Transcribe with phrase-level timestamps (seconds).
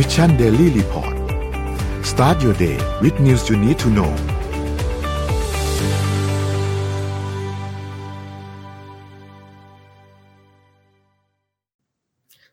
[0.00, 1.14] Mission Daily Report
[2.10, 4.12] start your day with news you need to know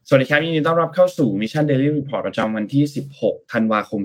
[0.08, 2.84] สวัสดีครับยินดีต้อนรับเข้าสู่ Mission Daily Report ประจำวันที่
[3.18, 4.02] 16 ธันวาคม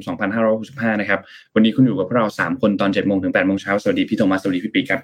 [0.49, 1.21] 2565 นะครับ
[1.55, 5.01] วันนี้คุณอยู่กับพวกเรา 3 คนตอน7โมงถึง8โมงเช้า สวัสดีพี่โทมัส สวัสดีพี่ปีครับ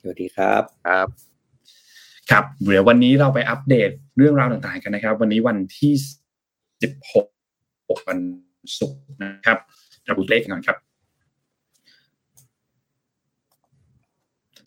[0.00, 1.08] สวัสดีครับ ครับ
[2.30, 5.92] ครับ เดี๋ยววันนี้เราไปอัปเดตเรื่องราวต่างๆกันนะครับ วันนี้วันที่
[6.68, 7.39] 16
[8.08, 8.18] วัน
[8.78, 9.58] ศุกร์นะครับ
[10.04, 10.78] เราดูเลขกันก่อนครับ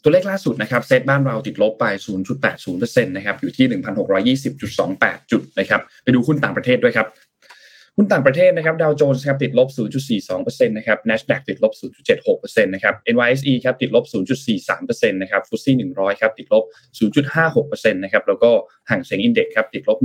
[0.04, 1.86] ตัวเลขล่าสุดนะครับเซตบ้านเราติดลบไป
[2.46, 3.66] 0.80%นะครับอยู่ที่
[4.50, 7.08] 1,620.28 จุดนะครับไปดูหุ้นต่างประเทศด้วยครับ
[7.98, 9.70] หุ้นต่างประเทศนะครับดาวโจนส์ครับติดลบ
[10.20, 11.74] 0.42%นะครับ NASDAQ ติดลบ
[12.18, 14.06] 0.76%นะครับ NYSE ครับติดลบ
[14.54, 16.64] 0.43%นะครับฟุตซี่100ครับติดลบ
[17.44, 18.52] 0.56%นะครับแล้วก็
[18.90, 19.98] ห่างเสียงอินเด็กซ์ครับติดลบ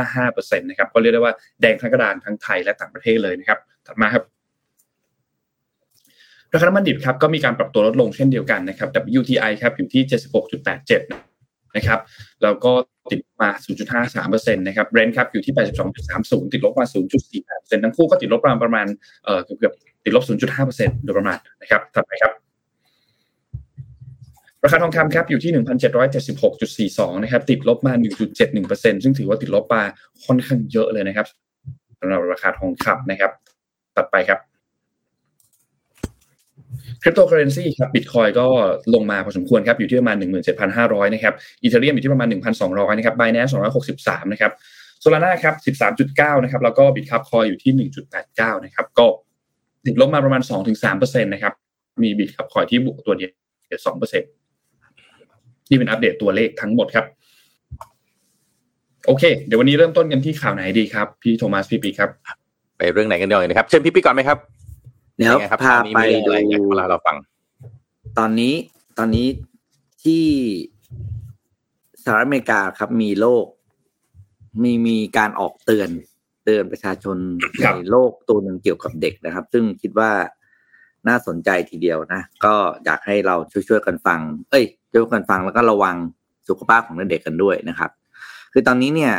[0.00, 4.24] 1.55%นะครับก็เรียกได้ว่าแดงทั้งกระดานทั้งไทยและต่างประเทศเลยนะครับถัดมาครับ
[6.52, 10.02] ราคาน้ำมันดิบครับก็มีการปรับตัวลดลงเช่นเดียวกันนะครับ WTI ครับอยู่ที่
[10.68, 12.00] 76.87 นะครับ
[12.42, 12.72] แล้วก็
[13.10, 13.48] ติดมา
[14.04, 15.54] 0.53%นะครับ Brent ครับอยู่ที่
[16.02, 16.86] 82.30 ติดลบมา
[17.34, 18.86] 0.48%ทั้งคู่ก็ติดลบประมาณประมาณ
[19.24, 19.72] เอ่อเกือบ
[20.04, 20.24] ติดลบ
[20.64, 22.32] 0.5%โดยประมาณนะครับถัดไปครับ
[24.64, 25.52] ราคาทองคำครับอยู่ที่
[26.96, 27.92] 1,776.42 นะครับ ติดลบมา
[28.48, 29.82] 1.71%ซึ่งถือว่าติดลบมา
[30.24, 31.26] ค่อนข้างเยอะเลยนะครับ
[32.00, 33.32] สำหรับราคาทองคำนะครับ
[33.96, 34.38] ถัดไปครับ
[37.02, 38.46] คริปโตเคอร์เรนซีครับบิตคอยน์ก็
[38.94, 40.16] ลงมาพอสมควรครับอยู่ที่ประมาณ
[40.66, 42.28] 17,500 นะครับอีเธอเรียมอยู่ที่ประมาณ
[42.62, 43.52] 1,200 นะครับไบแนนซ์
[43.92, 44.52] 263 นะครับ
[45.00, 45.54] Solana ครับ
[46.00, 47.88] 13.9 นะครับแล้วก็ Bitkub Coin อยู่ที่
[48.20, 49.06] 1.89 นะครับก็
[49.86, 50.42] ติดลบมาประมาณ
[50.82, 51.52] 2-3%นะครับ
[52.02, 54.20] มี Bitkub Coin ที่บวกตัวเดียว2%
[55.70, 57.04] นี่เป็นอัปเดตตัวเลขทั้งหมดครับ
[59.06, 62.10] โอเค เดี๋ยววันนี้เริ่มต้นกันที่ข่าวไหนดีครับ พี่โทมัสพี่ปีครับ
[62.78, 64.38] ไปเรื่องไหนกันดีกว่านะครับ เชิญพี่ปีก่อนไหมครับ
[65.16, 65.98] เดี๋ยวพาไป
[66.52, 67.16] ดูเวลาเราฟัง
[68.18, 68.54] ตอนนี้
[68.98, 69.26] ตอนนี้
[70.04, 70.24] ที่
[72.02, 73.46] สหรัฐอเมริกาครับมีโลก
[74.62, 75.88] มีมีการออกเตือน
[76.44, 77.16] เตือนประชาชน
[77.60, 80.10] ในโลกตัวหนึ่งเกี่ยวกับเด็กนะครับ ซึ่งคิดว่า
[81.08, 82.54] น่าสนใจทีเดียวนะ ก็
[82.84, 83.36] อยากให้เรา
[83.68, 84.20] ช่วยๆกันฟัง
[84.50, 85.96] เอ้ยช่วยกันฟังแล้วก็ระวัง
[86.48, 87.90] สุขภาพของเด็กกันด้วยนะครับ
[88.52, 89.12] คือตอนนี้เนี่ย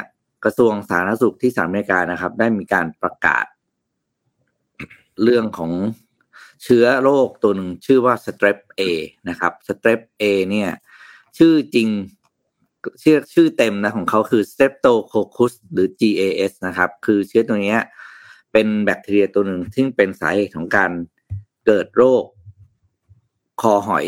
[0.46, 3.46] กระทรวงสาธารณสุขที่สหรัฐอเมริกานะครับ ได้มีการประกาศ
[5.24, 5.72] เรื่องของ
[6.64, 8.82] เชื้อโรคตัวหนึ่งชื่อว่า strep A
[9.30, 10.70] นะครับ strep A เนี่ย
[11.38, 11.90] ชื่อจริง
[13.04, 17.78] ชื่อชื่อเต็มนะของเขาคือ streptococcus หรือ GAS นะครับ คือเชื้อตัวนี้
[18.52, 20.92] เป็นแบคทีเรียตัวหนึ่งที่เป็นสาเหตุของการ
[21.66, 22.24] เกิดโรค
[23.62, 24.06] คอหอย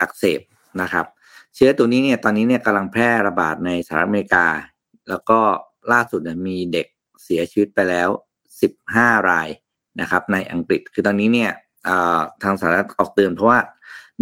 [0.00, 0.40] อักเสบ
[0.82, 1.06] นะครับ
[1.54, 4.46] เชื้อตัวนี้เนี่ยตอนนี้เนี่ยกำลังแพร่ระบาดในสหรัฐอเมริกา
[5.08, 5.40] แล้วก็
[5.92, 6.86] ล่าสุดมีเด็ก
[7.24, 8.08] เสียชีวิตไปแล้ว
[8.68, 9.48] 15ราย
[10.00, 11.50] นะครับในอังกฤษคือตอนนี้เนี่ย
[12.42, 13.58] ทางสหรัฐออกเตือนเพราะว่า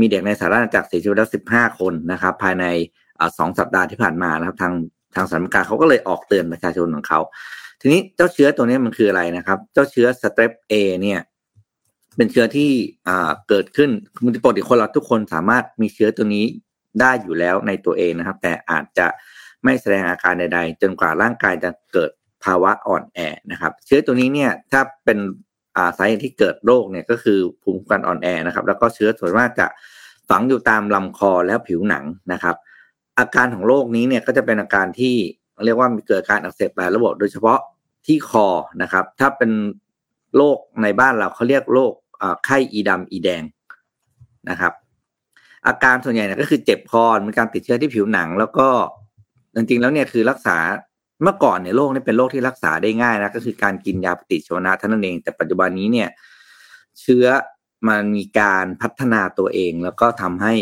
[0.00, 2.64] มีเด็กในสหรัฐจากเสียชีวิตแล้วสิบห้าคนนะครับ ภายใน
[3.38, 4.74] สองสัปดาห์ที่ผ่านมานะครับ ทาง
[5.14, 7.20] ทางสหรัฐอเมริกาเขาก็เลยออกเตือนประชาชนของเขา
[7.80, 11.20] ทีนี้เจ้าเชื้อตัวนี้มันคืออะไรนะครับ เจ้าเชื้อสเตปเอเนี่ย
[12.16, 12.70] เป็นเชื้อที่
[13.48, 13.90] เกิดขึ้น
[14.24, 16.44] มันปกติคนเราทุกคนสามารถมีเชื้อตัวนี้
[17.00, 19.06] ได้อยู่แล้วในตัวเองนะครับ แต่อาจจะ
[19.64, 22.10] ไม่แสดงอาการใด ๆ จนกว่าร่างกายจะเกิด
[22.44, 23.18] ภาวะอ่อนแอ
[23.50, 25.18] นะครับ เชื้อตัวนี้เนี่ยถ้าเป็น
[25.96, 29.66] สาเหตุที่เกิดโรคเนี่ยก็คือภูมิคุ้มกันอ่อนแอนะครับ แล้วก็เชื้อส่วนมากจะ
[30.28, 32.56] ฝังอยู่ตามลำคอและผิวหนังนะครับ
[33.18, 35.14] อาการของโรคนี้เนี่ยก็จะเป็นอาการที่
[35.64, 37.60] เรียกว่ามีเกิดการอักเสบหลายระบบโดยเฉพาะ
[38.06, 38.48] ที่คอ
[38.82, 39.50] นะครับ ถ้าเป็น
[40.36, 41.92] โรคในบ้านเราเขาเรียกโรค
[42.44, 43.42] ไข้อีดำอีแดง
[44.50, 44.72] นะครับ
[45.66, 48.68] อาการส่วนใหญ่เนี่ยก็คือเจ็บคอมีการติดเชื้อที่ผิวหนัง แล้วก็
[49.54, 50.56] จริงๆแล้วเนี่ยคือรักษา
[51.22, 56.08] เมื่อก่อนเนี่ยโรคนี้เป็นโรคที่รักษาได้ง่ายนะก็คือการกินยาปฏิชีวนะท่านั้นเอง แต่ปัจจุบันนี้เนี่ย
[57.00, 57.26] เชื้อ
[57.88, 60.54] มันมีการพัฒนาตัวเอง แล้วก็ทำให้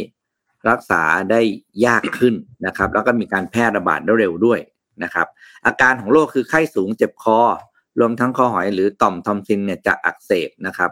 [0.70, 1.41] รักษาได้
[1.87, 2.34] ยากขึ้น
[2.66, 4.60] นะครับ แล้วก็มีการแพร่ระบาดได้เร็วด้วย
[5.03, 5.26] นะครับ
[5.66, 7.40] อาการของโรคคือไข้สูงเจ็บคอ
[7.99, 10.90] รวมทั้งคอหอยหรือต่อมทอมซินเนี่ยจะอักเสบนะครับ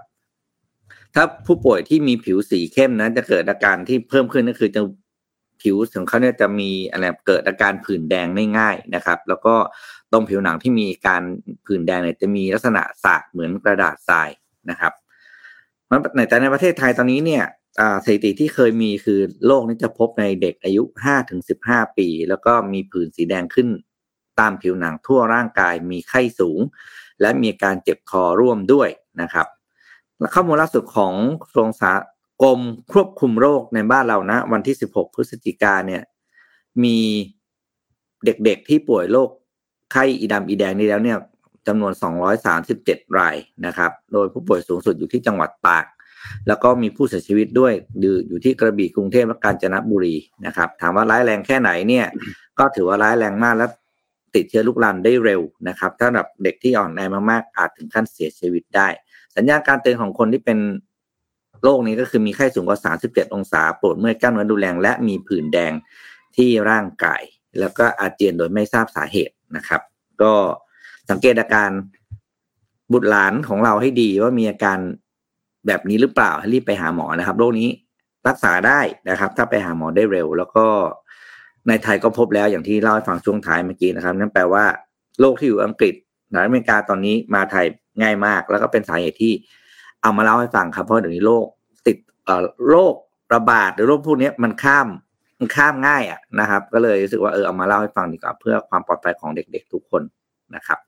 [1.15, 4.81] ถ้าผู้ป่วยที่มีผิวสีเข้มนะจะเกิดอาการที่เพิ่มขึ้นก็คือจะ
[5.63, 9.55] ผิวของเขาเนี่ยจะมีอะไรเกิดอาการผื่นแดงได้ง่ายนะครับ แล้วก็
[10.13, 11.23] ตรงผิวหนังที่มีการ
[11.67, 14.29] ผื่นแดงเนี่ยจะมีลักษณะสากเหมือนกระดาษทราย
[14.71, 14.93] นะครับ
[16.17, 17.45] ในแต่ในประเทศไทยตอนนี้เนี่ย
[18.05, 23.69] สถิติที่เคยมีคือโรคนี้จะพบในเด็กอายุ5ถึง15ปี แล้วก็มีผื่นสีแดงขึ้น
[24.41, 26.61] ตามผิวหนังทั่วร่างกายมีไข้สูง
[27.21, 28.89] และมีการเจ็บคอร่วมด้วย
[29.23, 29.47] นะครับ
[30.35, 31.13] ข้อมูลล่าสุดของ
[31.43, 31.93] กระทรวงสา
[32.43, 32.61] กรม
[32.93, 36.03] ควบคุมโรคในบ้านเรานะ วันที่ 16 พฤศจิกาเนี่ย
[36.85, 36.99] มี
[38.25, 39.29] เด็กๆที่ป่วยโรค
[39.93, 41.19] ไข้อีดำอีแดงนี้แล้วเนี่ย
[41.67, 41.93] จำนวน
[42.55, 43.37] 237 ราย
[43.67, 45.85] นะครับ โดยผู้ป่วยสูงสุดอยู่ที่จังหวัดตาก
[46.49, 47.73] แล้วก็มีผู้เสียชีวิตด้วย
[48.29, 50.15] อยู่ที่กระบี่กรุงเทพและกาญจนบุรี
[50.47, 52.07] นะครับ ถามว่าร้ายแรงแค่ไหนเนี่ย
[52.59, 53.67] ก็ถือว่าร้ายแรงมากและ
[54.35, 57.01] ติดเชื้อลุกลามได้เร็วนะครับ ถ้าแบบเด็กที่อ่อนแอ
[57.31, 58.89] มากๆอาจถึงขั้นเสียชีวิตได้
[59.37, 60.59] สัญญาณการเตือนของคนที่เป็น
[61.63, 62.79] โรคนี้ก็คือมีไข้สูงกว่า
[63.09, 65.73] 37 องศาปวดเมื่อยกล้ามเนื้อดูแรง และมีผื่นแดง
[66.37, 67.23] ที่ร่างกาย
[67.61, 69.81] แล้วก็อาเจียนโดยไม่ทราบสาเหตุนะครับ
[70.23, 70.33] ก็
[71.11, 71.71] สังเกตอาการ
[72.93, 74.79] บุตรหลานของเราให้ดีว่ามีอาการ
[75.67, 77.69] แบบนี้หรือเปล่าให้รีบไปหาหมอนะครับ โรคนี้
[78.29, 78.81] รักษาได้
[79.11, 80.67] นะครับ ถ้าไปหาหมอได้เร็ว แล้วก็
[81.69, 84.65] ในไทยก็พบแล้วอย่างที่เล่าให้ฟังช่วงท้ายเมื่อกี้นะครับ นั่นแปลว่า
[85.21, 85.95] โรคที่อยู่อังกฤษ
[86.31, 87.67] หรืออเมริกาตอนนี้มาไทย
[88.01, 89.33] ง่ายมาก แล้วก็เป็นสาเหตุที่
[90.03, 91.47] เอามาเล่าให้ฟังครับเพราะเดี๋ยวนี้โรค
[91.87, 92.95] ติดเอ่อโรค
[93.35, 94.89] ระบาดหรือโรคพวกนี้มันข้าม
[95.39, 100.03] มันข้ามง่ายอะนะครับ ก็เลยรู้สึกว่าเออเอามาเล่าให้ฟังดีกว่าเพื่อความปลอดภัยของเด็กๆทุกคน
[100.57, 100.79] นะครับ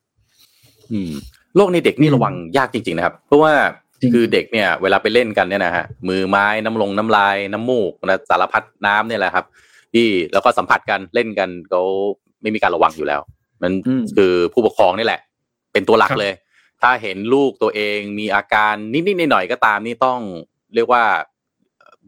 [0.92, 1.12] อืม
[1.56, 3.52] โรคในเด็กนี่ระวังยากจริง ๆ นะครับ เพราะว่า
[4.12, 9.44] คือเด็กเนี่ย เวลาไปเล่นกันเนี่ยนะฮะมือไม้น้ำลงน้ำลายน้ำมูกนะสารพัดน้ำเนี่ยแหละครับ
[9.94, 11.82] ที่แล้วก็สัมผัสกันเล่นกันเขา
[12.42, 13.20] ไม่มีการระวังอยู่แล้ว
[13.62, 13.72] มัน
[14.16, 15.20] คือผู้ปกครองนี่แหละ
[15.72, 16.32] เป็นตัวหลักเลย
[16.86, 20.20] ถ้าเห็นลูกตัวเองมีอาการนิดๆหน่อยๆก็ตามนี่ต้อง
[20.74, 21.04] เรียกว่า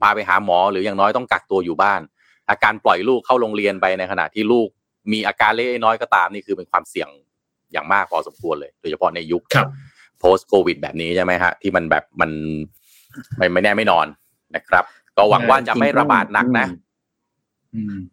[0.02, 2.00] พาไปหาหมอหรืออย่างน้อยต้องกักตัวอยู่บ้าน
[2.50, 4.68] อาการปล่อยลูกเข้าโรงเรียนไปในขณะที่ลูก
[5.12, 7.08] มีอาการเล็กน้อยก็ตามนี่คือเป็นความเสี่ยง
[7.72, 9.42] อย่างมากพอสมควรเลย โดยเฉพาะในยุค
[10.22, 12.30] post covid แบบนี้ใช่ไหมฮะ ที่มันแบบมัน
[13.36, 14.06] ไม่ไม่แน่ไม่นอน
[14.56, 14.84] นะครับ
[15.16, 16.66] ก็หวังว่าจะไม่ระบาดหนักนะ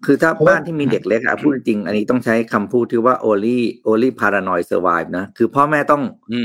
[0.05, 3.57] คือถ้าบ้านที่มีเด็กเล็กอะพูดจริง อันนี้ต้องใช้คำพูดที่ว่า only
[3.87, 6.41] only paranoid survive นะ คือพ่อแม่ต้อง อื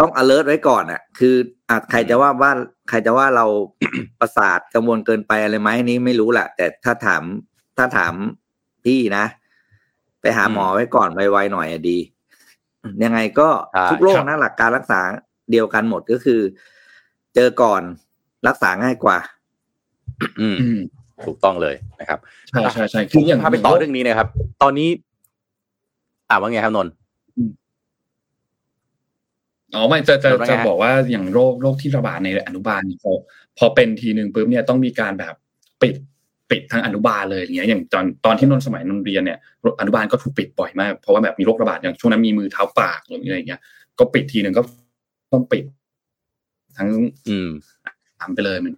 [0.00, 1.34] ต้อง alert ไว้ก่อนอะคือ
[1.70, 2.52] อาจใครจะว่าว่า
[2.88, 3.46] ใครจะว่าเรา
[4.20, 7.22] ประสาทกังวลเกินไปอะไรไหมนี้ไม่รู้แหละแต่ถ้าถาม
[7.76, 8.14] ถ้าถาม
[8.84, 9.24] พี่นะ
[10.20, 11.98] ไปหาหมอไว้ก่อนไวๆหน่อยอะดี
[13.04, 13.48] ยังไงก็
[13.90, 15.00] ทุกโรคนะหลักการรักษา
[15.50, 16.40] เดียวกันหมดก็คือ
[17.34, 17.82] เจอก่อน
[18.48, 19.18] รักษาง่ายกว่า
[20.40, 20.56] อืม
[21.26, 22.18] ถูกต้องเลยนะครับ
[22.48, 24.28] ใช่ใช่ใช่คืออย่างพาไปต่อเรื่องนี้นะครับ
[24.62, 24.88] ตอนนี้
[26.30, 26.88] อ่าว่าไงครับนน
[29.74, 33.12] อ๋อไม่จะจะจะบอกว่าอย่างโรคโรคที่ระบาดในอนุบาลพอ
[33.58, 35.34] พอเป็นทีหนึ่งปุ๊บเนี่ยต้องมีการแบบ
[35.82, 35.94] ปิด
[36.50, 39.38] ปิดทั้งอนุบาลเลยอย่างเงี้ยอย่างตอนตอนที่นนสมัยนนเรียนเนี่ย
[39.80, 43.60] อนุบาลก็ถูกปิดบ่อยมากเพราะว่าแบบมีโรคระบาดอย่างช่วงนั้นมีมือเท้าปากหรืออะไรเงี้ย
[43.98, 44.62] ก็ปิดทีหนึ่งก็
[45.32, 45.64] ต้องปิด
[46.76, 46.88] ทั้ง
[47.28, 47.48] อืม
[48.20, 48.74] ทำไปเลยมัน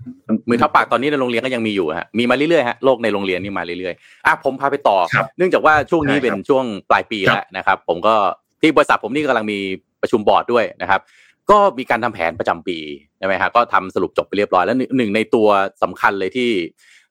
[0.48, 4.98] มือเท้าปากตอนนี้ในโรงเรียนก็ยังมีอยู่ฮะมีมาเรื่อยๆฮะโรคในโรงเรียนนี่มาเรื่อยๆอะผมพาไปต่อ
[5.36, 8.14] เนื่องจากว่าช่วงนี้เป็นช่วงปลายปีแล้วนะครับ ผมก็
[8.60, 9.58] ที่บริษัทผมนี่กำลังมี
[10.02, 11.00] ประชุมบอร์ดด้วยนะครับ
[11.50, 12.78] ก็มีการทำแผนประจำปี
[13.18, 15.48] ใช่ไหมฮะก็ทำสรุปจบไปเรียบร้อยแล้วหนึ่งในตัว
[15.82, 16.50] สำคัญเลยที่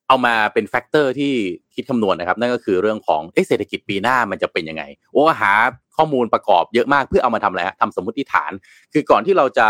[0.07, 1.33] เอามาเป็น factor ที่
[1.75, 4.83] คิดคำนวณนะครับ นั่นก็คือเรื่องของเศรษฐกิจปีหน้ามันจะเป็นยังไง
[5.13, 5.53] โอ้หา
[5.97, 8.51] ข้อมูลประกอบเยอะมากเพื่อเอามาทำอะไรฮะทำสมมติฐาน
[8.93, 9.67] คือก่อนที่เราจะ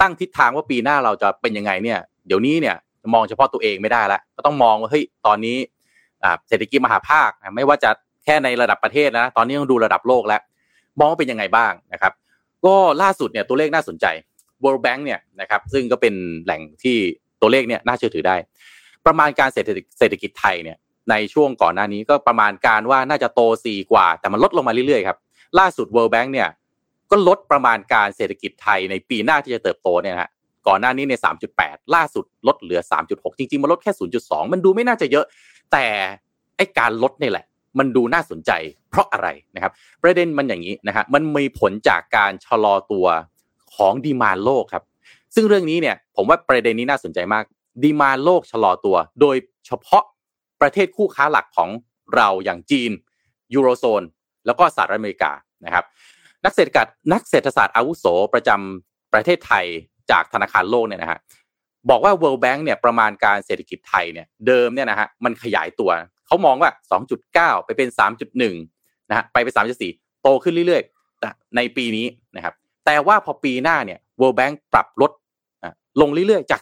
[0.00, 2.76] ตั้งทิศทางว่าปีหน้าเราจะเป็นยังไงเนี่ยเดี๋ยวนี้เนี่ย
[3.14, 5.56] มองเฉพาะตัวเองไม่ได้ละก็ต้องมองว่าเฮ้ยตอนนี้
[6.48, 7.90] เศรษฐกิจมหภาคไม่ว่าจะ
[8.24, 10.40] แค่ในระดับประเทศนะตอนนี้ต้องดูระดับโลกแล้ว
[10.98, 12.12] มองว่าเป็นยังไงบ้างนะครับ
[12.64, 14.06] ก็ล่าสุดเนี่ยตัวเลขน่าสนใจ
[14.64, 16.96] World Bank เนี่ยนะครับซึ่งก็เป็นแหล่งที่
[17.40, 18.36] ตัวเลขเนี่ยน่าเชื่อถือได้
[19.06, 20.76] ประมาณการเศรษฐกิจเศรษฐกิจไทยเนี่ย
[21.10, 25.18] ในช่วงก่อนหน้านี้ก็ประมาณการว่าน่าจะโตสี่กว่า แต่มันลดลงมาเรื่อยๆครับ
[25.58, 26.48] ล่าสุด World Bank เนี่ย
[27.12, 30.30] ก็ลดประมาณการเศรษฐกิจไทยในปีหน้าที่จะเติบโตเนี่ยฮะ
[30.66, 31.14] ก่อนหน้านี้ใน
[31.54, 33.92] 3.8 ล่าสุดลดเหลือ 3.6 จริงๆ มันลดแค่
[34.22, 35.24] 0.2 มันดูไม่น่าจะเยอะ
[35.72, 35.86] แต่
[36.56, 37.44] ไอการลดนี่แหละ
[37.78, 38.50] มันดูน่าสนใจ
[38.90, 43.06] เพราะอะไรนะครับ ประเด็นมันอย่างนี้นะฮะมันมีผลจากการชะลอตัว
[43.74, 44.84] ของดีมาโลกครับ
[45.34, 47.44] ซึ่งเรื่องนี้เนี่ยผมว่าประเด็นนี้น่าสนใจมาก
[47.82, 50.04] ดีมาโลกชะลอตัว โดยเฉพาะ
[50.60, 51.70] ประเทศคู่ค้าหลักของ
[52.16, 52.90] เราอย่างจีน
[53.54, 54.02] ยูโรโซน
[54.46, 55.32] แล้วก็สหรัฐอเมริกา
[55.64, 55.84] นะครับ
[56.44, 59.66] นักเศรษฐศาสตร์นักเศรษฐศาสตร์อาวุโสประจำประเทศไทย
[60.10, 61.18] จากธนาคารโลกเนี่ยนะฮะ
[61.90, 65.90] บอกว่า World Bank เนี่ยประมาณการเศรษฐกิจไทยเนี่ยเดิมเนี่ยนะฮะมันขยายตัว
[66.26, 66.70] เขามองว่า
[67.18, 67.88] 2.9 ไปเป็น
[68.38, 69.54] 3.1 นะฮะไปเป็น
[69.90, 72.06] 3.4 โตขึ้นเรื่อยๆในปีนี้
[72.36, 72.54] นะครับ
[72.86, 75.12] แต่ว่าพอปีหน้าเนี่ย World Bank ปรับลด
[76.00, 76.60] ลงเรื่อยๆ จาก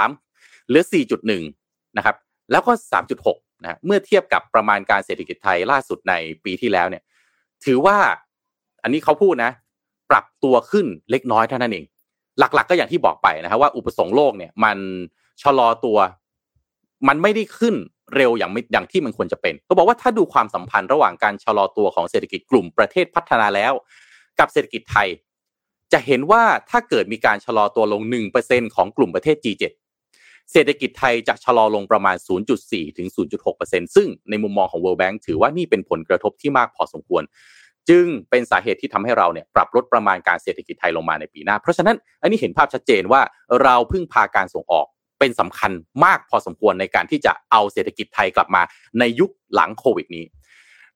[0.00, 0.84] 4.3เหลือ
[1.20, 2.16] 4.1 นะครับ
[2.50, 2.72] แล้วก็
[3.18, 7.02] 3.6 นะเมื่อเทียบกับประมาณการเศรษฐกิจไทยล่าสุดในปีที่แล้วเนี่ย
[7.64, 7.98] ถือว่า
[8.86, 9.52] อันนี้เขาพูดนะ
[10.10, 11.84] ปรับตัวขึ้นเล็กน้อยเท่านั้นเอง
[12.38, 14.78] หลักๆกก็อย่างที่บอกไปนะครับว่าอุปสงค์โลกเนี่ย มัน
[15.42, 15.98] ชะลอตัว
[17.08, 17.74] มันไม่ได้ขึ้น
[18.16, 23.72] เร็วอย่างอย่างที่มันควรจะเป็น ก็บอกว่าถ้าดูความสัมพันธ์ระหว่างการชะลอตัวของเศรษฐกิจกลุ่มประเทศพัฒนาแล้ว
[24.38, 25.08] กับเศรษฐกิจไทย
[25.92, 28.02] จะเห็นว่าถ้าเกิดมีการชะลอตัวลง
[28.38, 29.64] 1%ของกลุ่มประเทศ G7
[30.52, 32.16] เศรษฐกิจไทยจะชะลอลงประมาณ
[32.56, 33.08] 0.4 ถึง
[33.52, 37.22] 0.6%ซึ่งในมุมมองของ World Bank ถือว่านี่เป็นผลกระทบที่มากพอสมควร
[37.90, 43.20] จึงเป็นสาเหตุที่ทำให้เราเนี่ยปรับลดประมาณการเศรษฐกิจไทยลงมาในปีหน้า เพราะฉะนั้นอันนี้เห็นภาพชัดเจนว่า
[43.62, 44.86] เราพึ่งพาการส่งออก
[45.18, 45.72] เป็นสำคัญ
[46.04, 48.62] มากพอสมควรในการที่จะเอาเศรษฐกิจไทยกลับมา
[48.98, 50.24] ในยุคหลังโควิดนี้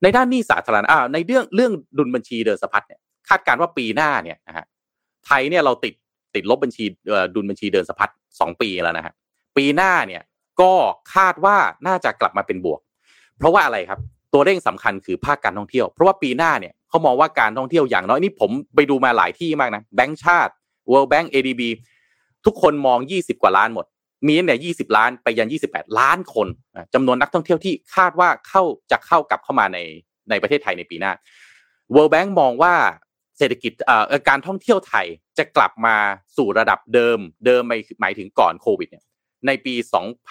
[0.02, 4.64] ในด้านนี้สาธารณะในเรื่องเรื่องดุลบัญชีเดินสะพัดเนี่ยคาดการว่าปีหน้าเนี่ยนะฮะ
[5.26, 5.94] ไทยเนี่ยเราติด
[6.34, 6.84] ติดลบบัญชี
[7.34, 9.14] ดุลบัญชีเดินสะพัดสองปีแล้วนะฮะ
[9.56, 10.22] ปีหน้าเนี่ย
[10.60, 10.72] ก็
[11.14, 11.56] คาดว่า
[11.86, 12.80] น่าจะกลับมาเป็นบวก
[13.38, 14.00] เพราะว่าอะไรครับ
[14.32, 20.52] ตัวเร่งสำคัญคือภาคการท่องเที่ยว เพราะว่าปีหน้าเนี่ย เขามองว่าการท่องเที่ยวอย่างน้อยนี่ผมไปดูมาหลายที่มากนะแบงก์ชาติ
[20.90, 21.62] World Bank ADB
[22.46, 23.86] ทุกคนมอง 20 กว่าล้านหมด
[24.26, 26.48] มีตั้งแต่20ล้านไปยัน 28 ล้านคน
[26.94, 29.78] จำนวนนักท่องเที่ยวที่คาดว่าเข้าจะเข้ากลับเข้ามาใน
[30.30, 31.12] ในประเทศไทยในปีหน้า
[31.94, 32.74] World Bank มองว่า
[33.38, 33.72] เศรษฐกิจ
[34.28, 35.06] การท่องเที่ยวไทย
[35.38, 35.96] จะกลับมา
[36.36, 37.62] สู่ระดับเดิมเดิม
[38.00, 39.04] หมายถึงก่อนโควิดเนี่ย
[39.46, 39.74] ในปี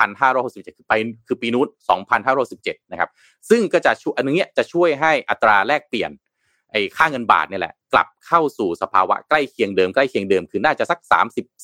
[0.09, 0.93] 2567 คือไป
[1.27, 1.67] คือปีนู้น
[2.29, 3.09] 2517 นะครับ
[3.49, 6.11] ซึ่งก็จะช่วยอันนี้จะช่วยให้อัตราแลกเปลี่ยน
[6.71, 10.99] ไอ้ค่าเงินบาทเนี่ยแหละ กลับเข้าสู่สภาวะใกล้เคียงเดิมใกล้เคียงเดิมคือน่าจะสัก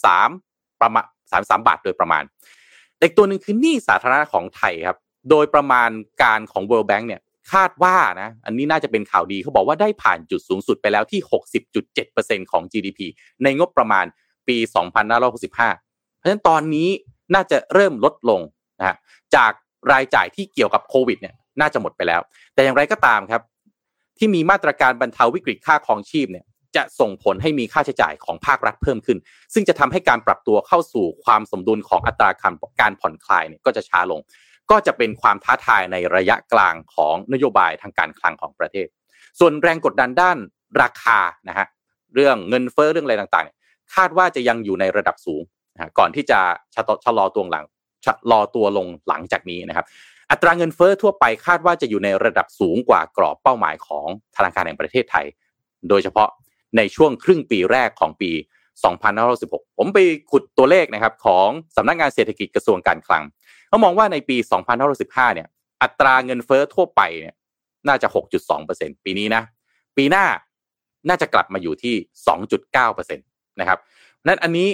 [0.10, 2.24] 33 ประมาณ33 บาทโดยประมาณ
[3.02, 4.98] อีกตัวหนึ่งคือหนี้สาธารณะของไทยครับ
[5.30, 5.90] โดยประมาณ
[6.24, 7.22] การของ World Bank เนี่ย
[7.52, 11.20] คาดว่านะอันนี้น่าจะเป็นข่าวดีเขาบอกว่าได้ผ่านจุดสูงสุดไปแล้วที่
[11.86, 13.00] 60.7%ของ GDP
[13.44, 14.06] ในงบประมาณ
[14.48, 16.90] ปี 2565 เพราะฉะนั้นตอนนี้
[17.34, 18.42] น่าจะเริ่มลดลง
[18.80, 18.96] นะฮะ
[19.36, 19.52] จาก
[19.92, 22.22] รายจ่ายที่เกี่ยวกับโควิดเนี่ยน่าจะหมดไปแล้ว
[22.54, 23.42] แต่อย่างไรก็ตามครับ
[24.18, 26.46] ที่มีมาตรการบรรเทาวิกฤตค่าครองชีพเนี่ย
[26.76, 29.18] จะส่งผลให้มีค่าใช้จ่ายของภาครัฐเพิ่มขึ้น
[29.54, 32.30] ซึ่งจะทำให้การปรับตัวเข้าสู่ความสมดุลของอัตรา
[32.82, 34.22] การผ่อนคลายเนี่ยก็จะช้าลง
[34.72, 38.88] ก็จะเป็นความท้าทายในระยะกลางของนโยบายทางการคลังของประเทศ
[39.40, 40.38] ส่วนแรงกดดันด้าน
[40.82, 41.68] ราคานะฮะ
[42.14, 45.42] เรื่องเงินเฟ้อเรื่องอะไรต่างๆ คาดว่าจะยังอยู่ในระดับสูง
[45.98, 46.40] ก่อนที่จะ
[47.06, 47.66] ชะลอตัวหลัง
[48.06, 49.86] ชะลอตัวลงหลังจากนี้นะครับ
[50.32, 55.26] อัตราเงินเฟอ้อทั่วไปคาดว่าจะอยู่ในระดับสูงกว่ากรอบเป้าหมายของธนาคารแห่งประเทศไทย
[55.90, 56.30] โดยเฉพาะ
[56.78, 58.32] ในช่วงครึ่งปีแรกของปี
[59.10, 60.00] 2516ผมไป
[60.32, 63.24] ขุดตัวเลขนะครับของสำนักงงานเศรษฐกิจกระทรวงการคลัง
[63.68, 64.38] เขามองว่าในปี
[64.86, 65.48] 2515เนี่ย
[65.84, 67.36] อัตราเงินเฟอ้อทั่วไปเนี่ย
[67.88, 68.08] น่าจะ
[68.56, 69.44] 6.2%ปีนี้นะ
[69.98, 70.26] ปีหน้า
[71.10, 71.96] น่าจะกลับมาอยู่ที่
[72.54, 73.80] 2.9%นะครับ
[74.28, 74.68] นั้นอันนี้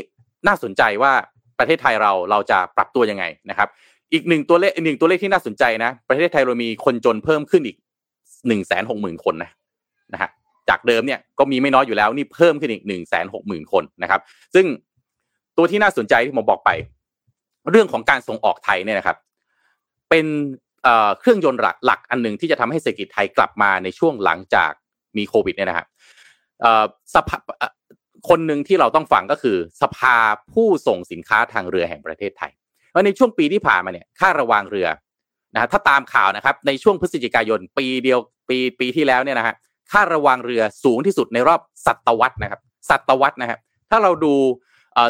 [0.47, 1.13] น่าสนใจว่า
[1.59, 3.69] ประเทศไทยเราเราจะปรับตัวยังไงนะครับ
[4.13, 7.77] อีกหนึ่งตัวเลขหนึ่งตัวเลขที่น่าสนใจนะ ประเทศไทยเรามีคนจนเพิ่มขึ้นอีก
[8.47, 9.51] หนึ่งแสนหกหมื่นคนนะ
[10.13, 10.29] นะฮะ
[10.69, 14.21] จากเดิมเนี่ยก็มีไม่น้อยอยู่แล้วนี่เพิ่มขึ้นอีกหนึ่งแสนหกหมื่นคนนะครับ
[14.55, 14.65] ซึ่ง
[15.57, 16.69] ตัวที่น่าสนใจที่ผมบอกไป
[17.71, 19.17] เรื่องของการส่งออกไทยเนี่ยนะครับ
[20.09, 20.25] เป็น
[21.19, 24.71] เครื่องยนต์หลักหลักอันหนึ่งที่จะทำให้เศรษฐกิจไทยกลับมาในช่วงหลังจาก
[25.17, 25.87] มีโควิดเนี่ยนะครับ
[27.13, 27.37] สภา
[28.29, 30.15] คนหนึ่งที่เราต้องฟังก็คือ สภา
[30.53, 32.51] ผู้ส่งสินค้าทางเรือแห่งประเทศไทย
[32.93, 34.87] ว่าในช่วงปีที่ผ่านมาเนี่ยค่าระวางเรือ
[35.53, 38.19] นะถ้าตามข่าวนะครับในช่วงพฤศจิกายนปีเดียว
[38.49, 39.55] ปีปีที่แล้วเนี่ยนะฮะ
[39.91, 44.33] ค่าระวางเรือสูงที่สุดในรอบศตวรรษนะครับศตวรรษนะครับถ้าเราดู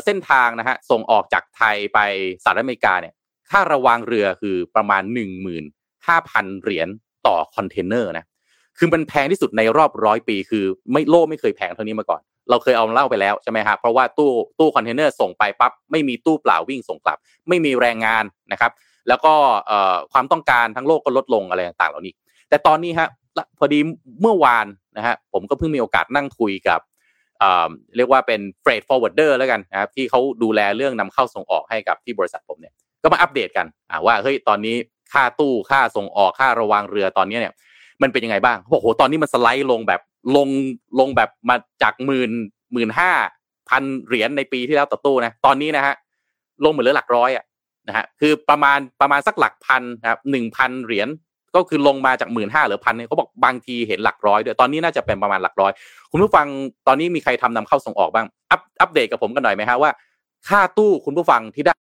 [0.06, 2.00] เส้นทางนะฮะส่งออกจากไทยไป
[2.44, 3.14] สหรัฐอเมริกาเนี่ย
[3.52, 6.88] ค่าระวางเรือคือประมาณ 1 5 0 0 0 เหรียญ
[7.28, 8.26] ต่อคอนเทนเนอร์นะ
[8.78, 17.18] คือมันแพงที่สุดในรอบร้อยปี คือไม่โลกไม่เคยแพงเท่านี้มาก่อน เราเคยเอาเล่าไปแล้วใช่ไหมครับเพราะว่าตู้ตู้คอนเทนเนอร์ส่งไปปั๊บไม่มีตู้เปล่าวิ่งส่งกลับ
[17.50, 18.72] ไม่มีแรงงานนะครับ
[19.08, 19.34] แล้วก็
[20.14, 22.14] ความต้องการทั้งโลกก็ลดลงอะไรต่างๆเหล่านี้
[22.50, 23.10] แต่ตอนนี้ฮะ
[23.58, 23.80] พอดี
[24.22, 24.66] เมื่อวาน
[24.98, 26.80] นะฮะผมก็เพิ่งมีโอกาสนั่งคุยกับ
[27.96, 33.68] เรียกว่าเป็น freight forwarder แล้วกันนะครับที่เขาดูแลเรื่องนำเข้าส่งออกให้กับที่บริษัทผมเนี่ยก็มาอัปเดตกัน
[34.06, 34.76] ว่าเฮ้ยตอนนี้
[35.14, 37.54] ค่าตู้ค่าส่งออกค่าระวางเรือตอนนี้เนี่ย
[38.02, 40.02] มันเป็นยังไงบ้างเขาบอกโหตอนนี้มันสไลด์ลงแบบ
[40.36, 40.48] ลง
[41.00, 42.32] ลงแบบมาจากหมื่น
[42.74, 43.12] หมื่นห้า
[43.70, 45.96] พันเหรียญในปีที่แล้วต่อตู้นะตอนนี้นะฮะ
[46.64, 47.46] ลงเหมือนเหลือหลักร้อยอะ
[47.88, 51.08] นะฮะคือประมาณประมาณสักหลักพันครับหนึ่งพันเหรียญ
[51.56, 55.72] ก็คือลงมาจากหมื่นห้าหรือพันเนี่ยเขาบอกบางทีเห็นหลักร้อยด้วยตอนนี้น่าจะเป็นประมาณหลักร้อย
[56.12, 56.48] คุณผู้ฟัง
[56.88, 59.92] ตอนนี้มีใครทำนำเข้าส่งออกบ้าง อัปอัปเดตกับผมกันหน่อยไหมฮะว่า
[60.48, 61.74] ค่าตู้คุณผู้ฟังที่ได้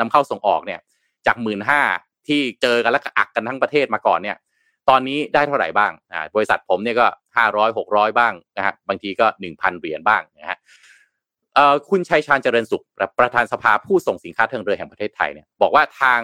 [0.00, 0.80] นำเข้าส่งออกเนี่ย
[1.26, 1.80] จากหมื่นห้า
[2.28, 4.36] ที่เจอกันแล้วก็อักกันทั้งประเทศมาก่อนเนี่ย
[4.88, 7.06] ตอนนี้ได้เท่าไหร่บ้างอ่าบริษัทผมเนี่ยก็
[7.36, 10.58] ห้าร้อยหกร้อยบ้างนะฮะบางทีก็หนึ่งพันเหรียญบ้างนะฮะ
[11.90, 12.84] คุณชัยชาญเจริญสุข
[13.18, 16.20] ประธานสภาผู้ส่งสินค้าทางเรือแห่งประเทศไทยเนี่ยบอกว่าทาง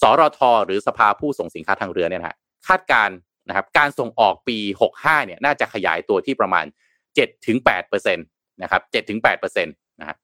[0.00, 2.36] สรทหรือสภาผู้ส่งสินค้าทางเรือเนี่ยนะฮะ
[2.68, 3.10] คาดการ
[3.48, 4.58] นะครับการส่งออกปี
[4.94, 6.64] 65เนี่ยน่าจะขยายตัวที่ประมาณ
[7.06, 8.26] 7ถึง8เปอร์เซ็นต์
[8.62, 10.16] นะครับ7ถึง8เปอร์เซ็นต์นะฮะ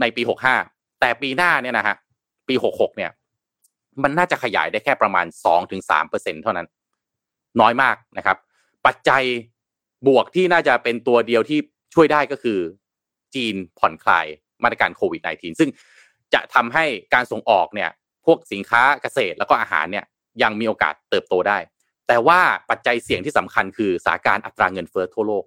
[0.00, 0.22] ในปี
[0.62, 1.96] 65 แต่ปีหน้าเนี่ยนะฮะ
[2.48, 3.10] ปี 66เนี่ย
[4.02, 5.26] มันน่าจะขยายได้แค่ประมาณ
[5.84, 6.66] 2-3%เท่านั้น
[7.60, 8.36] น้อยมากนะครับ
[8.86, 9.22] ปัจจัย
[10.08, 11.58] บวกที่น่าจะเป็นตัวเดียวที่
[11.94, 12.58] ช่วยได้ก็คือ
[13.34, 14.26] จีนผ่อนคลาย
[14.62, 15.70] มาตรการโควิด -19 ซึ่ง
[16.34, 17.90] จะทำให้การส่งออกเนี่ย
[18.26, 20.04] พวกสินค้าเกษตรแล้วก็อาหารเนี่ย
[20.42, 21.58] ยังมีโอกาสเติบโตได้
[22.08, 22.40] แต่ว่า
[22.70, 25.44] ปัจจัยเสี่ยงที่สำคัญคือสาการอัตราเงินเฟ้อทั่วโลก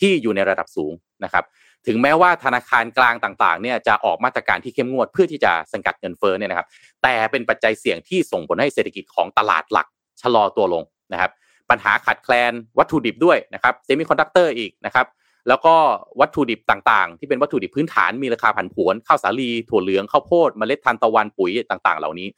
[0.00, 0.92] ที่อยู่ในระดับสูง
[1.24, 1.44] นะครับ
[1.86, 6.66] ถึงแม้ว่าธนาคารกลางต่างๆเนี่ยจะออกมาตรการที่เข้มงวดเพื่อที่จะสกัดเงินเฟ้อเนี่ยนะครับ
[7.02, 9.86] แต่เป็นปัจจัยเสี่ยงที่ส่งผลให้เศรษฐกิจของตลาดหลัก
[10.22, 11.30] ชะลอตัวลงนะครับ
[11.70, 15.06] ปัญหาขาดแคลนวัตถุดิบด้วยนะครับเซมิคอนดักเตอร์อีกนะครับ
[15.48, 15.74] แล้วก็
[16.20, 22.28] วัตถุดิบต่างๆ ที่เป็นวัตถุดิบพื้นฐานมีราคาผันผวนข้าวสาลีถั่วเหลืองข้าวโพดเมล็ดทานตะวันปุ๋ยต่างๆ เหล่านี้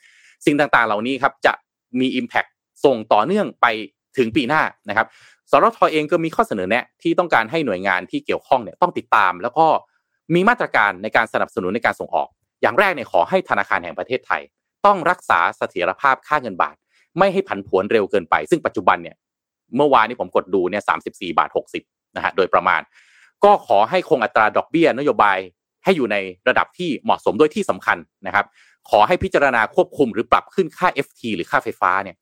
[0.46, 1.52] สิ่งต่างๆ เหล่านี้ครับจะ
[2.00, 2.48] มี Impact
[2.84, 3.66] ส่งต่อเนื่องไป
[4.18, 5.06] ถึงปีหน้านะครับ
[5.50, 9.66] สรทเองก็มีข้อเสนอแนะที่ต้องการให้หน่วยงานที่เกี่ยวข้องเนี่ยต้องติดตาม แล้วก็
[10.34, 12.28] มีมาตรการในการสนับสนุนในการส่งออก
[12.62, 14.42] อย่างแรกเนี่ยขอให้ธนาคารแห่งประเทศไทย
[14.86, 16.76] ต้องรักษาเสถียรภาพค่าเงินบาท
[17.18, 19.16] ไม่ให้ผันผวนเร็วเกินไป ซึ่งปัจจุบันเนี่ย
[19.76, 21.82] เมื่อวานนี้ผมกดดูเนี่ยสามสิบสี่บาทหกสิบ
[22.16, 22.80] นะฮะโดยประมาณ
[23.44, 25.38] ก็ขอให้คงอัตราดอกเบี้ยนโยบาย
[25.84, 26.16] ให้อยู่ใน
[26.48, 28.46] ระดับที่เหมาะสมด้วยที่สำคัญนะครับ
[28.90, 32.16] ขอให้พิจารณาควบคุมหรือปรับขึ้นค่า FT หรือค่าไฟฟ้าเนี่ย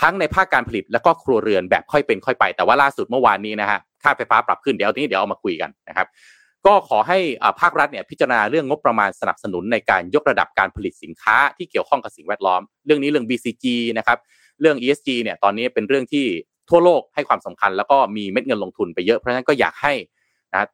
[0.00, 6.06] ทั้งในภาคการผลิตและก็ครัวเรือนแบบค่อยเป็นค่อยไป แต่ว่าล่าสุดเมื่อวานนี้นะฮะค่าไฟฟ้าปรับขึ้นเดี๋ยวนี้เดี๋ยวเอามาคุยกันนะครับ
[6.66, 7.18] ก็ขอให้
[7.60, 13.64] ภาครัฐเนี่ยพิจารณาเรื่องงบประมาณสนับสนุนในการยกระดับการผลิตสินค้าที่เกี่ยวข้องกับสิ่งแวดล้อม เรื่องนี้เรื่อง BCG
[13.98, 14.18] นะครับ
[14.60, 16.26] เรื่อง ESG เนี่ยตอนนี้เป็นเรื่องที่
[16.70, 19.92] ทั่วโลกให้ความสำคัญ แล้วก็มีเม็ดเงินลงทุนไปเยอะเพราะฉะนั้นก็อยากให้
[20.52, 20.68] นะ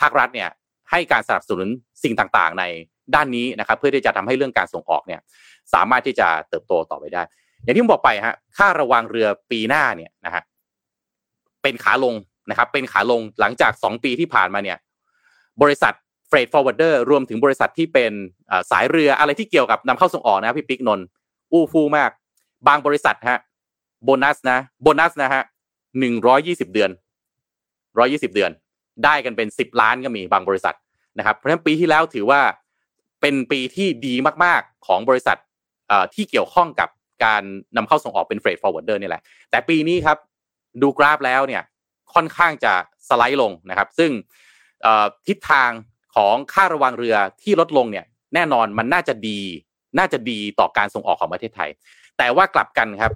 [0.00, 0.48] ภาครัฐเนี่ย
[0.90, 1.68] ให้การสนับสนุน
[2.02, 2.64] สิ่งต่างๆ ใน
[3.14, 5.20] ด้านนี้นะครับเพื่อที่จะทำให้เรื่องการส่งออกเนี่ย
[5.74, 7.22] สามารถที่จะเติบโตต่อไปได้
[7.62, 10.42] อย่างที่ผมบอกไปฮะค่าระวังเรือปีหน้าเนี่ยนะฮะ
[11.62, 12.14] เป็นขาลง
[12.50, 14.78] นะครับ เป็นขาลงหลังจากสองปีที่ผ่านมาเนี่ย
[15.62, 15.94] บริษัท
[16.28, 18.12] freight forwarder รวมถึงบริษัทที่เป็น
[18.70, 21.00] สายเรืออะไรที่เกี่ยวกับนำเข้าส่งออกนะพี่ปิ๊กนน
[21.52, 22.10] อู้ฟู่มาก
[22.68, 23.38] บางบริษัทฮะ
[24.04, 25.42] โบนัสนะโบนัสนะฮะ
[25.98, 26.90] หนึ่งร้อยยี่สิบเดือน
[27.98, 28.50] ร้อยยี่สิบเดือน
[29.04, 30.76] ได้กันเป็นสิบล้านก็มีบางบริษัท
[31.18, 32.40] นะครับ เพราะฉะนั้นปีที่แล้วถือว่า
[33.20, 34.14] เป็นปีที่ดี
[34.44, 35.36] มาก ๆ ของบริษัท
[36.14, 36.88] ที่เกี่ยวข้องกับ
[37.24, 37.42] การ
[37.76, 40.18] นำเข้าส่งออกเป็น freight forwarder นี่แหละ แต่ปีนี้ครับ
[40.82, 41.62] ดูกราฟแล้วเนี่ย
[42.14, 42.72] ค่อนข้างจะ
[43.08, 44.10] สไลด์ลงนะครับ ซึ่ง
[45.28, 45.70] ทิศทาง
[46.14, 48.04] ของค่าระวางเรือที่ลดลงเนี่ย
[48.34, 49.40] แน่นอนมันน่าจะดี
[49.98, 51.70] น่าจะดีต่อการส่งออกของประเทศไทย
[52.18, 53.12] แต่ว่ากลับกันครับ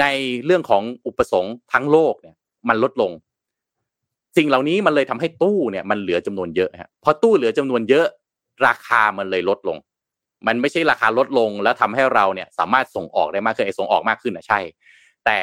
[0.00, 0.04] ใน
[0.44, 2.36] เรื่องของอุปสงค์ทั้งโลกเนี่ย
[2.68, 3.12] มันลดลง
[4.36, 8.06] สิ่งเหล่านี้มันเลยทำให้ตู้เนี่ยมันเหลือจำนวนเยอะฮะพอตู้เหลือจำนวนเยอะ
[8.66, 9.78] ราคามันเลยลดลง
[10.46, 14.60] มันไม่ใช่ราคาลดลงแล้วทำให้เราเนี่ยสามารถส่งออกได้มากขึ้นไอ้ส่งออกมากขึ้นนะใช่
[15.26, 15.40] แต่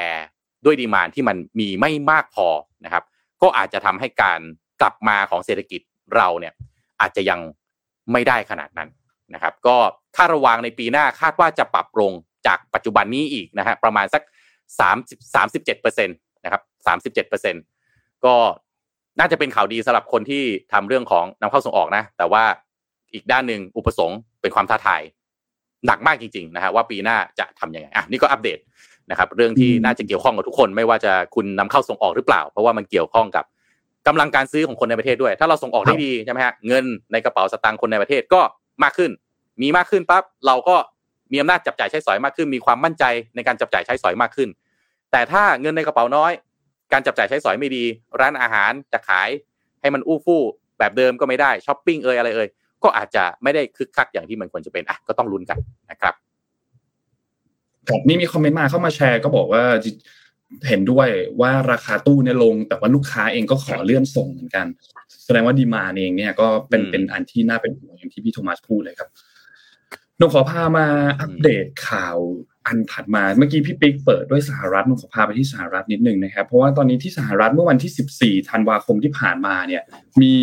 [0.65, 2.47] ด้วยดีมานที่มันมีไม่มากพอ
[2.85, 3.03] นะครับ
[3.41, 4.39] ก็อาจจะทำให้การ
[4.81, 5.81] กลับมาของเศรษฐกิจ
[6.15, 6.53] เราเนี่ย
[7.01, 7.39] อาจจะยัง
[8.11, 8.89] ไม่ได้ขนาดนั้น
[9.33, 9.77] นะครับ ก็
[10.15, 12.11] ค่าระวังในปีหน้าคาดว่าจะปรับลง
[12.47, 14.23] จากปัจจุบันนี้อีกนะฮะประมาณสัก
[14.79, 14.97] สาม
[15.35, 17.55] สามสิบเจ็ดเปอร์เซ็นตนะครับสามสิบเจ็ดเปอร์เซ็น
[18.25, 18.35] ก็
[19.19, 22.43] น่าจะเป็นข่าวดีสำหรับคนที่ทำเรื่องของนำเข้าส่งออกนะ แต่ว่า
[23.13, 25.01] อีกด้านหนึ่งอุปสงค์ เป็นความท้าทาย
[25.85, 28.59] หนักมากจริงๆนะฮะว่าปีหน้าจะทํำยังไงอะนี่ก็อัปเดต
[29.09, 33.45] นะครับ เรื่องที่น่าจะเกี่ยวข้องกับทุกคน ไม่ว่าจะคุณนำเข้าส่งออกหรือเปล่า เพราะว่ามันเกี่ยวข้องกับ
[34.07, 38.41] กำลังการซื้อของคนในประเทศด้วย ถ้าเราส่งออกได้ดีใช่ไหมฮะเงินในกระเป๋าสตางค์คนในประเทศก็
[38.83, 39.11] มากขึ้น
[39.61, 40.75] มีมากขึ้นปั๊บเราก็
[41.31, 43.03] มีอำนาจจับจ่ายใช้สอยมากขึ้น มีความมั่นใจ
[43.35, 44.49] ในการจับจ่ายใช้สอยมากขึ้น
[45.11, 46.31] แต่ถ้าเงินในกระเป๋าน้อย
[46.93, 47.83] การจับจ่ายใช้สอยไม่ดี
[48.19, 49.29] ร้านอาหารจะขาย
[49.81, 50.41] ให้มันอู้ฟู่
[50.79, 52.47] แบบเดิมก็ไม่ได้ช้อปปิ้งเอ่ยอะไรเอ่ย
[52.83, 55.57] ก็อาจจะไม่ได้คึกคักอย่างที่มันควรจะเป็นอะก็ต้องลุ้นกัน
[55.91, 56.13] นะครับ
[57.87, 59.63] ครับนี่มีคอมเมนต์มาเข้ามาแชร์ก็บอกว่า
[60.67, 61.07] เห็นด้วย
[61.41, 64.65] ว่าราคาตู้เนี่ยลง แต่ว่าลูกค้าเองก็ขอเลื่อนส่งเหมือนกัน
[65.25, 69.09] แสดงว่า demand เองเนี่ยก็เป็นเป็นอันที่น่าเป็นห่วงอย่างที่พี่โทมัสพูดเลยครับ
[70.19, 70.87] นงขอพามา
[71.21, 72.17] อัปเดตข่าว
[72.67, 79.83] อันถัดมาเมื่อกี้พี่ปิ๊กเปิดด้วยสหรัฐนงขอพาไปที่สหรัฐนิดนึงนะครับ เพราะว่าตอนนี้ที่สหรัฐเมื่อวันที่ 14 ธันวาคมที่ผ่านมาเนี่ย
[80.21, 80.35] มี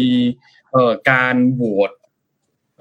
[1.10, 1.90] การโหวต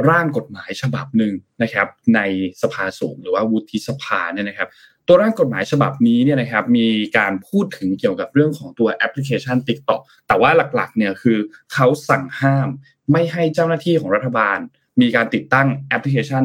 [0.10, 1.34] ร่างกฎหมายฉบับหนึ่ง
[1.64, 2.20] นะครับ ใน
[2.62, 4.70] สภาสูงหรือว่าวุฒิสภาเนี่ยนะครับ
[5.08, 11.38] ตัวร่างกฎหมายฉบับนี้เนี่ยนะครับ มีการพูดถึงเกี่ยวกับเรื่องของตัวแอปพลิเคชัน TikTok แต่ว่าหลักๆเนี่ยคือ
[11.74, 12.68] เขาสั่งห้าม
[13.12, 14.58] ไม่ให้เจ้าหน้าที่ของรัฐบาล
[15.02, 16.44] มีการติดตั้งแอปพลิเคชัน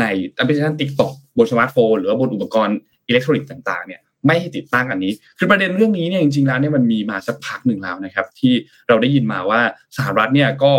[0.00, 0.04] ใน
[0.36, 2.76] แอปพลิเคชัน TikTok บนสมาร์ทโฟนหรือว่าบนอุปกรณ์
[3.08, 8.54] อิเล็กทรอนิกส์ต่างๆเนี่ยไม่ให้ติดตั้งอันนี้ คือประเด็นเรื่องนี้เนี่ยจริงๆแล้วเนี่ยมันมีมาสักพักหนึ่งแล้วนะครับ ที่
[8.88, 9.60] เราได้ยินมาว่า
[9.96, 10.72] สหรัฐเนี่ยก็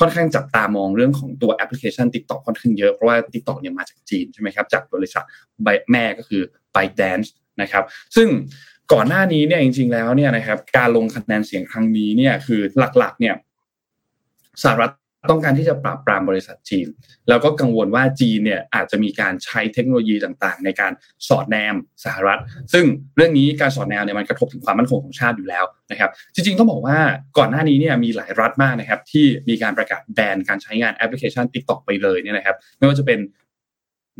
[0.00, 5.24] ค่อนข้างจับตามองเรื่องของตัวแอปพลิเคชัน TikTok ค่อนข้างเยอะเพราะว่า TikTok เนี่ยมาจากจีนใช่ไหมครับจากบริษัท
[5.92, 6.42] แม่ก็คือ
[6.74, 7.28] ByteDance
[7.62, 7.84] นะครับ
[8.16, 8.28] ซึ่ง
[8.92, 12.60] ก่อนหน้านี้เนี่ยจริง ๆ แล้วเนี่ยนะครับการลงคะแนนเสียงครั้งนี้เนี่ยคือ
[12.98, 13.34] หลักๆ เนี่ย
[14.62, 14.92] สหรัฐ
[15.30, 16.88] ต้องการที่จะปราบปรามบริษัทจีน
[17.28, 20.92] แล้วก็กังวลว่าจีนเนี่ยอาจจะมีการใช้เทคโนโลยีต่างๆ ในการ
[21.28, 22.40] สอดแนมสหรัฐ
[22.72, 22.84] ซึ่ง
[23.16, 26.98] เรื่องนี้การสอดแนมเนี่ยมันกระทบถึงความมั่นคงของชาติอยู่แล้วนะครับ จริงๆต้องบอกว่า
[27.38, 33.18] ก่อนหน้านี้เนี่ยมีหลายรัฐมากนะครับที่มีการประกาศแบนการใช้งานแอปพลิเคชัน TikTok ไปเลยเนี่ยนะครับ ไม่ว่าจะเป็น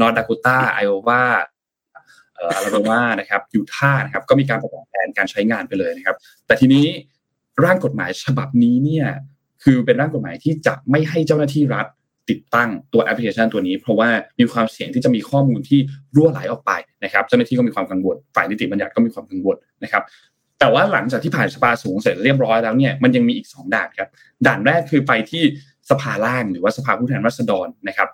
[0.00, 1.24] นอร์ดากูตาไอโอวา
[2.38, 6.16] อาราโบมานะครับยูทาห์นะครับก็มีการประกาศแผนการใช้งานไปเลยนะครับ
[6.46, 6.86] แต่ทีนี้
[7.64, 9.06] ร่างกฎหมายฉบับนี้เนี่ย
[9.64, 11.86] คือเป็นร่างกฎหมายที่จะไม่ให้เจ้าหน้าที่รัฐ
[12.30, 15.80] ติดตั้งตัวแอปพลิเคชันตัวนี้ เพราะว่ามีความเสี่ยงที่จะมีข้อมูลที่
[16.16, 16.72] รั่วไหลออกไป
[17.04, 20.02] นะครับเจ้าหน้าที่ก็มีความกังวลฝ่ายนิติบัญญัติก็มีความกังวลนะครับ
[20.58, 24.08] แต่ว่าหลังจากที่ผ่านสภาสูงเสร็จเรียบร้อยแล้วเนี่ยมันยังมีอีก 2 ด่านครับ
[24.46, 25.42] ด่านแรกคือไปที่
[25.90, 28.08] สภาล่างหรือว่าสภาผู้แทนราษฎรนะครับ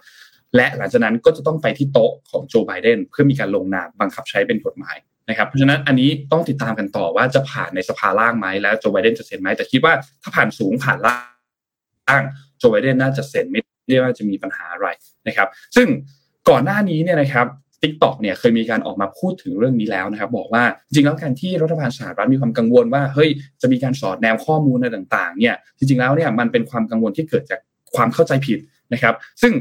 [0.57, 4.96] และหลังจากนั้นก็จะต้องไปที่โต๊ะของโจไบเดนเพื่อมีการลงนามบังคับใช้เป็นกฎหมาย
[5.28, 11.31] นะครับเพราะฉะนั้นอันนี้ต้องติดตามกันต่อว่าจะผ่านในสภาล่างไหมแล้วโจไบเดนจะเซ็นไหมแต่คิดว่าถ้าผ่านสูงผ่านล่าง
[12.58, 14.88] โจไบเดนน่าจะเซ็นไม่ได้ว่าจะมีปัญหาอะไร
[15.26, 15.88] นะครับ ซึ่ง
[16.48, 17.46] ก่อนหน้านี้เนี่ยนะครับ
[17.82, 23.30] ทิกตอกเนี่ยเคยมีการออกมาพูดถึงเรื่องนี้แล้วนะครับ บอกว่าจริงแล้วการที่รัฐบาลสหรัฐมีความกังวลว่าเฮ้ย
[23.62, 27.60] จะมีการสอดแนมข้อมูลอะไรต่าง ๆ เนี่ยจริงๆแล้วเนี่ยมันเป็นความกังวลที่เกิดจาก
[27.94, 28.58] ความเข้าใจผิด
[28.92, 29.52] นะครับ ซึ่ง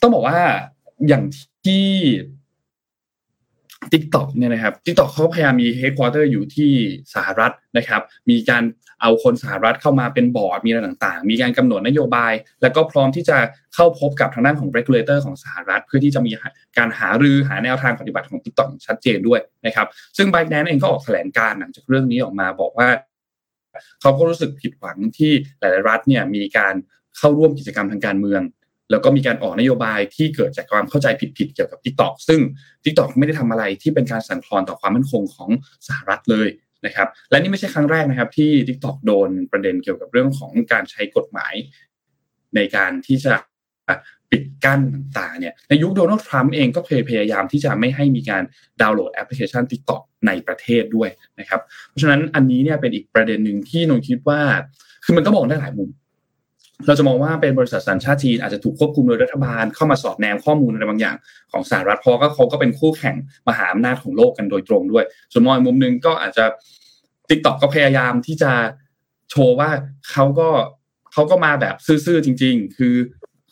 [0.00, 0.38] ต้องบอกว่า
[1.08, 1.22] อย่าง
[1.66, 1.84] ที่
[3.92, 6.70] TikTok เนี่ยนะครับ TikTok เขาพยายามมีเฮดค q อเตอร์อยู่ที่
[7.14, 8.62] สหรัฐนะครับ มีการ
[9.02, 13.38] เอาคนสหรัฐเข้ามาเป็นบอร์ดมีอะไรต่างๆ มีการกำหนดนโยบาย แล้วก็พร้อมที่จะ
[13.74, 16.32] เข้าพบกับทางด้านของ regulator ของสหรัฐ เพื่อที่จะมี
[16.78, 22.88] การหารือหาแนวทางปฏิบัติของ TikTok ชัดเจนด้วยนะครับ ซึ่ง b บแ n นเองก็ออกแถลงการหลังจากเรื่องนี้ออกมาบอกว่า
[24.00, 26.74] เขาก็รู้สึกผิดหวังที่หลายๆรัฐเนี่ยมีการ
[27.18, 28.42] เข้าร่วมกิจกรรมทางการเมือง
[28.90, 31.06] แล้วก็มีการออกนโยบายที่เกิดจากความเข้าใจ
[31.38, 32.40] ผิดๆเกี่ยวกับ t ิ k t o k ซึ่ง
[32.84, 35.50] t ิ k t o k ไม่ได้ทำอะไรที่เป็นการสั่นคลอนต่อความมั่นคงของ
[35.88, 36.48] สหรัฐเลย
[36.86, 41.54] นะครับและนี่ไม่ใช่ครั้งแรกนะครับ ที่ t ิ k t o k โดนประเด็นเกี่ยวกับเรื่องของการใช้กฎหมาย
[42.56, 43.34] ในการที่จะ
[44.30, 48.42] ปิดกั้นต่างๆเนี่ยในยุคโดนัลด์ทรัมป์เองก็เคยพยายามที่จะไม่ให้มีการ
[48.82, 51.08] ดาวน์โหลดแอปพลิเคชัน TikTok ในประเทศด้วย
[51.40, 54.40] นะครับเพราะฉะนั้นอันนี้เนี่ยเป็นอีกประเด็นหนึ่งที่นงคิดว่า
[55.04, 55.88] คือมันก็มองได้หลายมุม
[56.86, 61.16] เราจะมองว่าเป็นบริษัทสัญชาติจีนอาจจะถูกควบคุมโดยรัฐบาลเข้ามาสอดแนมข้อมูลอะไรบางอย่าง
[61.52, 63.16] ของสหรัฐเพราะก็เขาก็เป็นคู่แข่ง
[63.48, 66.44] มหาอำนาจของโลกกันโดยตรงด้วย ส่วนมองมุมนึงก็อาจจะ
[67.28, 68.52] TikTok ก็พยายามที่จะ
[69.30, 69.70] โชว์ว่า
[70.10, 70.48] เขาก็
[71.12, 72.94] เขาก็มาแบบซื่อๆจริง ๆ คือ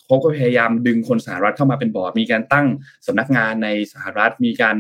[0.06, 2.66] เขาก็พยายามดึงคนสหรัฐเข้ามาเป็นบอร์ด มีการตั้ง
[3.06, 4.76] สำนักงานในสหรัฐ มีการ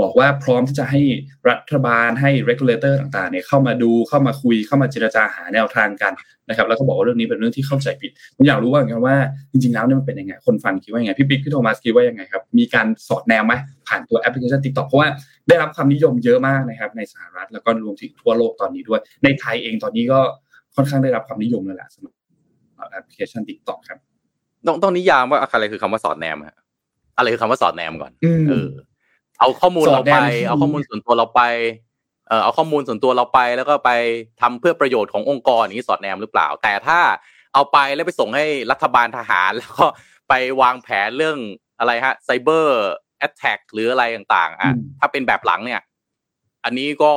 [0.00, 1.00] บอกว่าพร้อมที่จะให้
[1.48, 6.12] รัฐบาลให้ regulator ต่างๆเนี่ยเข้ามาดูเข้ามาคุยเข้ามาเจรจาหาแนวทางกัน
[6.48, 9.16] นะครับแล้วก็บอกว่าเรื่องนี้เป็นเรื่องที่เข้าใจผิดผมอยากรู้ว่ากันว่า
[9.52, 13.54] จริงๆแล้วเนี่ยมันเป็นยังไงคนฟังคิดว่ายังไงพี่ปิ๊กพี่โทมัสคิดว่ายังไงครับมีการสอดแนวไหม
[13.88, 15.08] ผ่านตัวแอปพลิเคชัน TikTok เพราะว่า
[15.48, 20.20] ได้รับความนิยมเยอะมากนะครับในสหรัฐแล้วก็รวมถึงทั่วโลกตอนนี้ด้วย ในไทยเองตอนนี้ก็
[20.76, 22.14] ค่อนข้างได้รับความนิยมเลยแหละสำหรับ
[22.90, 23.98] แอปพลิเคชัน TikTok ครับ
[24.66, 26.56] ต้องต้องนิยามว่าอะไรคือคำว่าสอดแนมฮะ
[27.16, 28.12] อะไรคือคำว่าสอดแนมก่อน
[28.48, 28.68] เออ
[29.40, 30.16] เอาข้อมูลเราไป
[30.48, 31.42] เอาข้อมูลส่วนตัวเราไป
[32.28, 33.90] เออเอาข้อมูลส่วนตัวเราไป แล้วก็ไป
[34.40, 36.98] ทำเพื่อประโยชน์ขององค์กรอย่างนี้สอดแนมหรือเปล่า แต่ถ้า
[37.54, 39.86] เอาไปแล้วไปส่งให้รัฐบาลทหาร แล้วก็
[40.28, 41.38] ไปวางแผนเรื่อง
[41.78, 45.80] อะไรฮะ cyber attack หรืออะไรต่างๆอะถ้าเป็นแบบหลังเนี่ย
[46.64, 47.12] อันนี้ก็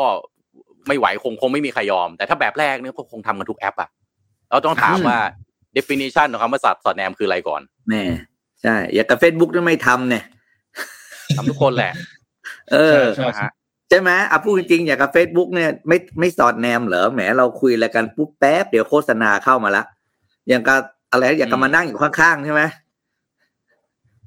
[0.87, 3.89] ไม่ไหวคงคงไม่มีใครยอม แต่ถ้าแบบแรกเนี่ยก็คงทำกันทุกแอปอะ
[4.51, 5.19] เราต้องถามว่า
[5.77, 8.03] definition ของคำว่าสัตว์สอดแนมคืออะไรก่อนแน่
[8.63, 10.23] ใช่อย่างกับเฟซบุ๊กนี่ไม่ทำเนี่ย
[11.37, 11.91] ทำทุกคนแหละ
[12.73, 13.01] เออ
[13.89, 19.83] ใช่ไหมอะพูดจริงๆอย่างกับเฟซบุ๊กเนี่ยไม่ไม่สอดแนมเหรอแหมเราคุยอะไรกันปุ๊บแป๊บเดี๋ยวโฆษณาเข้ามาละ
[20.49, 20.79] อย่างกับ
[21.11, 22.61] อะไรอย่างกับมานั่งอยู่ข้างๆใช่ไหม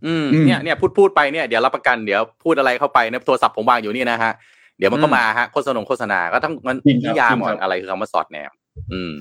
[0.06, 4.32] อืมเนี่ยเนี่ยพูดพูดไปเนี่ยเดี๋ยวรับประกันเดี๋ยวพูดอะไรเข้าไปเนี่ยโทรศัพท์ผมวางอยู่นี่นะฮะ
[4.78, 8.50] เดี๋ยวมันก็มาฮะโฆษณาโฆษณาก็ต้องมันนิยามอะไรคือคำว่าสอดแนม
[8.92, 9.16] อืม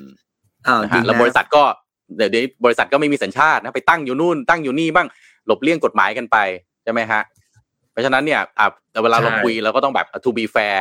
[0.67, 1.63] อ่าแล้วบริษัทก็
[2.17, 5.07] เดี๋ยวบริษัทก็ไม่มีสัญชาตินะไปตั้งอยู่นู่นตั้งอยู่นี่บ้าง
[5.45, 6.37] หลบเลี่ยงกฎหมายกันไป
[6.83, 7.21] ใช่ไหมฮะ
[7.91, 8.67] เพราะฉะนั้นเนี่ยอะ
[9.03, 10.77] เวลาเราคุยเราก็ต้องแบบ to be fair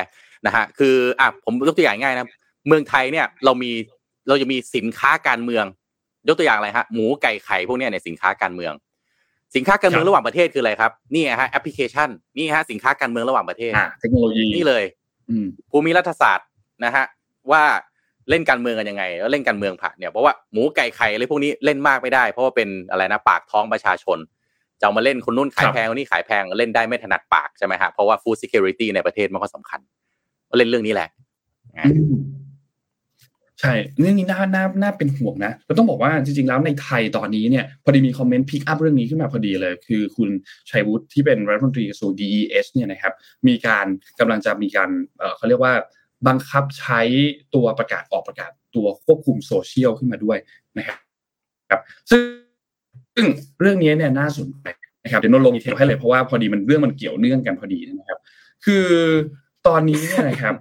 [0.46, 2.28] นะฮะคืออะผมยกตัวอย่างง่ายนะ
[2.68, 3.70] เมืองไทยเนี่ยเรามี
[4.28, 5.64] เราจะมีสินค้าการเมือง
[6.28, 8.72] ยกตัวอย่างอะไรฮะหมูไก่ไข่พวกนี้เนี่ยสินค้าการเมือง
[9.56, 14.84] สินค้าการเมืองระหว่างประเทศคืออะไรครับนี่ฮะแอปพลิเคชันนี่ฮะสินค้าการเมืองระหว่างประเทศเทคโนโลยีนี่เลย
[15.70, 16.48] ภูมิรัฐศาสตร์
[16.84, 17.04] นะฮะ
[17.50, 17.62] ว่า
[18.30, 24.18] เล่นการเมืองกันยังไงแล้วเล่นการเมืองผ่านเนี่ยเพราะว่าหมูไก่ไข่อะไรพวกนี้เล่นมากไม่ได้ เพราะว่าเป็นอะไรนะปากท้องประชาชน
[24.80, 29.80] จะมาเล่นคนนู้นขายแพงคนนี้ขายแพงเล่นได้ไม่ถนัดปากใช่ไหมฮะเพราะว่า food security ในประเทศมันก็สำคัญ
[30.50, 31.08] ก็เล่นเรื่องนี้แหละ
[33.60, 40.28] ใช่เรื่องนี้น่าน่าน่าเป็นห่วงนะเราต้องบอกว่าจริงๆแล้วในไทยตอนนี้เนี่ยพอดีมีคอมเมนต์พิกอัพเรื่องนี้ขึ้นมาพอดีเลย คือคุณ
[40.70, 43.14] ชัยวุฒิที่เป็นรัฐมนตรีกระทรวง DES เนี่ยนะครับ
[43.48, 43.86] มีการ
[44.20, 44.90] กำลังจะมีการ
[45.36, 45.74] เขาเรียกว่า
[46.26, 47.00] บังคับใช้
[47.54, 50.38] ตัวประกาศออกประกาศตัวควบคุมโซเชียลขึ้นมาด้วย
[50.78, 50.98] นะครับ
[52.10, 52.22] ซึ่ง
[53.14, 53.26] ซึ่ง
[53.60, 54.66] เรื่องนี้เนี่ยน่าสนใจ
[55.04, 58.18] นะครับเดี๋ยวนนลง detail ให้เลยเพราะว่าพอดีมันเรื่องมันเกี่ยวเนื่องกันพอดีนะครับ
[58.64, 58.86] คือ
[59.66, 60.54] ตอนนี้เนี่ยนะครับ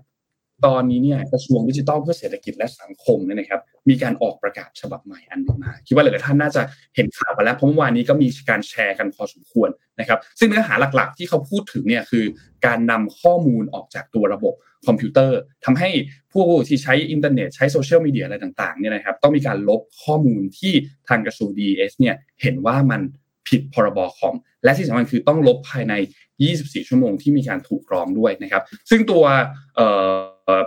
[0.66, 6.62] ตอนนี้เนี่ยกระทรวงดิจิทัลเพื่อเศรษฐกิจและสังคมเนี่ยนะครับ มีการออกประกาศฉบับใหม่อันหนึ่งมาคิดว่าหลายๆท่านน่าจะ
[6.96, 9.70] เห็นข่าวไปแล้วเพราะเมื่อวานนี้ก็มีการแชร์กันพอสมควร
[10.00, 12.26] นะครับ ซึ่งเนื้อหาหลักๆ ที่เขาพูดถึงเนี่ยคือ
[12.66, 14.54] การนำข้อมูลออกจากตัวระบบ
[14.88, 15.90] คอมพิวเตอร์ทำให้
[16.32, 20.74] ผู้ที่ใช้อินเทอร์เน็ตใช้โซเชียลมีเดียอะไรต่างๆเนี่ยนะครับต้องมีการลบข้อมูลที่
[21.08, 23.02] ทางกระทรวง DES เนี่ยเห็นว่ามัน
[23.48, 25.94] ผิดพรบคอม และที่สำคัญคือต้องลบภายใน
[26.42, 29.24] 24 ชั่วโมงที่มีการถูกร้องด้วยนะครับ ซึ่งตัว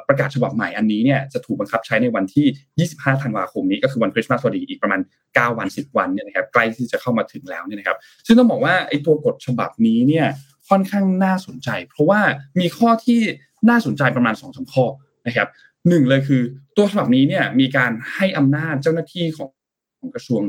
[0.09, 10.27] ประกาศฉบับใหม่อันนี้เนี่ยจะถูกบังคับใช้ในวันที่ 25 ธันวาคมนี้ก็คือวันคริสต์มาสพอดีอีกประมาณ 9 วัน 10 วันเนี่ยนะครับใกล้ที่จะเข้ามาถึงแล้วเนี่ยนะครับ ซึ่งต้องบอกว่าไอ้ตัวกฎฉบับนี้เนี่ย
[10.69, 12.21] ค่อนข้างน่าสนใจ เพราะว่า
[12.61, 13.21] มีข้อที่
[13.69, 14.85] น่าสนใจประมาณ2อสข้อ
[15.27, 15.49] นะครับ
[15.89, 16.43] หนึ่งเลยคือ
[16.77, 19.51] ตัวฉบับนี้เนี่ยมีการให้อำนาจเจ้าหน้าที่ของ
[19.99, 20.43] ของกระทรวง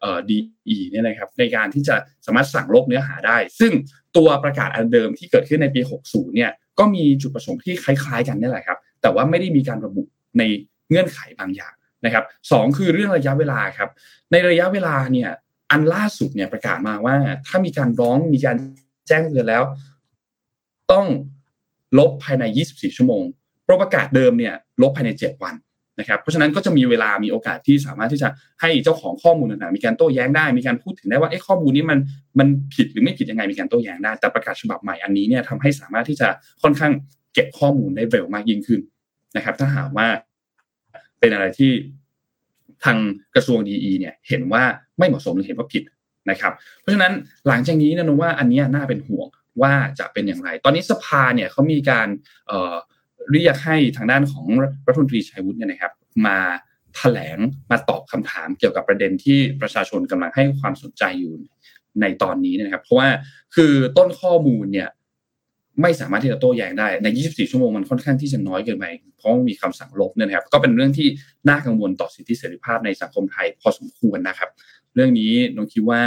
[0.00, 3.72] เอ่อดีเนี่ยนะครับในการที่จะสามารถสั่งลบเนื้อหาได้ ซึ่ง
[4.16, 10.02] ตัวประกาศอันเดิมที่เกิดขึ้นในปี 60 เนี่ยก็มีจุดประสงค์ที่คล้ายๆ กันนี่แหละครับ แต่ว่าไม่ได้มีการระบุ
[10.38, 10.42] ใน
[10.88, 13.90] เงื่อนไขบางอย่างนะครับสองคือเรื่องระยะเวลาครับ
[14.32, 15.30] ในระยะเวลาเนี่ย
[15.70, 18.56] อันล่าสุดเนี่ยประกาศมาว่า ถ้ามีการร้องมีการ
[19.08, 19.62] แจ้งเตือนแล้ว
[20.92, 21.06] ต้อง
[21.98, 23.24] ลบภายใน 24 ชั่วโมง
[23.68, 25.54] ประกาศเดิมเนี่ยลบภายใน 7 วัน
[26.00, 28.28] นะครับเพราะฉะนั้นก็จะมีเวลามีโอกาสที่สามารถที่จะ
[28.60, 31.98] ให้เจ้าของข้อมูลต่างๆมีการโต้แย้งได้ มีการพูดถึงได้ว่าไอ้ข้อมูลนี้มัน
[32.38, 36.28] มันผิดหรือไม่ผิดยังไงมีการโต้แย้งได้ แต่ประกาศฉบับใหม่อันนี้เนี่ยทำให้สามารถที่จะ
[36.62, 36.92] ค่อนข้าง
[37.34, 38.80] เก็บข้อมูลได้เร็วมากยิ่งขึ้น
[39.36, 40.06] นะครับ ถ้าหากว่า
[41.20, 41.70] เป็นอะไรที่
[42.84, 42.98] ทาง
[43.34, 44.62] กระทรวงดีเนี่ยเห็นว่า
[44.98, 45.82] ไม่เหมาะสมหรือเห็นว่าผิด
[46.30, 47.12] นะครับ เพราะฉะนั้น
[47.48, 49.28] หลังจากนี้นะนว่าอันนี้น่าเป็นห่วง
[49.62, 52.08] ว่าจะเป็นอย่างไร ตอนนี้สภาเนี่ยเขามีการ
[53.30, 54.46] เรียกให้ทางด้านของ
[54.86, 55.92] รัฐมนตรีชัยวุฒิเนี่ยนะครับ
[56.26, 56.38] มา
[56.96, 57.38] แถลง
[57.70, 61.34] มาตอบคำถามเกี่ยวกับประเด็นที่ประชาชนกำลังให้ความสนใจอยู่
[62.00, 63.08] ในตอนนี้นะครับ เพราะว่า
[63.54, 64.88] คือต้นข้อมูลเนี่ย
[65.82, 68.84] ไม่สามารถที่จะโต้แย้งได้ใน 24 ชั่วโมงมันค่อนข้างที่จะน้อยเกินไป
[69.16, 71.08] เพราะมีคำสั่งลบเนี่ยนะครับ ก็เป็นเรื่องที่
[71.48, 74.50] น่ากังวลต่อสิทธิเสรีภาพในสังคมไทยพอสมควรนะครับ
[74.94, 76.02] เรื่องนี้น้องคิดว่า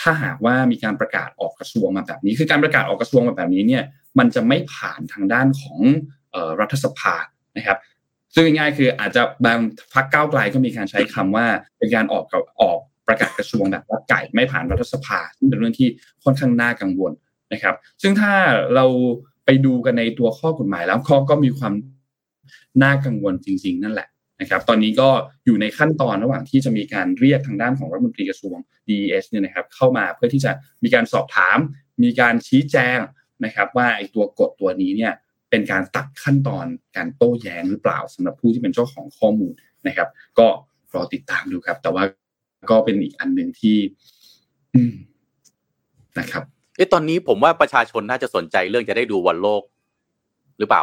[0.00, 3.84] ถ้าหากว่ามีการประกาศออกกระทรวงมาแบบนี้ คือการประกาศออกกระทรวงมาแบบนี้เนี่ย
[4.18, 5.80] มันจะไม่ผ่านทางด้านของ
[6.60, 7.14] รัฐสภา
[7.56, 7.78] นะครับ
[8.34, 9.58] ซึ่งง่ายๆคืออาจจะบาง
[9.92, 11.46] พักก้าวไกลก็มีการใช้คำว่า
[11.78, 15.88] เป็นการออกกับออกประกาศกระทรวงแบบวัดไก่ไม่ผ่านรัฐสภาซึ่งเป็นเรื่องที่
[16.24, 17.12] ค่อนข้างน่ากังวล
[17.52, 18.32] นะครับ ซึ่งถ้า
[18.74, 18.86] เรา
[19.44, 21.74] ไปดูกันในตัวข้อกฎหมายแล้วข้อก็มีความ
[22.82, 24.08] น่ากังวลจริง ๆ นั่นแหละ
[24.40, 25.08] นะครับ ตอนนี้ก็
[25.44, 28.56] อยู่ในขั้นตอนระหว่างที่จะมีการเรียกทางด้านของรัฐมนตรีกระทรวง
[28.88, 31.58] DES เนี่ยนะครับเข้ามาเพื่อที่จะมีการสอบถาม
[32.02, 32.98] มีการชี้แจง
[33.44, 35.12] นะครับว่าไอ้ตัวกฎตัวนี้เนี่ย
[35.50, 39.54] เป็นการตัดขั้นตอนการโต้แย้งหรือเปล่าสำหรับผู้ที่เป็นเจ้าของข้อมูล
[39.86, 40.46] นะครับ ก็
[40.94, 42.04] รอติดตามดูครับ แต่ว่า
[42.70, 43.76] ก็เป็นอีกอันหนึ่งที่
[46.18, 46.42] นะครับ
[46.76, 49.62] เอ๊ะตอนนี้ผมว่าประชาชนน่าจะสนใจเรื่องจะได้ดูวันโลก
[50.58, 50.82] หรือเปล่า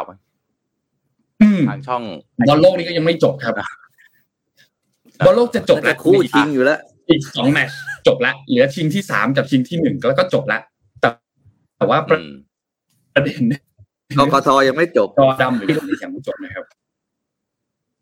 [1.68, 2.02] ทางช่อง
[2.48, 3.54] บอลโลกนี้ก็ยังไม่จบครับ
[5.24, 6.78] บอลโลกจะจบแล้วคู่ชิงอยู่แล้ว
[7.08, 7.76] อีกสองแมตช์
[8.06, 10.62] จบแล้วเหลือชิงที่สามกับชิงที่หนึ่งแล้วก็จบแล้ว
[11.00, 11.08] แต่
[11.78, 13.40] แต่ว่าประเด็น
[14.18, 15.68] กกทยังไม่จบจอดำหรือ
[16.02, 16.64] ยังไม่จบนะครับ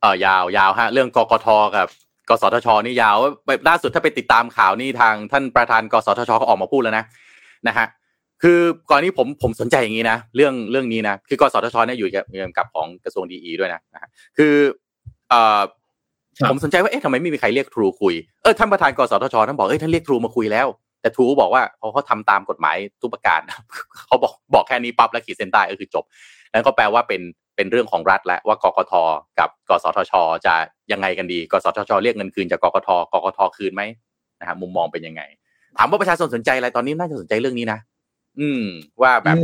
[0.01, 1.87] เออยาวยาวฮะ เรื่องกกทกับ
[2.29, 7.05] กสทชนี่ยาวแบบล่าสุดถ้าไปติดตามข่าวนี่ทางท่านประธานกสทชก็ออกมาพูดแล้วนะ
[7.69, 7.87] นะฮะ
[8.43, 12.09] คือก่อนนี้ผมผมสนใจอย่างนี้นะเรื่องเรื่องนี้นะคือกสทชเนี่ยอยู่
[12.59, 14.55] กับของกระทรวงดีด้วยนะนะคือ
[15.31, 15.61] เอ่อ
[16.51, 20.67] ผมสนใจว่าเอ๊ะทำไมไม่มีใครเรียกทรูคุยเออท่านประธานกสทชท่านบอกเอ้ยท่านเรียกทรูมาคุยแล้ว
[21.01, 23.41] แต่ทรูบอกว่าเขาเขาทำตามกฎหมายทุกประการ
[24.07, 26.05] เขาบอกบอกแค่นี้ปั๊บแล้วขีดเส้นใต้ก็คือจบ
[26.51, 27.21] แล้วก็แปลว่าเป็น
[27.57, 28.93] เป็นเรื่องของรัฐแล้วว่ากกท
[29.39, 30.13] กับกสทช
[30.47, 30.55] จะ
[30.93, 33.83] ยังไงกันดี กสทช เรียกเงินคืนจากกกทกกทคืนไหม
[34.41, 35.23] นะฮะมุมมองเป็นยังไง
[35.79, 37.79] ถามว่าประชาชนสนใจอะไรตอนนี้น่าจะสนใจเรื่องนี้นะ
[38.40, 38.62] อืม
[39.03, 39.37] ว่าแบบ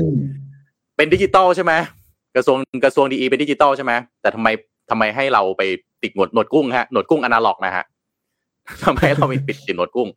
[0.96, 1.72] เป็นดิจิตอลใช่ไหม
[2.36, 4.48] กระทรวงกระทรวง DE เป็นดิจิตอลใช่ไหมแต่ทำไม
[4.90, 5.62] ทำไมให้เราไป
[6.02, 7.84] ติดหนวดหนวดกุ้งฮะหนวดกุ้งอนาล็อกนะฮะ
[8.84, 10.08] ทำไมเราไม่ปิดติดหนวดกุ้ง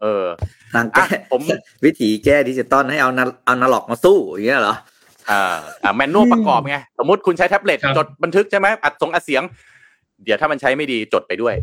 [0.00, 0.24] เออ
[0.74, 1.40] ทางแก้ผม
[1.84, 3.10] วิธีแก้ดิจิตอลให้เอา
[3.44, 4.76] เอาอนาล็อกมาสู้อย่างเงี้ยเหรอ
[5.30, 9.42] อ่าอ่า manual ประกอบไงสมมติคุณใช้แท็บเล็ตจดบันทึกใช่ไหมอัดส่งอัดเสียง
[10.24, 11.54] เดี๋ยวถ้ามันใช้ไม่ดีจดไปด้วย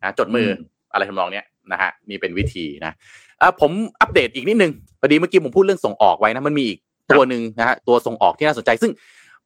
[0.00, 0.48] นะจดมือ
[0.92, 2.92] อะไรทำนองเนี้ยนะฮะนี่เป็นวิธีนะ
[3.40, 6.78] อ่าผมอัปเดตอีกนิดนึง พอดีเมื่อกี้ผมพูดเรื่องส่งออกไว้นะมันมีอีก
[7.10, 8.92] ตัวหนึ่งนะฮะตัวส่งออกที่น่าสนใจ ซึ่ง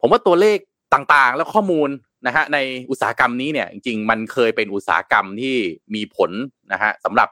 [0.01, 0.59] ผมว่าตัวเลข
[0.95, 1.89] ต่างๆ แล้วข้อมูล
[2.27, 2.59] นะฮะใน
[2.91, 5.57] อุตสาหกรรมนี้เนี่ยจริงๆมันเคยเป็นอุตสาหกรรมที่
[5.95, 6.31] มีผล
[6.73, 7.29] นะฮะสำหรับ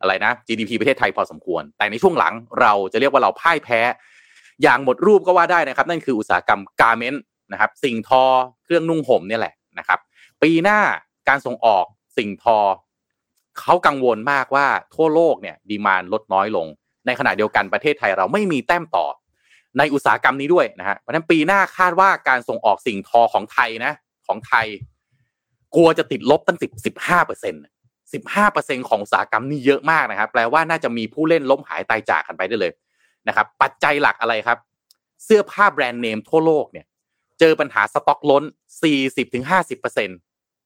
[0.00, 3.80] อะไรนะ GDP ประเทศไทยพอสมควร แต่ในช่วงหลังเราจะเรียกว่าเราพ่ายแพ้
[4.62, 8.24] อย่างหมดรูปก็ว่าได้นะครับ นั่นคืออุตสาหกรรมการเมนต์นะครับ สิ่งทอ
[8.64, 9.98] เครื่องนุ่งห่มนี่แหละนะครับ
[10.42, 10.78] ปีหน้า
[11.28, 11.84] การส่งออก
[12.18, 12.58] สิ่งทอ
[13.60, 16.66] เขากังวลมากว่าทั่วโลกเนี่ยดีมานลดน้อยลง
[17.08, 19.06] ในขณะเดียวกันประเทศไทยเราไม่มีแต้มต่อ
[19.78, 23.92] ในอุตสาหกรรมนี้ด้วยนะฮะเพราะฉะนั้นปีหน้าคาดว่าการส่งออกสิ่งทอของไทยนะ
[24.26, 24.66] ของไทย
[25.74, 27.62] กลัวจะติดลบตั้งสิบสิบห้าเปอร์เซ็นต์
[28.12, 32.72] สิบห้าเปอร์เซ็นของอุตสาหกรรมนี่เยอะมากนะครับแปลว่าน่าจะมีผู้เล่นล้มหายตายจากกันไปได้เลย
[33.28, 34.58] นะครับ ปัจจัยหลักอะไรครับ
[35.24, 36.86] เสื้อผ้าแบรนด์เนมทั่วโลกเนี่ย
[37.40, 38.44] เจอปัญหาสต็อกล้น
[38.82, 40.14] สี่สิบถึงห้าสิบเปอร์เซ็นต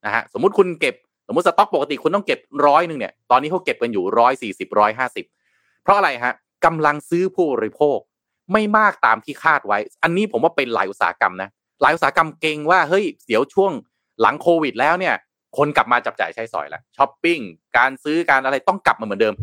[0.05, 0.95] นะฮะสมมติคุณเก็บ
[1.27, 5.27] สมมติสต็อกปกติคุณต้องเก็บร้อยหนึ่งเนี่ย ตอนนี้เขาเก็บกันอยู่ร้อยสี่สิบร้อยห้าสิบ
[5.83, 7.99] เพราะอะไรฮะกำลังซื้อผู้บริโภค
[8.53, 11.49] ไม่มากตามที่คาดไว้ อันนี้ผมว่าเป็นหลายอุตสาหกรรมนะ
[11.83, 13.73] หลายอุตสาหกรรมเก่งว่าเฮ้ยเดี๋ยวช่วง
[14.21, 15.15] หลังโควิด แล้วเนี่ย
[15.59, 17.39] คนกลับมาจับจ่ายใช้สอยแล้วช้อปปิ้ง
[17.79, 19.35] การซื้อการอะไรต้องกลับมาเหมือนเดิม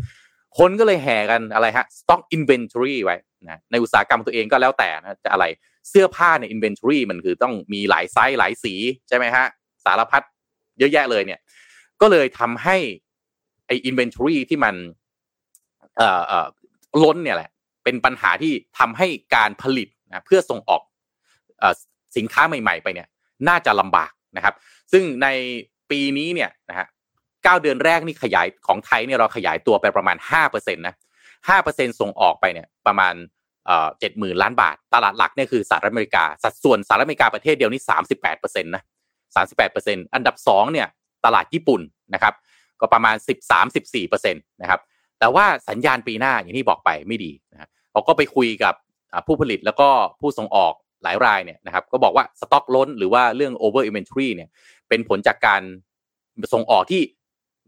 [0.58, 3.16] คนก็เลยแห่กันอะไรฮะ stock inventory ไว้
[3.48, 5.44] นะในอุตสาหกรรมตัวเองก็แล้วแต่นะจะอะไร
[5.88, 8.74] เสื้อผ้าใน inventory มันคือต้องมีหลายไซส์หลายสี
[9.08, 9.46] ใช่ไหมฮะ
[9.84, 10.22] สารพัด
[10.78, 11.40] เยอะแยะเลยเนี่ย
[12.00, 12.76] ก็เลยทำให้
[13.66, 14.74] ไอ้ inventory ที่มัน
[17.02, 17.50] ล้นเนี่ยแหละ
[17.84, 20.82] เป็นปัญหาที่ทำให้การผลิตนะเพื่อส่งออก
[21.62, 21.64] อ
[22.16, 23.08] สินค้าใหม่ ๆ ไปเนี่ย
[23.48, 24.54] น่าจะลำบากนะครับ
[24.92, 25.28] ซึ่งใน
[25.90, 26.86] ปีนี้เนี่ยนะฮะ
[27.44, 30.94] เก้าเดือนแรกนี่ขยายของไทยเนี่ยเราขยายตัวไปประมาณห้าเปอร์เซ็นต์นะ
[31.48, 33.14] ห้าเปอร์เซ็นส่งออกไปเนี่ยประมาณ
[34.00, 38.82] เจ็ดหมื่นล้านบาท ตลาดหลักเนี่ยคือสหรัฐอเมริกา สัดส่วนสหรัฐอเมริกาประเทศเดียวนี่สามสิบแปดเปอร์เซ็นต์นะ
[39.34, 40.88] สามสิบแปดเปอร์เซ็นต์อันดับสองเนี่ย
[41.24, 41.80] ตลาดญี่ปุ่น
[42.14, 42.34] นะครับ
[42.80, 44.80] ก็ประมาณสิบสามสิบสี่เปอร์เซ็นต์นะครับ
[45.20, 48.74] แต่ว่าสัญญาณปีหน้าอย่างที่บอกไปไม่ดีนะเราก็ไปคุยกับ
[49.26, 49.88] ผู้ผลิตแล้วก็
[50.20, 54.48] ผู้ส่งออกหลายรายเนี่ยนะครับก็บอกว่าสต็อกล้นหรือว่าเรื่อง over inventory เนี่ย
[54.88, 55.62] เป็นผลจากการ
[56.52, 57.02] ส่งออกที่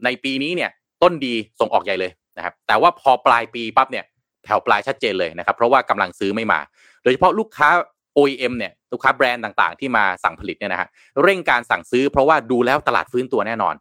[0.05, 0.71] ในปีนี้เนี่ย
[1.03, 4.05] ต้นดีส่งออกใหญ่เลยนะครับแต่ว่าพอปลายปีปั๊บเนี่ย
[4.45, 6.61] แผ่วปลายชัดเจนเลยนะครับ เพราะว่ากำลังซื้อไม่มา
[7.03, 7.69] โดยเฉพาะลูกค้า
[8.19, 10.89] OEM เนี่ยลูกค้าแบรนด์ต่างๆ ที่มาสั่งผลิตเนี่ยนะฮะ
[11.23, 13.75] เร่งการสั่งซื้อเพราะว่าดูแล้วตลาดฟื้นตัวแน่นอน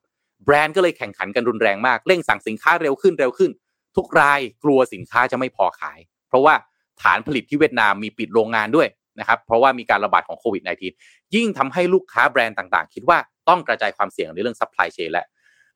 [0.46, 3.52] แบรนด์ก็เลยแข่งขันกันรุนแรงมาก เร่งสั่งสินค้าเร็วขึ้นเร็วขึ้น
[3.96, 6.54] ทุกรายกลัวสินค้าจะไม่พอขาย เพราะว่า
[7.02, 8.88] ฐานผลิตที่เวียดนามมีปิดโรงงานด้วย
[9.20, 10.64] นะครับ เพราะว่ามีการระบาดของโควิด
[11.00, 13.18] -19 ยิ่งทำให้ลูกค้าแบรนด์ต่างๆ คิดว่า
[13.50, 15.26] ต้องกระจายความเสี่ยงในเรื่องซัพพลายเชนและ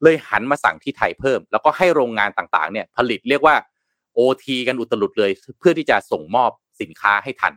[0.03, 3.55] เลยหันมาสั่งที่ไทยเพิ่ม แล้วก็ให้โรงงานต่างๆเนี่ยผลิตเรียกว่า
[4.17, 6.51] OT กันอุตลุดเลยเพื่อที่จะส่งมอบ
[6.81, 7.53] สินค้าให้ทัน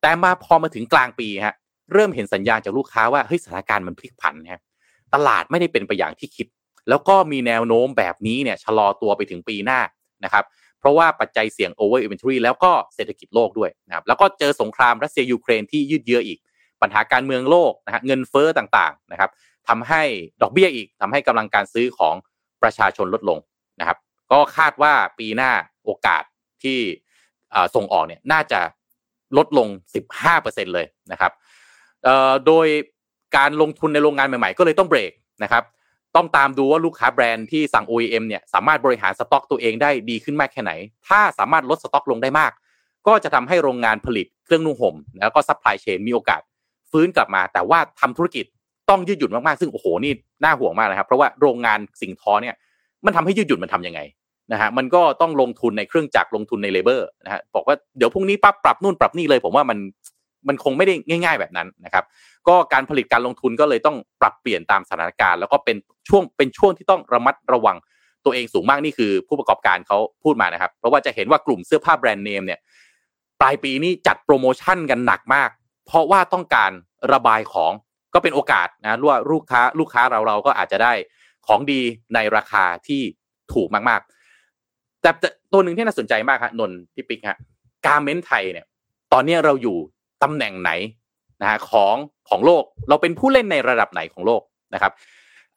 [0.00, 1.54] แต่มาพอมาถึงกลางปีฮะ
[1.92, 4.62] เริ่มเห็นสัญญาณจากลูกค้าว่าเฮ้ยสถานการณ์มันพลิกผันฮะ
[5.14, 6.46] ตลาดไม่ได้เป็นไปอย่างที่คิด
[6.88, 9.80] แล้วก็มีแนวโน้มแบบนี้เนี่ยชะลอตัวไปถึงปีหน้า
[10.24, 10.44] นะครับ
[10.78, 16.38] เพราะว่าปัจจัยเสี่ยง over inventory แล้วก็เศรษฐกิจโลกด้วยนะครับแล้วก็เจอสงครามรัสเซียยูเครนที่ยืดเยื้ออีก
[16.82, 19.30] ปัญหาการเมืองโลกนะฮะเงินเฟ้อต่างๆนะครับ
[19.68, 20.02] ทำให้
[20.42, 22.14] ดอกเบี้ยอีกทำให้กำลังการซื้อของ
[22.62, 23.38] ประชาชนลดลง
[23.80, 23.98] นะครับ
[24.32, 25.50] ก็คาดว่าปีหน้า
[25.84, 26.22] โอกาส
[26.62, 26.78] ที่
[27.74, 28.60] ส่งออกเนี่ยน่าจะ
[29.36, 29.68] ลดลง
[30.22, 31.32] 15%เลยนะครับ
[32.46, 32.66] โดย
[33.36, 35.64] การลงทุนในโรงงานใหม่ๆ ก็เลยต้องเบรกนะครับ
[36.16, 40.72] ต้องตามดูว่าลูกค้าแบรนด์ที่สั่ง OEM เนี่ยสามารถบริหารสต็อกตัวเองได้ดีขึ้นมากแค่ไหน
[41.08, 42.52] ถ้าสามารถลดสต็อกลงได้มาก
[43.06, 46.40] ก็จะทำให้โรงงานผลิตเครื่องนุ่งห่ม แล้วก็ซัพพลายเชนมีโอกาส
[46.90, 48.44] ฟื้นกลับมา แต่ว่าทำธุรกิจ
[48.90, 50.12] ต้องยืดหยุ่นมากๆ ซึ่งโอ้โหนี่
[50.44, 52.54] น่าห่วงมากนะครับ เพราะว่าโรงงานสิ่งทอเนี่ย
[53.04, 54.00] มันทำให้ยืดหยุ่นมันทำยังไง
[54.52, 59.78] นะฮะมันก็ต้องลงทุนในเครื่องจักรลงทุนใน labor นะฮะบอกว่าเดี๋ยวพรุ่งนี้ปั๊บปรับนู่นปรับนี่เลย ผมว่ามัน
[60.48, 62.04] มันคงไม่ได้ง่าย ๆ แบบนั้นนะครับ
[62.48, 65.76] ก็การผลิตการลงทุนก็เลยต้องปรับเปลี่ยนตามสถานการณ์ แล้วก็เป็น
[66.08, 67.76] ช่วงเป็นช่วงที่ต้องระมัดระวัง
[68.24, 72.60] ตัวเองสูงมากนี่คือผู้ประกอบการเขาพูดมานะครับ เพราะว่าจะเห็นว่ากลุ่มเสื้อผ้าแบรนด์เนมเนี่ย
[73.40, 75.50] ปลายปีนี้จัดโปรโมชั่นกันหนักมาก
[75.86, 76.70] เพราะว่าต้องการ
[77.12, 77.72] ระบายของ
[78.14, 80.92] ก็เป็นโอกาสนะว่าลูกค้าลูกค้าเราเราก็อาจจะได้
[81.46, 81.80] ของดี
[82.14, 83.02] ในราคาที่
[83.54, 85.10] ถูกมากๆ แต่
[85.52, 87.38] ตัวหนึ่งที่น่าสนใจมากครับนนพี่ปิ๊กฮะ
[87.86, 88.66] การเม้นไทยเนี่ย
[89.12, 89.76] ตอนนี้เราอยู่
[90.22, 90.70] ตำแหน่งไหน
[91.42, 91.96] นะฮะของ
[92.28, 94.42] ของโลก เราเป็นผู้เล่นในระดับไหนของโลก
[94.74, 94.92] นะครับ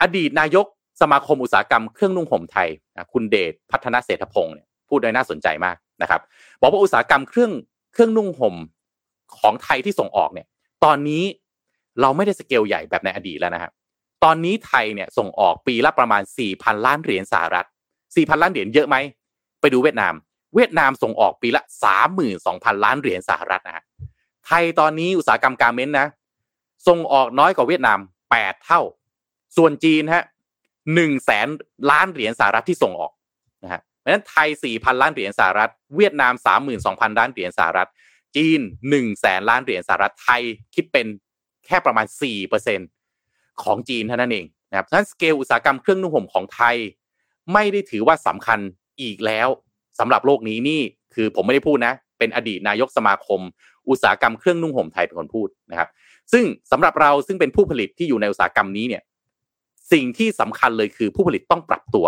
[0.01, 0.65] อดีตนายก
[1.01, 2.69] สมาคมอุตสาหกรรมเครื่องนุ่งห่มไทย
[3.13, 6.21] คุณเดชพัฒนาเศรษฐพงศ์เนี่ยพูดได้น่าสนใจมากนะครับ
[6.61, 7.51] บอกว่าอุตสาหกรรมเครื่อง
[7.93, 8.55] เครื่องนุ่งห่ม
[9.39, 10.47] ของไทยที่ส่งออกเนี่ย
[10.83, 11.23] ตอนนี้
[12.01, 13.71] เราไม่ได้สเกลใหญ่แบบในอดีตแล้วนะครับ
[14.23, 16.21] ตอนนี้ไทยเนี่ยส่งออกปีละประมาณ
[16.53, 17.67] 4,000 ล้านเหรียญสหรัฐ
[18.03, 18.95] 4,000 ล้านเหรียญเยอะไหม
[19.61, 20.13] ไปดูเวียดนาม
[20.55, 21.61] เวียดนามส่งออกปีละ
[22.23, 23.83] 32,000 ล้านเหรียญสหรัฐนะฮะ
[24.47, 26.07] ไทยตอนนี้อุตสาหกรรมการเม้นนะ
[26.87, 27.99] ส่งออกน้อยกว่าเวียดนาม
[28.31, 28.81] แปดเท่า
[29.57, 30.23] ส่วนจีนฮะ
[30.93, 31.47] หนึ่งแสน
[31.91, 33.11] ล้านเหรียญสหรัฐที่ส่งออก
[33.63, 37.89] นะฮะเพราะฉะนั้นไทยสี่พันล้านเหรียญสหรัฐ เวียดนามสามหมื่นสองพันล้านเหรียญสหรัฐ
[38.35, 38.59] จีน
[38.89, 40.41] หนึ่งแสนล้านเหรียญสหรัฐไทย
[40.75, 41.07] คิดเป็น
[41.65, 42.79] แค่ประมาณสี่เปอร์เซ็น
[43.63, 46.75] ของจีนเท่านั้นเองนะครับฉะนั้นสเกลอุตสาหกรรมเครื่องนุ่งห่มของไทย
[47.53, 48.59] ไม่ได้ถือว่าสำคัญ
[49.01, 49.47] อีกแล้ว
[49.99, 50.81] สำหรับโลกนี้นี่
[51.13, 53.41] คือผมไม่ได้พูดนะ เป็นอดีตนายกสมาคม
[53.89, 55.89] อุตสาหกรรมเครื่องนุ่งห่มไทยเป็นคนพูดนะครับ
[56.33, 59.03] ซึ่งสำหรับเราซึ่งเป็นผู้ผลิตที่อยู่ในอุตสาหกรรมนี้เนี่ย
[59.91, 62.05] สิ่งที่สำคัญเลยคือผู้ผลิตต้องปรับตัว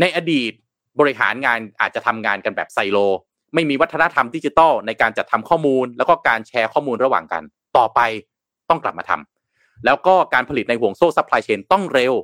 [0.00, 0.52] ในอดีต
[1.00, 2.98] บริหารงานอาจจะทำงานกันแบบไซโล
[3.54, 7.42] ไม่มีวัฒนธรรมดิจิทัลในการจัดทำข้อมูล แล้วก็การแชร์ข้อมูลระหว่างกัน
[7.76, 8.00] ต่อไป
[8.70, 12.14] ต้องกลับมาทำแล้วก็การผลิตในห่วงโซ่ซัพพลายเชนต้องเร็ว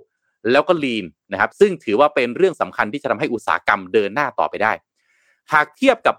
[0.51, 4.73] แล้วก็ลีนนะครับ ซึ่งถือว่าเป็นเรื่องสำคัญที่จะทำให้อุตสาหกรรมเดินหน้าต่อไปได้
[5.53, 6.15] หากเทียบกับ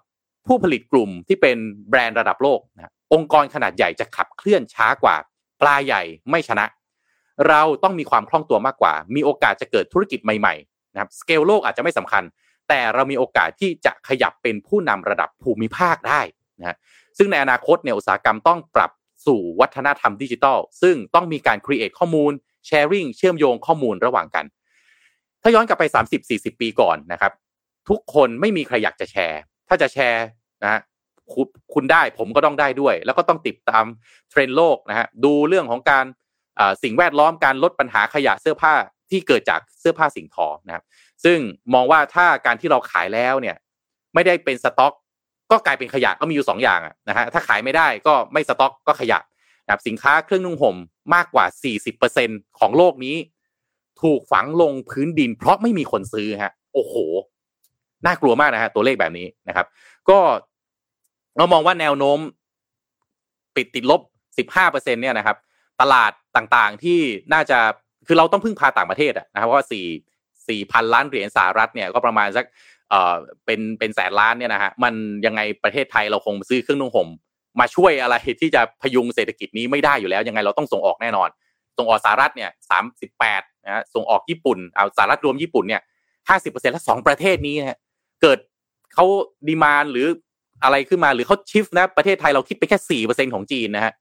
[0.48, 1.58] ผู้ผลิตกลุ่มที่เป็น
[1.90, 5.16] แบรนด์ระดับโลกนะองค์กรขนาดใหญ่จะขับเคลื่อนช้ากว่า
[5.62, 6.66] ปลาใหญ่ไม่ชนะ
[7.48, 12.24] เราต้องมีความคล่องตัวมากกว่า มีโอกาสจะเกิดธุรกิจใหม่ๆนะครับสเกลโลกอาจจะไม่สำคัญ
[12.70, 16.22] แต่เรามีโอกาสที่จะขยับเป็นผู้นำระดับภูมิภาคได้
[16.60, 16.78] นะ
[17.18, 18.92] ซึ่งในอนาคตเนี่ยอุตสาหกรรมต้องปรับ
[19.26, 22.32] สู่วัฒนธรรมดิจิทัล ซึ่งต้องมีการ create ข้อมูล
[22.70, 24.46] sharing เชื่อมโยงข้อมูลระหว่างกัน
[25.42, 25.84] ถ้าย้อนกลับไป
[26.24, 27.32] 30-40 ปีก่อนนะครับ
[27.90, 30.26] ทุกคนไม่มีใครอยากจะแชร์ ถ้าจะแชร์
[30.64, 30.82] นะฮะ
[31.74, 33.86] คุณได้ผมก็ต้องได้ด้วย แล้วก็ต้องติดตาม
[34.30, 36.06] เทรนด์โลกนะฮะดูเรื่องของการ
[36.84, 38.74] สิ่งแวดล้อมการลดปัญหาขยะเสื้อผ้า
[39.12, 40.84] ที่เกิดจากเสื้อผ้าสิ่งทอนะครับ
[41.24, 41.38] ซึ่ง
[41.74, 43.56] มองว่าถ้าการที่เราขายแล้วเนี่ย
[44.14, 44.94] ไม่ได้เป็นสต็อก
[45.52, 49.20] ก็กลายเป็นขยะก็มีอยู่สองอย่างนะฮะถ้าขายไม่ได้ก็ไม่สต็อกก็ขยะ
[49.66, 50.76] นะครับสินค้าเครื่องนุ่งห่ม
[51.14, 51.46] มากกว่า
[52.02, 53.16] 40%ของโลกนี้
[54.02, 56.96] ถูกฝังลงพื้นดิน เพราะไม่มีคนซื้อฮะ โอ้โห
[58.06, 59.68] น่ากลัวมากนะฮะตัวเลขแบบนี้นะครับ
[60.10, 60.20] ก็
[61.38, 62.20] เรามองว่าแนวโน้ม
[63.56, 64.02] ปิดติดลบ
[64.48, 65.38] 15%เนี่ยนะครับ
[65.82, 67.00] ตลาดต่างๆที่
[67.34, 67.60] น่าจะ
[68.08, 69.86] คือเราต้องพึ่งพาต่างประเทศนะครับเพราะว่าสี่
[70.48, 72.46] สี่พันล้านเหรียญสหรัฐเนี่ยก็ประมาณสัก
[72.90, 74.94] เอ่อเป็นเป็นแสนล้านเนี่ยนะฮะมัน
[75.26, 77.08] ยังไงประเทศไทยเราคงซื้อเครื่องนุ่งห่ม
[77.60, 81.30] มาช่วยอะไรที่จะพยุงเศรษฐกิจนี้ไม่ได้อยู่แล้ว ยังไงเราต้องส่งออกแน่นอน
[81.78, 85.82] ส่งออกสหรัฐเนี่ยสามสิบแปดนะฮะส่งออกญี่ปุ่นเอาสหรัฐรวมญี่ปุ่นเนี่ย
[86.30, 87.80] ห้าสิบเปอร์เซ็นต์และสองประเทศนี้นะ
[88.22, 88.40] เกิด
[88.94, 89.06] เขา
[89.48, 90.08] ดีมานหรือ
[90.64, 93.94] อะไรขึ้นมาหรือเขาชิฟนะประเทศไทยเราคิดไปแค่สี่เปอร์เซ็นของจีนนะฮะ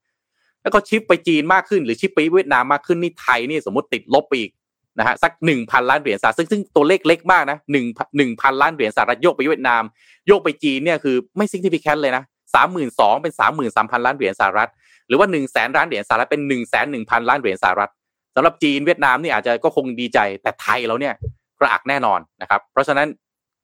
[0.63, 4.51] แล้วก็ชิปไปจีนมากขึ้นหรือชิปไปเวียดนามมากขึ้นนี่ไทยนี่สมมติติดลบไปอีก
[4.99, 7.85] นะฮะสักหนึ่งพันล้านเหรียญสหรัฐซึ่งซึ่งตัวเลขเล็กมากนะหนึ่ง
[8.17, 9.83] หนึ่งพันล้านเหรียญสหรัฐโยกไปเวียดนาม
[10.29, 12.23] โยกไปจีนเนี่ยคือไม่ซิงที่พิแคนเลยนะ
[12.55, 14.71] สามหมื่นสองเป็นสามหมื่นสามพันล้านเหรียญสหรัฐ
[15.09, 17.91] หรือว่าหนึ่งแสนล้านเหรียญสหรัฐเป็นหนึ่งแสนหนึ่งพันล้านเหรียญสหรัฐ
[18.35, 21.15] สำหรับจีนเวียดนามนี่อาจจะก็คงดีใจแต่ไทยเราเนี่ย
[21.59, 23.09] กระอักแน่นอนนะครับ เพราะฉะนั้น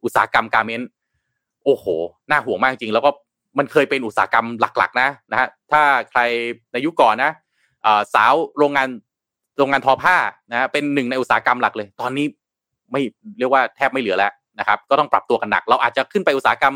[0.06, 0.82] อุตสาหกรรมการเมน
[1.64, 1.86] โอ้โห
[2.30, 3.10] น่าห่วงมากจริง แล้วก็
[3.58, 6.20] มันเคยเป็นอุตสาหกรรมหลัก ๆ นะนะฮะถ้าใคร
[6.72, 7.30] ในยุคก่อนนะ
[8.14, 8.88] สาวโรงงาน
[9.58, 10.16] โรงงานทอผ้า
[10.50, 12.26] นะเป็นหนึ่งในอุตสาหกรรมหลักเลย ตอนนี้
[12.92, 13.02] ไม่
[13.38, 16.74] เรียกว่าแทบไม่เหลือแล้วนะครับ ก็ต้องปรับตัวกันหนัก เราอาจจะขึ้นไปอุตสาหกรรม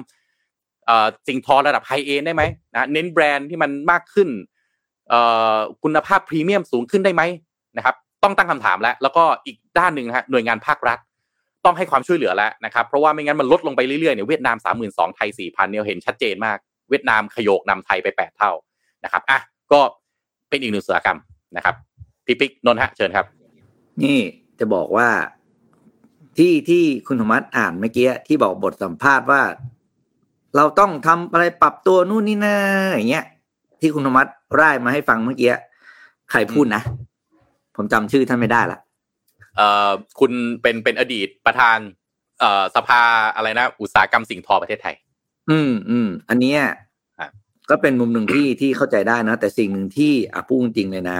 [1.29, 4.29] สิ่งทอระดับไฮเอ็นได้ไหมนะเน้นแบรนด์ที่มันมากขึ้น
[5.83, 7.23] คุณภาพพรีเมียมสูงขึ้นได้ไหม
[7.77, 10.99] นะครับ ต้องตั้งคำถามแล้ว แล้วก็อีกด้านหนึ่งฮะหน่วยงานภาครัฐ
[11.65, 16.59] ต้องให้ความช่วยเหลือแล้วนะครับ เพราะว่าไม่งั้นมันลดลงไปเรื่อยๆเนี่ยเวียดนามสามหมื่นสองไทยสี่พันเนี่ยเห็นชัดเจนมาก
[16.91, 18.53] เวียดนามขยโยกนำไทยไปแปดเท่า
[19.05, 19.39] นะครับอะ
[19.73, 19.81] ก็
[20.49, 21.19] เป็นอีกหนึ่งอุตสาหกรรม
[21.57, 21.75] นะครับ
[22.27, 23.27] พี่ปิ๊กนนท์ฮะเชิญครับ
[24.03, 24.19] นี่
[24.59, 25.09] จะบอกว่า
[26.39, 29.43] ที่ที่คุณธรรมัสอ่านเมื่อกี้ที่บอกบทสัมภาษณ์ว่า
[30.57, 32.57] เราต้องทำอะไรปรับตัวนู่นนี่นะ
[32.95, 33.25] อย่างเงี้ย
[33.81, 34.27] ที่คุณธรรมัส
[34.61, 35.53] ร่ายมาให้ฟังเมื่อกี้
[36.31, 36.83] ใครพูดนะ
[37.77, 38.90] ผมจำชื่อท่านไม่ได้ละเอ่อ
[40.21, 40.33] คุณ
[40.63, 41.79] เป็นเป็นอดีตประธาน
[42.41, 43.03] เอ่อสภา
[43.35, 44.95] อะไรนะ อุตสาหกรรมสิ่งทอประเทศไทย
[45.51, 46.61] อืมอืมอันเนี้ย
[47.71, 51.19] ก็เป็นมุมหนึ่งที่ที่เข้าใจได้นะ แต่สิ่งหนึ่งที่อะพูดจริงเลยนะ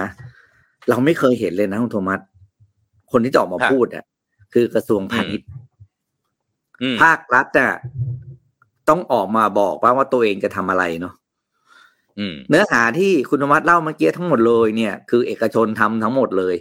[0.89, 2.19] เราไม่เคยเห็นเลยนะคุณโทมัส
[3.11, 4.05] คนที่จะออกมาพูดอะ
[4.53, 5.47] คือกระทรวงพาณิชย์
[7.01, 7.73] ภาครัฐอะ
[8.89, 11.13] ต้องออกมาบอกว่าว่าตัวเองจะทำอะไรเนาะ
[12.49, 16.55] เนื้อหาที่คุณธรรมัสเล่าเมื่อกี้ทั้งหมดเลยเนี่ย คือเอกชนทำทั้งหมดเลย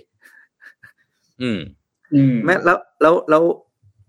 [1.43, 1.61] อืม
[2.14, 3.43] อืมแม้แล้วแล้วแล้ว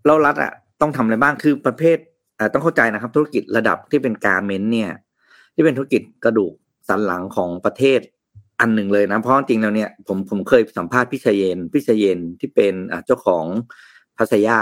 [0.05, 0.51] แล้วรัฐอะ
[0.82, 1.97] ต้องทำอะไรบ้างคือประเภท
[2.39, 4.91] อ่าต้องเข้าใจนะครับ ธุรกิจระดับที่เป็นการเมนเนี่ย
[5.55, 6.53] ที่เป็นธุรกิจกระดูก
[6.88, 7.99] สันหลังของประเทศ
[8.59, 13.45] อันหนึ่งเลยนะ เพราะจริงแล้วเนี่ยผมผมเคยสัมภาษณ์พี่ชเยนพี่ชเยนที่เป็นอ่าเจ้าของ
[14.17, 14.59] พัสยา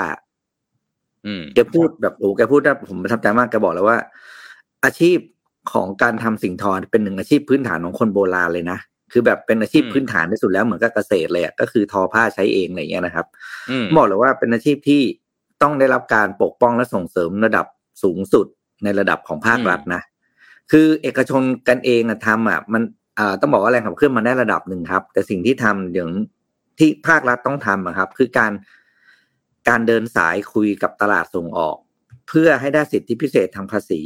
[1.56, 3.98] แกพูดแบบโอ้แกพูดได้ผมประทับใจมากแกบอกแล้วว่า
[4.86, 5.18] อาชีพ
[5.74, 8.78] ของการทำสิ่งทอเป็นหนึ่งอาชีพพื้นฐานของคนโบราณเลยนะ
[9.12, 13.26] คือแบบเป็นอาชีพพื้นฐานที่สุดแล้วเหมือนกับเกษตรเลยก็คือทอผ้าใช้เองอะไรเงี้ยนะครับ
[13.96, 15.02] บอกเลยว่าเป็นอาชีพที่
[15.62, 17.66] ต้องได้รับการปกป้องและส่งเสริมระดับ
[18.04, 18.46] สูงสุด
[18.84, 20.02] ในระดับของภาครัฐนะ
[20.72, 22.82] คือเอกชนกันเองอะทำอะมัน
[23.42, 26.10] ต้องบอกว่าแรงขับเคลื่อนมาได้ระดับหนึ่งครับ แต่สิ่งที่ทำอย่าง
[26.80, 28.52] ที่ภาครัฐต้องทำครับ คือการ
[29.70, 31.78] การเดินสายคุยกับตลาดส่งออก
[32.28, 34.02] เพื่อให้ได้สิทธิพิเศษทางภาษี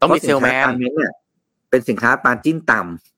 [0.00, 1.12] ต้องมีเซลแมนเนี่ย
[1.70, 3.15] เป็นสินค้าปาจิ้นต่ำ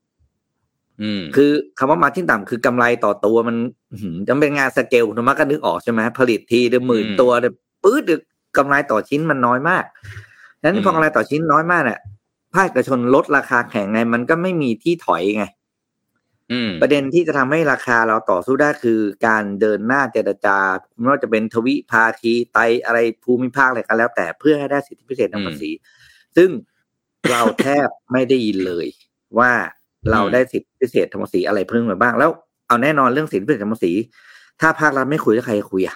[1.35, 3.55] คือคำว่ามาจิ้นต่ำคือกำไรต่อตัวมัน
[4.27, 8.19] จะเป็นงานสเกลธรรมะก็นึกออกใช่ไหมผลิตทีเดือหมื่นตัวเดือปื๊ดเดือ
[8.57, 9.83] กำไรต่อชิ้นมันน้อยมาก
[10.61, 11.99] ดังนั้นพอกำไรต่อชิ้นน้อยมากเนี่ย
[12.55, 15.45] ภาคเอกชนลดราคาแข่งไง มันก็ไม่มีที่ถอยไง
[16.81, 20.57] ประเด็นที่จะทำให้ราคาเราต่อสู้ได้คือการเดินหน้าเจรจา
[20.99, 25.71] ไม่ว่าจะเป็นทวิภาคีไตอะไรภูมิภาคอะไรก็แล้ว แต่เพื่อให้ได้สิทธิพิเศษทางภาษี
[26.37, 26.49] ซึ่ง
[27.29, 28.87] เราแทบไม่ได้ยินเลย
[29.39, 29.51] ว่า
[30.11, 32.29] เราได้สิทธิพิเศษทางภาษีอะไรเพิ่มมาบ้าง แล้ว
[32.67, 33.91] เอาแน่นอนเรื่องสิทธิพิเศษทางภาษี
[34.61, 35.95] ถ้าภาครัฐไม่คุยแล้วใครคุยอะ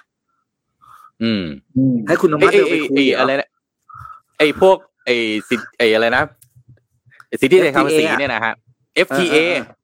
[1.24, 1.44] อืม
[2.08, 3.50] ให้คุณนวัดเดินไปคุยอะไรนะ
[4.38, 5.16] ไอ้พวกไอ้
[5.50, 6.24] สิไอ้อะไรนะ
[7.42, 8.54] สิทธิในทางภาษีเนี่ยนะฮะ
[9.08, 9.38] FTA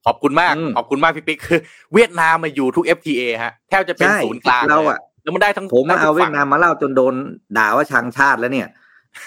[0.06, 1.60] ขอบคุณมาก ขอบคุณมากพี่ปิ๊กคือ
[1.94, 7.14] เวียดนามมาอยู่ทุก FTA ฮะแทบจะเป็นศูนย์กลางเราอะแล้วมันได้ทั้งผมมาเอาเวียดนามมาเล่าจนโดน
[7.58, 8.68] ด่าว่าชังชาติแล้วเนี่ย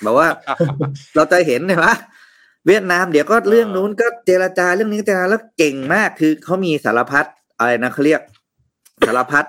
[0.03, 0.27] แบบว่า
[1.17, 1.95] เราจะเห็นเลยว่า
[2.67, 7.25] เวียดนามเดี๋ยวก็เรื่องนู้นก็เจรจาเรื่องนี้เจรจาแล้วเก่งมากคือเขามีสารพัด
[7.59, 8.21] อะไรนะเขาเรียก
[9.07, 9.45] สารพัด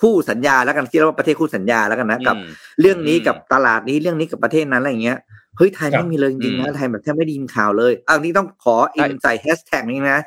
[0.00, 2.36] คู่สัญญาแล้วกันที่เรียกว่าประเทศคู่สัญญาแล้วกันนะกับ
[2.80, 5.18] เรื่องนี้กับตลาดนี้เรื่องนี้กับประเทศนั้นอะไรอย่างเงี้ย
[5.56, 10.18] เฮ้ยไทยไม่มีเลยจริงๆนะไทยแบบแทบไม่ดีนข่าวเลยอันนี้ต้องขออินใส่แฮชแท็กนี้นะ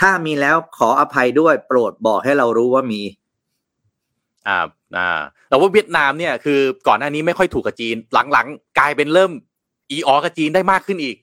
[0.00, 3.00] ถ้ามีแล้วขออภัยด้วยโปรดบอกให้เรารู้ว่ามี
[4.46, 4.58] อ่า
[4.96, 7.96] อ่าแต่ว่าเวียดนามเนี่ยคือก่อนหน้านี้ไม่ค่อยถูกกับจีน
[8.32, 9.32] หลังๆ กลายเป็นเริ่ม
[9.90, 11.16] อีออกับจีนได้มากขึ้นอีก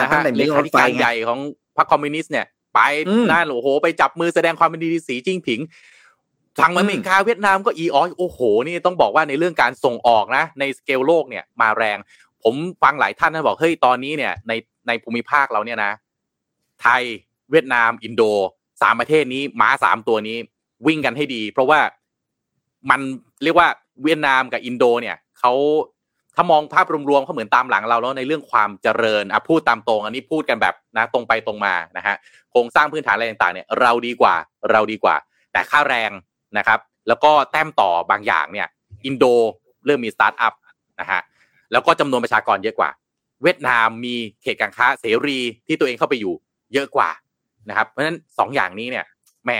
[0.00, 1.38] นะฮะเลขาธิการใหญ่ของ
[1.76, 2.80] พรรคคอมมิวนิสต์เนี่ย ไป
[3.30, 5.60] นั่นโอ้โห ไปจับมือแสดงความเป็นดีสีจิ้นผิง
[6.62, 11.98] ทางอเมริกาเวียดนามก็อีออโอ้โห นี่ต้องบอกว่าในเรื่องการส่งออกนะ ในสเกลโลกเนี่ยมาแรง
[12.42, 14.52] ผมฟังหลายท่านนะบอกเฮ้ยตอนนี้เนี่ย ใน
[14.88, 15.92] ในภูมิภาคเราเนี่ยนะ
[16.82, 17.02] ไทย
[17.50, 18.22] เวียดนาม อินโด
[18.82, 20.36] สามประเทศนี้ม้าสามตัวนี้
[20.86, 21.80] วิ่งกันให้ดี เพราะว่า
[22.90, 23.00] มัน
[23.42, 23.68] เรียกว่า
[24.02, 25.52] เวียดนามกับอินโดเนี่ยเขา
[26.36, 32.16] ถ้ามองภาพรวมๆเขาเหมือนตามหลังเราแล้วในเรื่องความเจริญอะพูดตามตรง อันนี้พูดกันแบบนะตรงไปตรงมานะฮะ
[32.50, 34.34] โครงสร้างพื้นฐานอะไรต่างๆเนี่ยเราดีกว่า
[34.70, 35.16] เราดีกว่า
[35.52, 36.10] แต่ค่าแรง
[36.58, 36.78] นะครับ
[37.08, 38.68] แล้วก็แต้มต่อบางอย่างเนี่ย
[39.04, 39.24] อินโด
[39.86, 40.54] เริ่มมีสตาร์ทอัพ
[41.00, 41.20] นะฮะ
[41.72, 42.90] แล้วก็จำนวนประชากรเยอะกว่า
[43.42, 46.34] เวียดนามมีเขตการค้าเสรีที่ตัวเองเข้าไปอยู่
[46.72, 47.10] เยอะกว่า
[47.68, 49.04] นะครับ เพราะฉะนั้นสองอย่างนี้เนี่ย
[49.44, 49.50] แหม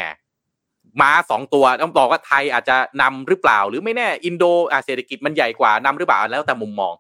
[1.03, 6.95] มาสองตัวต้องบอกว่าไทยอาจจะนำหรือเปล่า หรือไม่แน่อินโดอาเศรษฐกิจมันใหญ่กว่านำหรือเปล่าแล้วแต่มุมมอง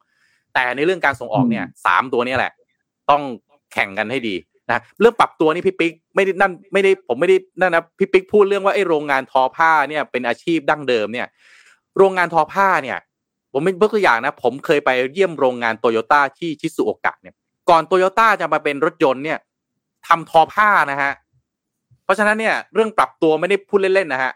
[0.54, 2.52] แต่ในเรื่องการส่งออกเนี่ยสามตัวนี้แหละ
[3.10, 3.22] ต้อง
[3.72, 4.34] แข่งกันให้ดี
[4.68, 11.26] นะเรื่องปรับตัวนี่พี่ปิ๊กไม่ได้นั่นไม่ได้ผมไม่ได้นั่นนะพี่ปิ๊กพูดเรื่องว่าไอ้โรงงานทอผ้าเนี่ยเป็นอาชีพดั้งเดิมเนี่ย
[11.98, 12.98] โรงงานทอผ้าเนี่ย
[13.52, 17.34] ผมเป็นตัวอย่างนะ ผมเคยไปเยี่ยมโรงงานโตโยต้าที่ชิซุโอกะเนี่ย
[17.68, 19.38] ก่อนโตโยต้าจะมาเป็นรถยนต์เนี่ย
[20.06, 21.12] ทำทอผ้านะฮะ
[22.10, 24.32] ราะฉะนั้นเนี่ยเรื่องปรับตัวไม่ได้พูดเล่นๆนะฮะ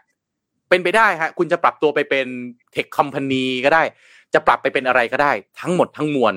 [0.69, 2.27] เป็นไปได้ฮะคุณจะปรับตัวไปเป็น
[2.71, 3.83] เทคคอมพานีก็ได้
[4.33, 6.33] จะปรับไปเป็นอะไรก็ได้ ทั้งหมดทั้งมวล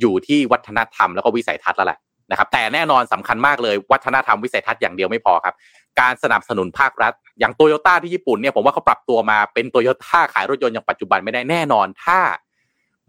[0.00, 1.98] อยู่ที่วัฒนธรรมแล้วก็วิสัยทัศน์แล้วแหละ
[2.30, 5.54] นะครับ แต่แน่นอนสำคัญมากเลยวัฒนธรรมวิสัยทัศน์อย่างเดียวไม่พอครับ
[6.00, 12.20] การสนับสนุนภาครัฐ อย่างโตโยต้าที่ญี่ปุ่นเนี่ยผมว่าเขาปรับตัวมาเป็นโตโยต้าขายรถยนต์อย่างปัจจุบันไม่ได้แน่นอนถ้า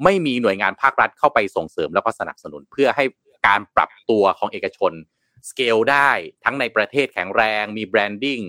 [0.03, 3.03] ไม่มีหน่วยงานภาครัฐเข้าไปส่งเสริมแล้วก็สนับสนุนเพื่อให้
[3.47, 4.91] การปรับตัวของเอกชน
[5.49, 6.09] สเกลได้
[6.43, 8.39] ทั้งในประเทศแข็งแรง มีแบรนดิ้ง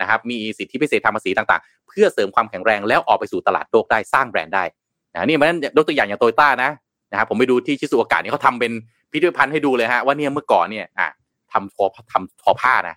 [0.00, 4.64] นะครับมีสิทธิพิเศษทางภาษีต่างๆ เพื่อเสริมความแข็งแรงแล้วออกไปสู่ตลาดโลกได้สร้างแบรนด์ได้
[5.12, 6.70] นะนี่มันยกตัวอย่างอย่างโตโยต้านะ
[7.12, 8.72] นะครับผมไปดูที่ชิซูโอกานี่เขาทาเป็น
[9.10, 11.08] พิพิธภัณฑ์ให้ดูเลยฮะว่าเนี่ยเมื่อก่อนเนี่ยอะ
[11.52, 12.96] ทำทอทำทอผ้านะ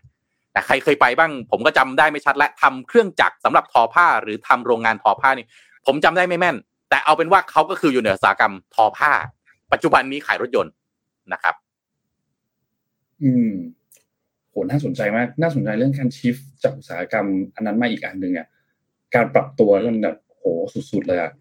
[0.51, 5.45] แต่ใครเคยไปบ้าง ผมก็จำได้ไม่ชัดและทำเครื่องจักรสำหรับทอผ้า หรือทำโรงงานทอผ้านี่
[5.85, 6.55] ผมจำได้ไม่แม่น
[6.89, 9.11] แต่เอาเป็นว่าเขาก็คืออยู่ในอุตสาหกรรมทอผ้า
[9.71, 10.73] ปัจจุบันนี้ขายรถยนต์
[11.33, 11.55] นะครับ
[13.23, 13.51] อืม
[14.49, 18.47] โหน่าสนใจมาก น่าสนใจเรื่องการชิฟจากอุตสาหกรรม อันนั้นมาอีกอันหนึ่งอะ
[19.15, 20.43] การปรับตัวมันแบบโห
[20.91, 21.31] สุดๆเลยอะ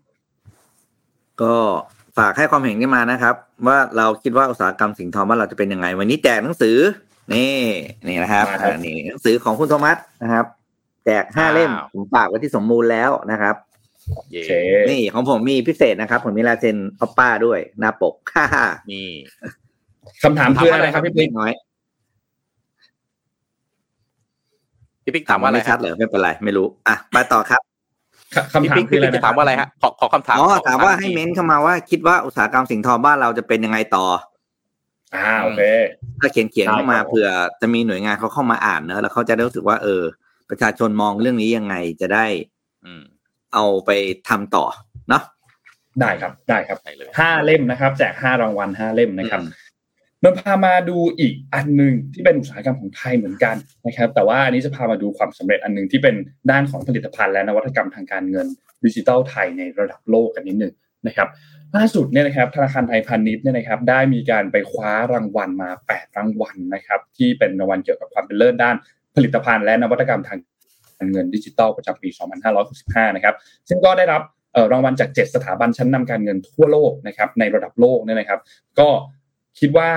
[1.43, 1.55] ก็
[2.18, 3.35] ฝากให้ความเห็นกันมานะครับ
[3.66, 6.77] ว่าเราคิดว่าอุตสาหกรรมสิ่งทอบ้านเราจะเป็นยังไง วันนี้แจกหนังสือ
[7.35, 7.59] นี่
[8.07, 8.47] นี่นะครับ
[8.87, 10.45] นี่หนังสือของคุณโทมัสนะครับ
[11.05, 13.55] แจกห้าเล่มผมฝากไว้ที่สมมูลแล้วนะครับ
[14.91, 19.09] นี่ของผมมีพิเศษนะครับ ผมมีลายเซ็นออปป้าด้วยหน้าปกฮ่าฮ่านี่
[20.24, 21.52] คำถามคืออะไรครับพี่ปิ๊กน้อย
[25.04, 27.61] พี่ปิ๊กถามว่าอะไรชัดเหรอไม่เป็นไรไม่รู้อะไปต่อครับ
[28.54, 34.07] คำถามคืออะไรจะถามว่าอะไรฮะขอขอคำถามอ๋อถามว่าให้เม้นเข้ามาว่า คิดว่าอุตสาหกรรมสิ่งทอบ้านเราจะเป็นยังไงต่อ
[35.14, 35.62] อ่าโอเค
[36.20, 37.28] ถ้าเขียนเขียนเข้ามาเผื่อ
[37.61, 40.02] จะมีหน่วยงานเขาเข้ามาอ่านเนอะแล้วเขาจะรู้สึกว่าเออ
[40.50, 42.26] ประชาชนมองเรื่องนี้ยังไงจะได้
[42.84, 43.02] อืม
[43.54, 43.90] เอาไป
[44.28, 44.64] ทำต่อ
[45.11, 45.22] เนาะ
[46.00, 46.78] ได้ครับได้ครับ
[47.18, 49.40] ห้าเล่มนะครับ แจกห้ารางวัลห้าเล่มนะครับ
[50.24, 53.56] มันพามาดูอีกอันหนึ่งที่เป็นอุตสาหกรรมของไทยเหมือนกัน
[53.86, 56.14] นะครับ แต่ว่าอันนี้จะพามาดูความสำเร็จอันหนึ่งที่เป็น
[56.50, 58.46] ด้านของผลิตภัณฑ์และนวัตกรรมทางการเงิน
[58.84, 60.74] ดิจิทัลไทยในระดับโลกกันนิดหนึ่ง
[61.06, 61.28] นะครับ
[61.76, 68.76] ล่าสุดเนี่ยนะครับธนาคารไทยพาณิชย์เนี่ยนะครับได้มีการไปคว้ารางวัลมา 8 รางวัลนะครับที่เป็นรางวัลเกี่ยวกับความเป็นเลิศด้าน
[69.16, 70.38] ผลิตภัณฑ์และนวัตกรรมทาง
[70.98, 72.08] การเงินดิจิทัลประจำปี
[72.62, 73.34] 2565 นะครับ
[73.68, 74.22] ซึ่งก็ได้รับ
[74.72, 78.40] รางวัลจาก 7 สถาบันชั้นนำการเงินทั่วโลกนะครับในระดับโลกเนี่ยนะครับ
[78.80, 78.88] ก็
[79.61, 79.90] คิดว่า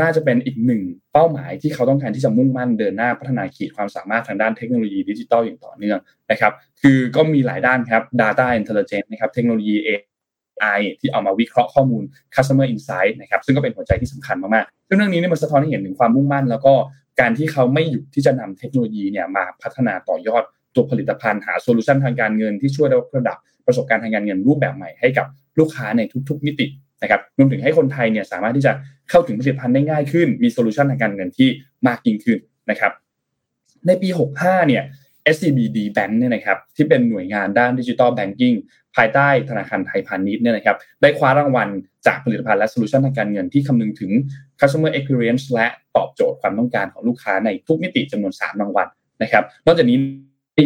[0.00, 0.82] น่าจะเป็นอีกหนึ่ง
[1.12, 5.98] เป้าหมายที่เขาต้องการที่จะมุ่งมั่นเดินหน้าพัฒนาขีดความสามารถทางด้านเทคโนโลยีดิจิทัลอย่างต่อเนื่อง
[6.30, 12.04] นะครับคือก็มีหลายด้านครับ Data Intelligence นะครับเทคโนโลยี AI ที่เอามาวิเคราะห์ข้อมูล
[12.34, 16.74] Customer Insight นะครับซึ่งก็เป็นหัวใจที่สำคัญมากๆซึ่งเรื่องนี้เนี่ยมันสะท้อนให้เห็นถึงความมุ่งมั่น แล้วก็
[17.20, 20.44] การที่เขาไม่หยุดที่จะนำเทคโนโลยีเนี่ยมาพัฒนาต่อยอด
[20.74, 23.36] ตัวผลิตภัณฑ์หาโซลูชันทางการเงินที่ช่วยยกระดับ
[23.66, 25.26] ประสบการณ์ทางการเงินรูปแบบใหม่ให้กับ
[25.58, 26.66] ลูกค้าในทุก ๆ มิติ
[27.02, 28.72] นะครับรวมถึงให้คนไทยเนี่ยสามารถที่จะ
[29.10, 31.48] เข้าถึงผลิตภัณฑ์ได้ง่ายขึ้น มีโซลูชันทางการเงินที่
[31.86, 32.38] มากยิ่งขึ้น
[32.70, 32.92] นะครับ
[33.86, 34.82] ในปี 65 เนี่ย
[35.34, 38.54] SCB Bank เนี่ยนะครับที่เป็นหน่วยงานด้าน digital banking
[38.96, 41.68] ภายใต้ธนาคารไทยพาณิชย์เนี่ยนะครับได้คว้ารางวัล
[42.06, 44.10] จากผลิตภัณฑ์และโซลูชันทางการเงินที่คำนึงถึง
[44.60, 48.88] customer experience และตอบโจทย์ความต้องการของลูกค้าในทุกมิติจำนวน 3 รางวัล
[49.22, 49.98] นะครับ นอกจากนี้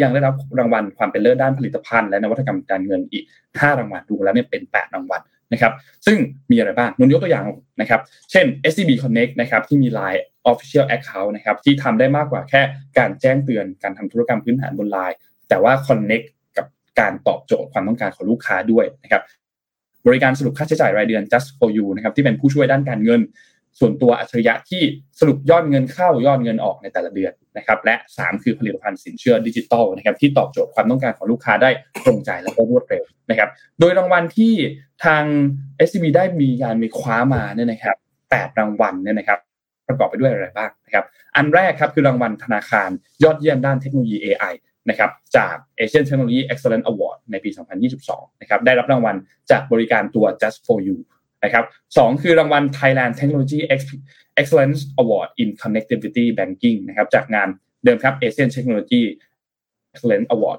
[0.02, 5.20] ยังได้รับรางวัลความเป็นเลิศด้านผลิตภัณฑ์และนวัตกรรมการเงินอีก 5 รางวัลรวมแล้วเนี่ยเป็น 8 รางวัล
[5.52, 5.72] นะครับ
[6.06, 6.18] ซึ่ง
[6.50, 7.44] มีอะไรบ้างนนยกตัวอย่าง
[7.80, 12.62] นะครับ เช่น SCB Connect นะครับที่มี Line Official Account นะครับที่ทำได้มากกว่าแค่
[12.98, 15.16] การแจ้งเตือนการทำธุรกรรมพื้นฐานบน Line
[15.48, 16.26] แต่ว่า Connect
[16.56, 16.66] กับ
[17.00, 19.22] การตอบโจทย์ความต้องการของลูกค้าด้วยนะครับ
[20.06, 23.20] บริการสรุปค่าใช้จ่ายรายเดือน just for you นะครับที่เป็นผู้ช่วยด้านการเงิน
[23.78, 24.82] ส่วนตัวอัจฉริยะที่
[25.20, 31.70] สรุปยอดเงินเข้ายอดเงินออกในแต่ละเดือนนะครับ และ 3 คือผลิตภัณฑ์สินเชื่อดิจิตอลนะครับที่ตอบโจทย์ความต้องการของลูกค้าได้
[32.04, 33.48] ตรงใจและก็รวดเร็วนะครับ
[33.80, 34.52] โดยรางวัลที่
[35.04, 35.24] ทาง
[35.86, 37.96] SCB ได้มีการมีคว้ามาเนี่ยนะครับ
[38.30, 39.38] 8รางวัลเนี่ยนะครับ
[39.88, 41.04] ประกอบไปด้วยอะไรบ้างนะครับ
[41.36, 42.90] อันแรกครับคือรางวัลธนาคาร
[43.24, 44.54] ยอดเยี่ยมด้านเทคโนโลยี AI
[44.88, 47.50] นะครับจาก Asian Technology Excellence Award ในปี
[47.94, 49.16] 2022 นะครับได้รับรางวัล
[49.50, 50.98] จากบริการตัว Just for You
[51.44, 51.64] นะครับ
[51.96, 53.60] สองคือรางวัล Thailand Technology
[54.40, 57.48] Excellence Award in Connectivity Banking นะครับจากงาน
[57.84, 59.02] เดิมครับ Asian Technology
[59.94, 60.58] Excellence Award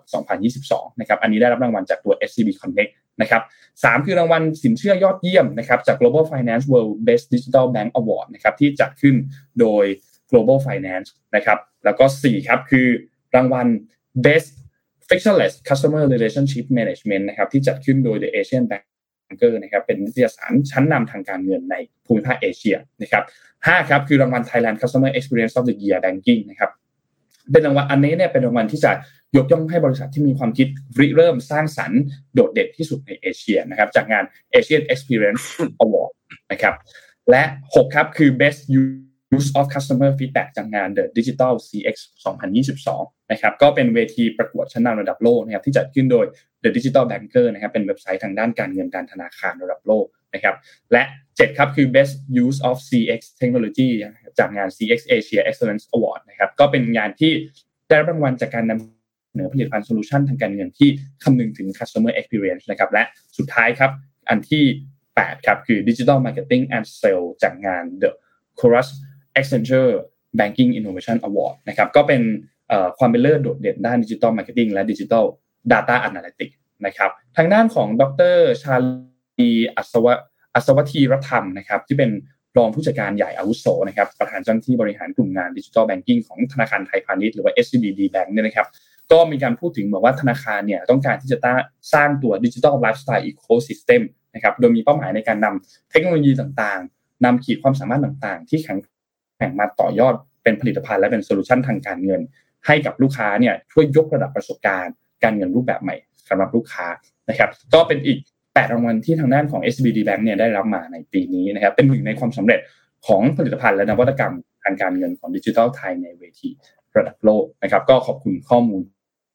[0.50, 3.42] 2022 นะครับ อันนี้ได้รับรางวัลจากตัว SCB Connect นะครับ
[3.84, 9.16] สามคือรางวัลสินเชื่อยอดเยี่ยมนะครับจาก Global Finance World Best Digital Bank Award นะครับที่จัดขึ้น
[9.60, 9.86] โดย
[10.32, 12.88] Global Finance นะครับ แล้วก็4ครับคือ
[13.36, 13.68] รางวัล
[14.26, 14.50] Best
[15.08, 18.86] Frictionless Customer Relationship Management นะครับที่จัดขึ้นโดย The Asian Bank
[19.28, 23.24] Banker นะครับเป็นนิตยสารชั้นนำทางการเงินในภูมิภาคเอเชียนะครับ
[23.68, 26.72] ห้าครับคือรางวัล Thailand Customer Experience of the Year Banking นะครับ
[27.52, 28.92] เป็นรางวัลอันนี้เนี่ยเป็นรางวัลที่จะ
[29.36, 30.68] ยกย่องให้บริษัทที่มีความคิด
[31.00, 32.02] ริเริ่มสร้างสรรค์
[32.34, 34.24] โดดเด่นที่สุดในเอเชียนะครับจากงาน
[34.58, 35.44] Asian Experience
[35.84, 36.12] Award
[36.52, 36.74] นะครับ
[37.30, 38.60] และ 6 ครับคือ Best
[39.36, 46.26] Use of Customer Feedback จากงาน The Digital CX 2022 นะครับก็เป็นเวทีประกวดชั้นนำระดับโลกนะครับที่จัดขึ้นโดย
[46.64, 50.56] The Digital Banker นะครับเป็นเว็บไซต์ทางด้านการเงินการธนาคารระดับโลกนะครับ
[50.92, 52.14] และ 7 ครับคือ Best
[52.44, 53.90] Use of CX Technology
[54.40, 57.32] จากงาน CX Asia Excellence Award นะครับก็เป็นงานที่
[57.88, 60.90] ได้รับรางวัลจากการนำเสนอผลิตภัณฑ์โซลูชันทางการเงินที่
[61.24, 63.04] คำนึงถึง customer experience นะครับและ
[63.38, 63.92] สุดท้ายครับ
[64.30, 64.64] อันที่
[65.06, 68.12] 8 ครับคือ Digital Marketing and Sales จากงาน The
[68.60, 68.90] Chorus
[69.40, 69.92] Accenture
[70.40, 72.22] Banking Innovation Award นะครับก็เป็น
[72.98, 75.26] ความเป็นเลิศโดดเด่นด้าน digital marketing และดิจิทัล
[75.72, 76.50] Data a n a l y t i c
[76.86, 78.04] นะครับทางด้านของด
[78.36, 78.76] รชา
[79.40, 80.06] ลีอัศว
[80.56, 82.12] อัศวธีระธรรมนะครับที่เป็น
[82.58, 88.68] รองผู้จัดการใหญ่อาวุโสนะครับประธานเจ้าหน้าที่บริหารกลุ่มงาน digital banking ของธนาคารไทยพาณิชย์หรือว่า SCB Bank เนี่ยนะครับ
[89.12, 91.38] ก็มีการพูดถึงบอกว่าธนาคารเนี่ยต้องการที่จะ
[91.94, 94.02] สร้างตัว digital lifestyle ecosystem
[94.34, 98.78] นะครับโดยมีเป้าหมายในการนำเทคโนโลยีต่างๆนำขีดความสามารถต่างๆ ที่แข็ง
[99.38, 100.14] แข่งมาต่อยอด
[100.44, 102.22] เป็นผลิตภัณฑ์และเป็นโซลูชันทางการเงิน
[102.68, 104.94] ให้กับลูกค้าเนี่ยช่วยยกระดับประสบการณ์
[105.24, 105.96] การเงินรูปแบบใหม่
[106.30, 106.88] สำหรับลูกค้า
[107.30, 112.60] นะครับ ก็เป็นอีก 8 รางวัลที่ทางด้านของ SBD Bank เนี่ยได้รับมาในปีนี้นะครับ เป็นหนึ่งในความสำเร็จ
[113.08, 116.50] ของผลิตภัณฑ์และนวัตกรรมทางการเงินของดิจิทัลไทยในเวที
[116.98, 118.82] ระดับโลกนะครับ ก็ขอบคุณข้อมูล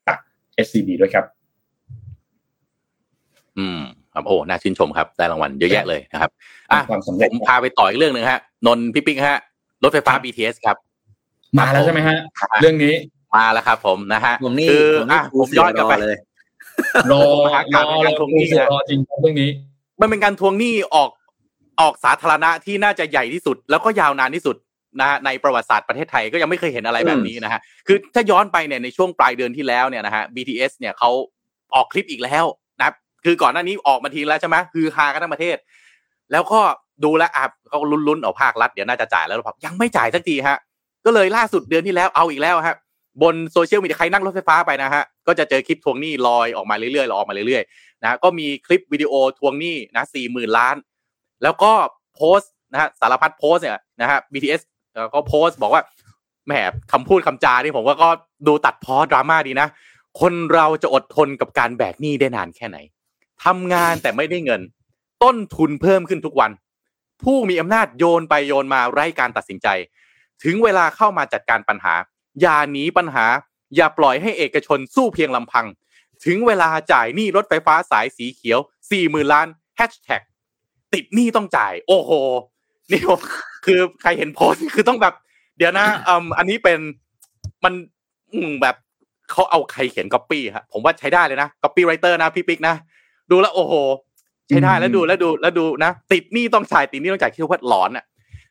[0.07, 0.19] จาก
[0.67, 1.25] SCB ด้วยครับ
[3.59, 3.81] อืม
[4.15, 6.31] ครับโอ้น่าชื่นชมครับ ได้รางวัลเยอะแยะเลยนะครับ
[6.73, 7.15] อะผม
[7.49, 9.39] พาไปต่ออีกเรื่องหนึ่งฮะนนพี่ปิ๊กฮะ
[9.83, 10.77] รถไฟฟ้า BTS ครับ
[11.59, 12.17] มาแล้วใช่ไหมฮะ
[12.61, 12.95] เรื่องนี้
[13.37, 16.17] มาแล้วครับผมนะฮะผมนี่คืออะผมย้อนกลับไปเลย
[17.11, 17.85] รอรอการ
[18.19, 19.51] ทวงหนี้รอจริงเรื่องนี้
[20.01, 21.11] มันเป็นการทวงหนี้ออก
[21.81, 24.57] ออกสาธารณะที่น่าจะใหญ่ที่สุด แล้วก็ยาวนานที่สุด
[25.01, 31.11] นะในประวัติศาสตร์ประเทศไทยก็ยังไม่เคยเห็นอะไรแบบนี้นะฮะคือถ้าย้อนไปเนี่ยในช่วงปลายเดือนที่แล้วเนี่ยนะฮะ BTS เนี่ยเขา
[31.75, 32.45] ออกคลิปอีกแล้ว
[32.79, 32.87] นะ
[33.25, 35.57] คือก่อนหน้านี้ออกมาทีแล้วใช่ไหมคือฮากันทั้งประเทศ
[36.33, 36.61] แล้วก็
[37.05, 37.79] ดูแลอะเขา
[38.09, 40.59] ลุ้นๆเอาภาครัฐเดี๋ยวน่าจะจ่ายแล้วหรือเปล่ายังไม่จ่ายสักทีฮะ
[41.07, 42.77] ก็เลยล่าสุดเดือนที่แล้วเอาอีกแล้วฮะ
[43.23, 50.77] บนโซเชียลมีเดียใครนั่งรถไฟฟ้าไปนะฮะก็จะเจอคลิปทวงหนี้ลอยออกมาเรื่อยๆลอยออกมาเรื่อยๆนะก็มีคลิปวิดีโอทวงหนี้นะสี่หมื่นล้าน
[51.43, 51.73] แล้วก็
[52.15, 54.61] โพสต์นะฮะสารพัดโพสต์เนี่ยนะฮะ BTS
[55.15, 55.83] ก็โพสต์บอกว่า
[56.47, 56.53] แหม
[56.93, 58.09] คำพูดคำจาที่ผมว่าก็
[58.47, 59.69] ดูตัดพอดราม่าดีนะ
[60.21, 62.79] คนเราจะอดทนกับการแบกหนี้ได้นานแค่ไหน
[63.45, 64.61] ทำงานแต่ไม่ได้เงิน
[65.23, 66.51] ต้นทุนเพิ่มขึ้นทุกวัน
[67.23, 69.69] ผู้มีอำนาจโยนไปโยนมาไร้การตัดสินใจ
[70.45, 71.95] ถึงเวลาเข้ามาจัดการปัญหา
[72.41, 73.27] อย่าหนีปัญหา
[73.77, 75.67] อย่าปล่อยให้เอกชนสู้เพียงลำพัง
[76.25, 80.23] ถึงเวลาจ่ายหนี้รถไฟฟ้าสายสีเขียว4ี่หมื่นล้านแฮชแท็ก
[80.95, 82.11] ติดหนี้ต้องจ่าย โอ้โห
[82.91, 83.01] นี่
[83.67, 85.15] คือใครเห็นโพสต์คือต้องแบบ
[85.59, 86.79] เดี๋ยวนะอืมอันนี้เป็น
[87.65, 87.75] มัน
[88.63, 88.77] แบบ
[89.31, 92.75] เขาเอาใครเขียนก๊อปปี้ฮะผมว่าใช้ได้เลยนะ copywriter นะพี่ปิ๊กนะ
[93.31, 93.75] ดูแล้วโอ้โห
[94.49, 98.05] ใช้ได้แล้วดูแล้วดูแล้วดูนะ ติดหนี้ต้องจ่ายติดหนี้ต้องจ่ายคิดว่าหลอนอะ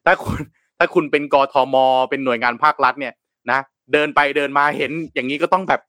[0.05, 0.39] ถ้าคุณ
[0.77, 1.75] ถ้าคุณเป็นกทม
[2.09, 3.13] เป็นหน่วยงานภาครัฐเนี่ย
[3.51, 3.59] นะ
[3.93, 5.81] เดินไปเดินมาเห็นอย่างนี้ก็ต้องแบบ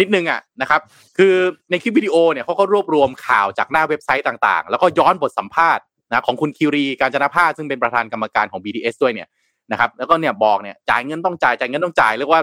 [0.00, 0.80] นิดนึงอะนะครับ
[1.18, 1.34] คือ
[1.70, 9.28] ในคลิปวิดีโอเนี่ยเขาก็รวบรวมข่าวจากหน้าเว็บไซต์ต่างๆ แล้วก็ย้อนบทสัมภาษณ์นะของคุณคิรีการจนาภาซึ่งเป็นประธานกรรมการของ BTS ด้วยเนี่ย
[9.72, 12.42] นะครับแล้วก็เนี่ยบอกเนี่ยจ่ายเงินต้องจ่ายจ่ายเงินต้องจ่ายเรียกว่า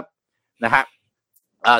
[0.64, 0.84] นะฮะ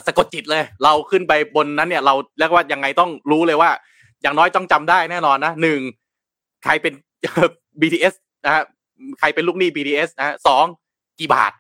[0.07, 3.71] สะกดจิตเลย เราขึ้นไปบนนั้นเนี่ยเราเรียกว่ายังไงต้องรู้เลยว่า
[4.23, 5.81] อย่างน้อยต้องจำได้แน่นอนนะหนึ่ง
[6.65, 6.93] ใครเป็น
[7.81, 8.15] BTS
[8.45, 8.63] นะฮะ
[9.19, 10.65] ใครเป็นลูกหนี้ BTS นะฮะสอง
[11.19, 11.53] กี่บาท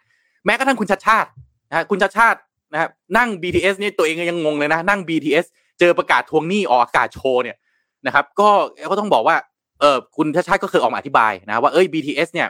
[0.46, 1.28] แม้กระทั่งคุณชัดชาติ
[1.70, 2.38] นะคุณชัดชาติ
[2.72, 5.46] นะฮะนั่ง BTS นี่ตัวเองยังงงเลยนะ นั่ง BTS
[5.80, 7.56] เจอประกาศทวงหนี้ออกอากาศโชว์เนี่ย
[8.06, 8.48] นะครับ ก็
[8.90, 9.36] ก็ต้องบอกว่า
[9.80, 12.48] เออคุณชัดชาติก็เคยออกมาอธิบายนะว่าเอ้ย BTS เนี่ย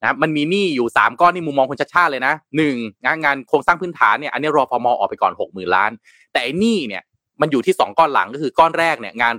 [0.00, 2.74] นะมันมีหนี้อยู่ 3 ก้อนนี่มุมมองคุณชัดชาติเลยนะหนึ่ง
[3.04, 5.90] งานงานโครงสร้างพื้นฐานเนี่ยอันนี้รอพมออกไปก่อน6 0,000ล้าน
[6.32, 7.02] แต่ไอ้หนี้เนี่ย
[7.40, 9.34] มันอยู่ที่ 2 ก้อนหลังก็คือก้อนแรกเนี่ยงาน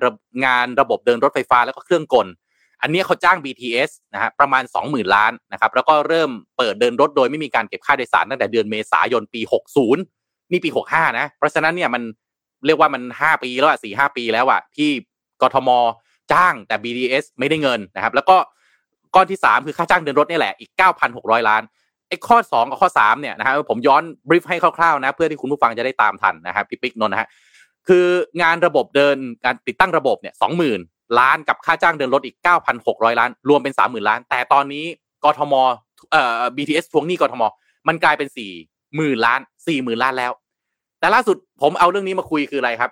[0.46, 2.28] งานระบบเดินรถไฟฟ้าแล้วก็เครื่องกล
[2.86, 9.42] อันนี้เขาจ้าง BTS นะฮะประมาณ 20,000 ล้านนะครับแล้วก็เริ่มเปิดเดินรถโดยไม่มีการเก็บค่าโดยสารตั้งแต่เดือนเมษายนปี
[9.92, 12.04] 60 นี่ปี 65 นะเพราะฉะนั้นเนี่ยมัน
[12.66, 14.90] เรียกว่ามัน 5 ปีแล้วอะสี่ห้าปีแล้วอะที่
[15.42, 15.70] กทม
[16.32, 18.38] จ้างแต่ BTS ไม่ได้เงินนะครับ แล้วก็
[19.16, 20.72] ก้อนที่ 3 คือค่าจ้างเดินรถนี่แหละอีก
[21.10, 21.62] 9,600 ล้าน
[22.08, 27.28] ไอ้ข้อ 2 กับข้อ 3 เนี่ยนะฮะผมย้อนบริฟให้คร่าวๆนะ เพื่อที่คุณผู้ฟังจะได้ตามทันนะครับพี่ปิ๊กนนท์นะฮะ
[27.88, 28.06] คือ
[28.42, 32.36] งานระบบเดินการติดตั้งระบบเนี่ย20,000 ล้านกับค่าจ้างเดินรถอีก
[32.78, 34.86] 9,600 ล้าน รวมเป็น 30,000 ล้าน แต่ตอนนี้
[35.24, 35.54] กทม
[36.12, 37.44] เอ่อ BTS ทวงหนี้กทม
[37.88, 38.30] มันกลายเป็น
[38.76, 39.40] 40,000ล้าน
[39.72, 40.32] 40,000ล้านแล้ว
[41.00, 42.92] แต่ล่าสุดผมเอาเรื่องนี้มาคุยคืออะไรครับ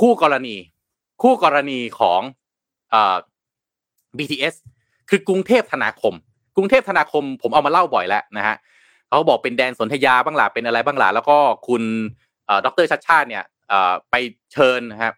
[0.00, 0.56] คู่กรณี
[1.22, 2.20] คู่กรณีของ
[2.90, 3.16] เอ่อ
[4.18, 4.54] BTS
[5.10, 6.14] คือกรุงเทพธนาคม
[6.56, 8.56] กรุงเทพธนาคมผมเอามาเล่าบ่อยแล้วนะฮะ
[9.08, 11.36] เขาบอกเป็นแดนสนธยาบ้างหล่ะเป็นอะไรบ้างหล่ะแล้วก็
[11.68, 11.82] คุณ
[12.64, 13.44] ดรชัดชาติเนี่ย
[14.10, 14.14] ไป
[14.52, 15.14] เชิญนะครับ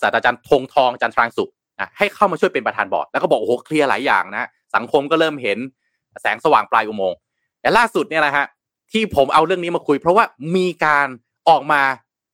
[0.00, 1.50] ศาสตราจารย์ธงทองจันทรางสุข
[1.98, 5.58] ให้เข้ามาช่วยเป็นประธานบอร์ดแล้วก็บอกโอ้โหเคลียร์หลายอย่างนะ สังคมก็เริ่มเห็น
[6.22, 7.18] แสงสว่างปลายอุโมงค์
[7.60, 8.46] แต่ล่าสุดเนี่ยนะฮะ
[8.92, 10.24] ที่ผมเอาเรื่องนี้มาคุย เพราะว่า
[10.56, 11.06] มีการ
[11.48, 11.82] ออกมา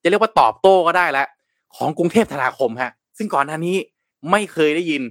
[0.03, 1.27] จะเรียกว่าตอบโต้ก็ได้แล้ว
[1.75, 3.75] ของกรุงเทพธนาคมฮะ ซึ่งก่อนหน้านี้
[4.31, 5.01] ไม่เคยได้ยิน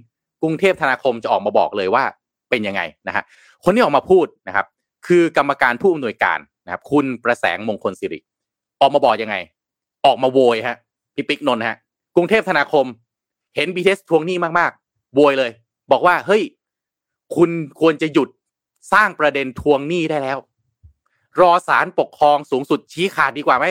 [0.42, 2.04] กรุงเทพธนาคมจะออกมาบอกเลยว่า
[2.50, 3.24] เป็นยังไงนะฮะ
[3.64, 4.66] คนที่ออกมาพูดนะครับ
[5.06, 8.18] คือกรรมการผู้อำนวยการนะครับคุณประแสงมงคลสิริ
[8.80, 9.36] ออกมาบอกยังไง
[10.06, 10.76] ออกมาโวยฮะ
[11.14, 11.76] พี่ปิ๊กนนท์ฮะ
[12.16, 12.86] กรุงเทพธนาคม
[13.56, 15.50] เห็นบีเทสทวงหนี้มากๆโวยเลย
[15.92, 16.42] บอกว่าเฮ้ย
[17.36, 17.50] คุณ
[17.80, 18.28] ควรจะหยุด
[18.92, 20.38] สร้างประเด็นทวงหนี้ได้แล้ว
[21.40, 23.66] รอศาลปกครองสูงสุดชี้ขาดดีกว่าไหม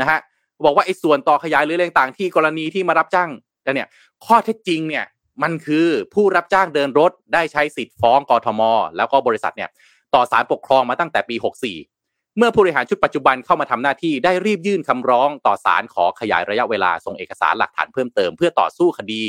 [0.00, 0.18] นะฮะ
[0.64, 3.30] บอกว่าไอ้ส่วนต่อขยายหรืออะไรต่างที่กรณีที่มารับจ้าง
[3.74, 3.88] เนี่ย
[4.24, 5.04] ข้อเท็จจริงเนี่ย
[5.42, 8.60] มันคือผู้รับจ้างเดินรถได้ใช้สิทธิ์ฟ้องกทม
[8.96, 9.70] แล้วก็บริษัทเนี่ย
[10.14, 11.91] ต่อศาลปกครองมาตั้งแต่ปี 64
[12.38, 19.22] เมื่อผู้บริหารชุดปัจจุบันเข้ามาทำหน้าที่ได้รีบยื่นคำร้องต่อศาลขอขยายระยะเวลาส่งเอกสารหลักฐานเพิ่มเติมเพื่อต่อสู้คดี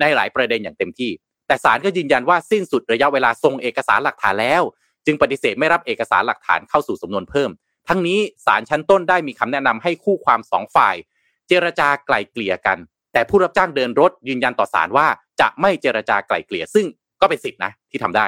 [0.00, 1.10] ในหลายประเด็นอย่างเต็มที่
[1.46, 4.62] แต่ศาลก็ยืนยันว่าสิ้นสุดระยะเวลาส่งเอกสารหลักฐานแล้ว
[5.06, 7.50] จึงปฏิเสธไม่รับเอกสารหลักฐานเข้าสู่สำนวนเพิ่ม
[7.88, 10.94] ทั้งนี้ศาลชั้นต้นได้มีคำแนะนำให้คู่ความสองฝ่าย
[11.48, 12.78] เจรจาไกล่เกลี่ยกัน
[13.12, 15.06] แต่ผู้รับจ้างเดินรถยืนยันต่อศาลว่า
[15.40, 16.86] จะไม่เจรจาไกล่เกลี่ยซึ่ง
[17.20, 18.26] ก็เป็นสิทธินะที่ทำได้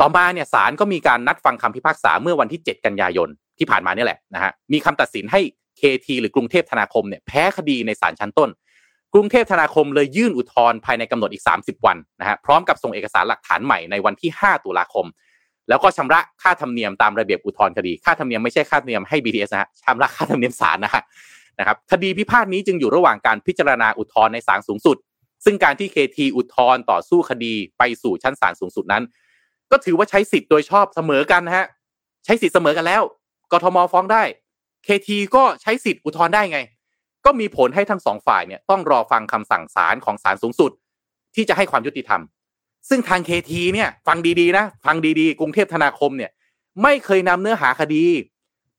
[0.00, 3.28] ต่อมาเนี่ยศาลก็มีการนัดฟังคำพิพากษาเมื่อวันที่ 7 กันยายน
[3.58, 5.40] ที่ผ่านมาเนี่ยแหละนะฮะมีคำตัดสินให้
[5.80, 8.50] KT หรือกรุงเทพธนาคมเนี่ยแพ้คดีในศาลชั้นต้น
[9.14, 15.06] กรุงเทพธนาคมเลยยื่นอุทธรณ์ภายในกำหนดอีก 30 วันนะฮะพร้อมกับส่งเอกสารหลักฐานใหม่ในวันที่ 5 ตุลาคม
[15.68, 21.02] แล้วก็ชำระค่าธรรมเนียมตามระเบียบอุทธรณ์คดีค่าธรรมเนียมไม่ใช่ค่าธรรมเนียมให้ BTS นะฮะชำระค่าธรรมเนียมศาลนะฮะ
[21.58, 24.96] นะครับคดีพิพาทนี้จึงอยู่ระหว่างการพิจารณาอุทธรณ์ในศาลสูงสุด
[25.44, 29.02] ซึ่งการที่เคทีอุทธรณ์ต่อสู้คดีไปสู่ชั้นศาลสูงสุดนั้น
[29.70, 31.66] ก็ถือว่าใช้สิทธิ์โดยชอบเสมอกันนะฮะ
[32.24, 33.02] ใช้สิทธิ์เสมอกันแล้ว
[33.52, 34.22] กทมฟ้องได้
[34.84, 36.60] เคทีก็ใช้สิทธิ์อุทธรณ์ได้ไง
[37.24, 40.70] ก็มีผลให้ทั้งสองฝ่ายเนี่ยต้องรอฟังคำสั่งศาลของศาลสูงสุด
[41.34, 42.20] ที่จะให้ความยุติธรรม
[42.88, 46.30] ซึ่งทางเคทีเนี่ยฟังดีๆนะฟังดีๆกรุงเทพธนาคมเนี่ย
[46.82, 48.04] ไม่เคยนำเนื้อหาคดี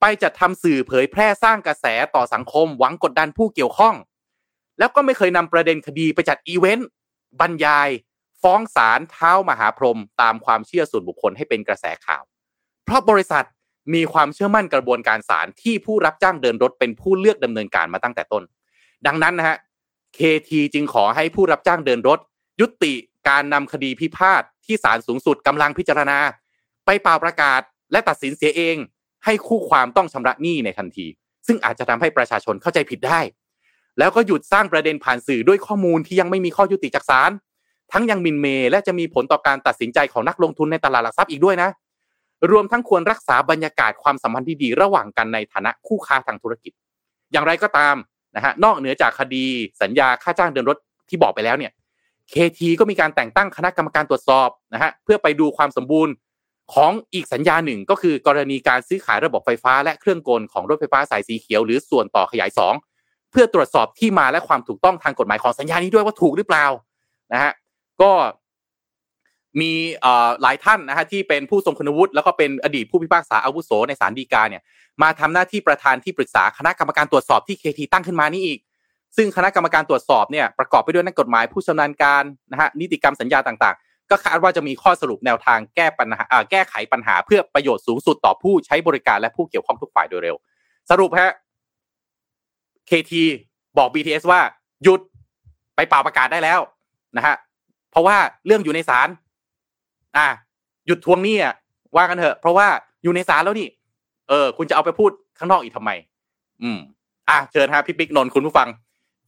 [0.01, 1.85] ไปจัดทำสื่อเผยแพร่สร้างกระแส
[2.15, 3.95] ต่อสังคม หวังกดดันผู้เกี่ยวข้อง
[4.79, 6.89] แล้วก็ไม่เคยนำประเด็นคดีไปจัดอีเวนต์
[7.39, 7.89] บรรยาย
[8.41, 12.23] ฟ้องศาลเท้ามหาพรหมตามความเชื่อส่วนบุคคลให้เป็นกระแสข่าว
[12.85, 13.45] เพราะบริษัท
[13.93, 18.43] มีความเชื่อมั่นกระบวนการศาลที่ผู้รับจ้างเดินรถเป็นผู้เลือกดำเนินการมาตั้งแต่ต้น
[19.05, 19.57] ดังนั้นนะฮะ
[20.17, 22.19] KT จึงขอให้ผู้รับจ้างเดินรถ
[22.61, 22.93] ยุติ
[23.29, 26.19] การนำคดีพิพาทที่ศาลสูงสุดกำลังพิจารณา
[26.85, 27.61] ไปเป่าประกาศ
[27.91, 28.77] และตัดสินเสียเอง
[29.25, 31.05] ให้คู่ความต้องชำระหนี้ในทันที
[31.47, 33.19] ซึ่งอาจจะทำให้ประชาชนเข้าใจผิดได้
[33.99, 37.31] แล้วก็หยุดสร้างประเด็นผ่านสื่อด้วยข้อมูลที่ยังไม่มีข้อยุติจากศาล
[37.91, 41.69] ทั้งยังมินเมและจะมีผลต่อการตัดสินใจของนักลงทุนในตลาดหลักทรัพย์อีกด้วยนะ
[42.51, 46.71] รวมทั้งควรรักษาบรรยากาศความสัมพันธ์ที่ดีระหว่างกันในฐานะคู่ค้าทางธุรกิจ
[47.31, 47.95] อย่างไรก็ตาม
[48.35, 49.45] นะฮะนอกเหนือจากคดี
[49.81, 50.77] สัญญาค่าจ้างเดินรถ
[51.09, 51.71] ที่บอกไปแล้วเนี่ย
[52.29, 56.13] เคทีก็มีการแต่งตั้งคณะกรรมการตรวจสอบนะฮะเพื่อไปดูความสมบูรณ์
[56.73, 62.49] ของอีกสัญญาหนึ่งก็คือกรณีการซื้อขายระบบไฟฟ้า และเครื่องกลของรถไฟฟ้าสายสีเขียว หรือส่วนต่อขยาย
[62.91, 66.65] 2 เพื่อตรวจสอบที่มาและความถูกต้องทางกฎหมายของสัญญานี้ด้วยว่าถูกหรือเปล่า
[67.33, 67.51] นะฮะ
[68.01, 68.11] ก็
[69.61, 69.71] มี
[70.41, 74.61] หลายท่านนะฮะที่เป็นผู้ทรงคุณวุฒิแล้วก็เป็นอดีตผู้พิพากษาอาวุโสในศาลฎีกาเนี่ย
[75.01, 78.59] มาทำหน้าที่ประธานที่ปรึกษาคณะกรรมการตรวจสอบที่เคทีตั้งขึ้นมานี่อีก
[79.17, 90.35] ซึ่งคณะกรรมการตรวจสอบเนี่ยประกอบไปด้วยนักกฎหมายผู้ชำนาญการนะฮะนิติกรรมสัญญาต่างๆ ก็คาดว่าจะมีข้อสรุปแนวทางแก้ปัญหาแก้ไขปัญหาเพื่อประโยชน์สูงสุดต่อผู้ใช้บริการและผู้เกี่ยวข้องทุกฝ่ายโดยเร็ว
[90.91, 91.31] สรุปฮะ
[92.87, 93.23] เคที
[93.77, 94.41] บอก BTS ว่า
[94.83, 95.01] หยุด
[95.75, 96.59] ไปเป่าประกาศได้แล้ว
[97.17, 97.35] นะฮะ
[97.91, 99.09] เพราะว่าเรื่องอยู่ในศาล
[100.17, 100.27] อะ
[100.87, 101.55] หยุดทวงหนี้อะ
[101.97, 102.67] ว่ากันเถอะ เพราะว่า
[103.03, 103.67] อยู่ในศาลแล้วนี่
[104.29, 105.91] เออ คุณจะเอาไปพูดข้างนอกอีกทำไม
[106.63, 106.79] อืม
[107.29, 108.67] อะเชิญฮะพี่ปิ๊กนนท์คุณผู้ฟัง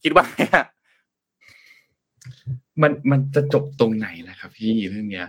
[0.02, 0.66] คิดว่าไงฮะ
[2.82, 5.26] มันมันจะจบตรงไหนนะครับ พี่เรื่องเนี้ย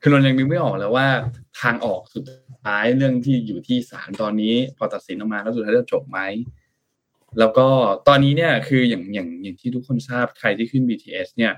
[0.00, 1.06] คือนนท์ยังนึกไม่ออกแล้วว่า
[1.60, 2.24] ทางออกสุด
[2.64, 6.20] ท้ายเรื่องที่อยู่ที่ศาลตอนนี้ พอตัดสินออกมาแล้วสุดท้ายจะจบไหม
[7.38, 7.66] แล้วก็
[8.08, 11.52] ตอนนี้เนี่ยคืออย่างอย่างอย่างที่ทุกคนทราบใครที่ขึ้น BTS เนี่ย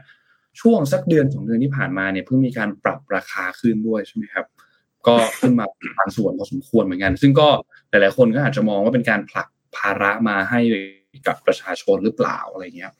[0.60, 4.46] ช่วงสักเดือนสองเดือนที่ผ่านมาเนี่ยเพิ่งมีการปรับราคาขึ้นด้วยใช่ไหมครับ
[5.06, 5.64] ก็ขึ้นมา
[5.98, 7.48] บางส่วนพอสมควรเหมือนกัน ซึ่งก็
[7.90, 10.60] หลายๆคนก็อาจจะมองว่าเป็นการผลักภาระมาให้
[11.26, 12.92] กับประชาชนหรือเปล่าอะไรเงี้ย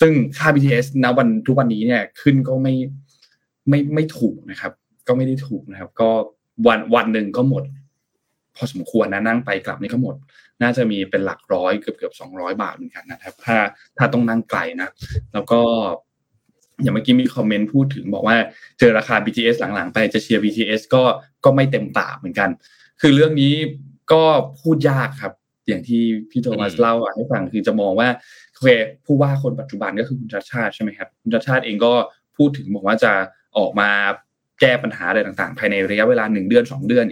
[0.00, 2.74] ซึ่งค่า BTS ณวันทุกวันนี้เนี่ยขึ้นก็ไม่
[3.68, 4.72] ไม่ไม่ถูกนะครับ
[5.06, 6.10] ก็ไม่ได้ถูกนะครับ ก็
[6.66, 7.64] วันวันหนึ่งก็หมด
[8.56, 10.14] พอสมควรนะนั่งไปกลับนี่ก็หมด
[10.62, 13.56] น่าจะมีเป็นหลักร้อยเกือบเกือบสองร้อยบาทเหมือนกันนะครับ ถ้า
[13.98, 14.88] ถ้าต้องนั่งไกลนะ
[15.32, 15.60] แล้วก็
[16.82, 18.36] อย่างเมื่อกี้มีคอมเมนต์พูดถึงบอกว่า
[18.78, 21.02] เจอราคา BTS หลังๆ ไปจะเชียร์ BTS ก็
[21.44, 22.50] ก็ไม่เต็มปากเหมือนกัน
[23.00, 23.54] คือเรื่องนี้
[24.12, 24.22] ก็
[24.60, 25.32] พูดยากครับ
[25.68, 28.08] อย่างที่พี่โทมัสเล่าให้ฟังคือจะมองว่า
[28.52, 28.68] โอเค
[29.06, 31.92] ผู้ว่าคนปัจจุบันก็คือคุณชัดชาติใช่ไหมครับคุณชัดชาติเองก็
[32.36, 33.12] พูดถึงบอกว่าจะ
[33.58, 33.90] ออกมา
[34.60, 37.04] แก้ปัญหาอะไรต่างๆ ภายในระยะเวลาหนึ่งเดือนสองเดือน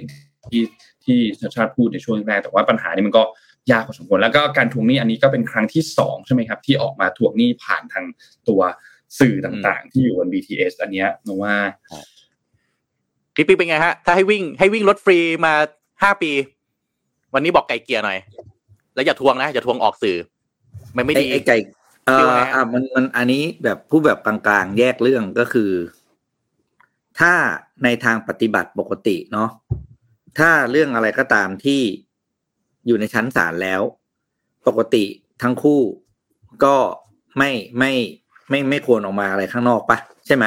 [0.50, 0.62] ที่
[1.04, 3.24] ที่ชัดชาติพูดในช่วงแรกแต่ว่าปัญหานี้มันก็
[3.70, 8.04] ยากพอสมควรแล้วก็การทวงหนี้อันนี้ก็เป็นครั้งที่สองใช่ไหมครับที่ออกมาทวงหนี้ผ่านทาง
[8.48, 8.60] ตัว
[9.20, 11.54] สื่อต่างๆ ที่อยู่บน BTS อันเนี้ยนว่า
[13.34, 15.54] พี่ปิ๊กเป็นไงฮะ ถ้าให้วิ่งให้วิ่งรถฟรีมา
[16.02, 16.30] ห้าปี
[17.34, 18.18] วันนี้บอกไก่เกียร์หน่อย
[18.94, 20.16] แล้วอย่าทวงนะอย่าทวงออกสื่อ
[20.92, 21.56] ไม่ไม่ดีไอ้ไก่
[22.06, 25.70] เอออ่ามันมันอันนี้แบบผู้แบบกลางๆแยกเรื่องก็คือ
[27.18, 27.32] ถ้า
[27.84, 29.50] ในทางปฏิบัติปกติเนาะ
[30.38, 31.80] ถ้าเรื่องอะไรก็ตามที่
[32.86, 33.82] อยู่ในชั้นศาลแล้ว
[34.66, 35.04] ปกติ
[35.42, 35.80] ทั้งคู่
[36.64, 36.76] ก็
[37.38, 37.92] ไม่ไม่
[38.50, 40.44] ไม่ไม่ควรออกมาอะไรข้างนอกปะใช่ไหม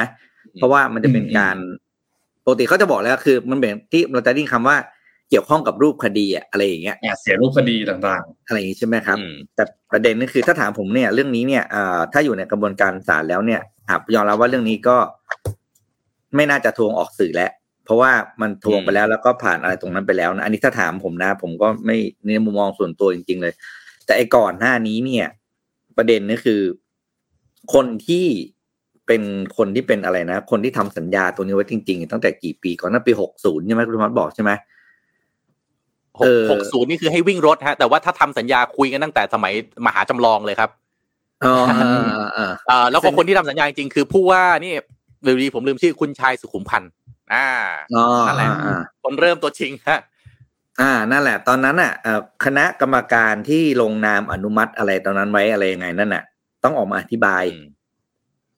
[0.54, 1.56] เพราะว่ามันจะเป็นการ
[2.44, 4.76] ปกติเขาจะบอกแล้วคือ มันเป็นที่เราจะได้ยินคำว่า
[5.30, 9.18] เกี่ยวข้องกับรูปคดีอะอะไรอย่างเงี้ยเสียรูปคดีต่างๆ อะไรอย่างงี้ใช่ไหมครับ
[9.54, 11.64] แต่ประเด็นก็คือถ้าถามผมเนี่ย เรื่องนี้เนี่ย
[12.12, 13.60] ถ้าอยู่ในกระบวนการศาลแล้วเนี่ย
[14.14, 14.96] ยอมรับว่าเรื่องนี้ก็
[16.36, 17.50] ไม่น่าจะทวงออกสื่อแล้ว
[17.84, 21.96] เพราะว่ามันทวงไปแล้วแล้วก็ผ่านอะไรตรงนั้นไปแล้วนะอันนี้ถ้าถามผมนะ ผมก็ไม่
[22.26, 23.52] ในมุมมองส่วนตัวจริง ๆ เลย
[24.06, 25.26] แต่ไอ้ก่อนหน้านี้เนี่ย
[25.96, 26.60] ประเด็นนี่คือ
[27.74, 28.26] คนที่
[29.06, 29.22] เป็น
[29.56, 34.50] คนที่เป็นอะไรนะ คนที่ทำสัญญาตัวนี้ไว้จริง ๆ ตั้งแต่กี่ปีก่อนนั่นปีหกศูนย์ใช่ไหมคุณมัดบอกใช่ไหม
[36.50, 39.52] หกศูนย์นี่คือให้วิ่งรถฮะ แต่ว่าถ้าทำสัญญาคุยกันตั้งแต่สมัย
[39.86, 40.70] มหาจำลองเลยครับ
[41.44, 41.56] อ๋อ
[42.90, 44.74] แล้วก็คนที่ทำสัญญาจริงคือผู้ว่านี่
[45.26, 46.90] ลืมดีผมลืมชื่อคุณชายสุขุมพันธ์
[47.34, 47.48] อ่า
[48.26, 48.50] นั่นแหละ
[49.02, 50.00] คนเริ่มตัวจริงฮะ
[50.80, 51.92] อ่านั่นแหละ ตอนนั้นอะ
[52.44, 56.24] คณะกรรมการที่ลงนามอนุมัติอะไรตอนนั้นไว้อะไรยังไงนั่นน่ะ
[56.64, 57.42] ต้องออกมาอธิบาย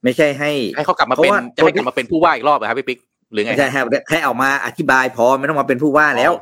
[0.05, 2.99] ไม่ใช่ให้ให้เขากลับมาเป็นจะให้กลับมาเป็นผู้ว่าอีกรอบครับพี่ปิ๊ก
[3.33, 6.33] หรือไงใช่ครับแค่ออกมาอธิบายพอไม่ต้องมาเป็นผู้ว่าแล้ว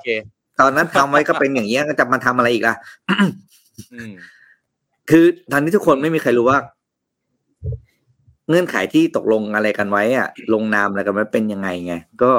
[0.60, 2.74] ตอนนั้นทำไว้ก็เป็นอย่างเงี้ยก็จะมาทำอะไรอีกล่ะ
[5.10, 6.58] คือตอนนี้ทุกคนไม่มีใครรู้ว่า
[8.48, 12.32] เงื่อนไขที่ตกลงอะไรกันไว้อะลงนามอะไรกันไว้เป็นยังไงไงก็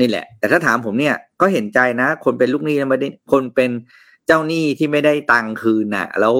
[0.00, 3.70] นี่แหละ แต่ถ้าถามผมเนี่ย ก็เห็นใจนะ คนเป็นลูกหนี้ไม่ได้คนเป็น
[4.26, 6.34] เจ้าหนี้ที่ไม่ได้ตังคืนน่ะ แล้ว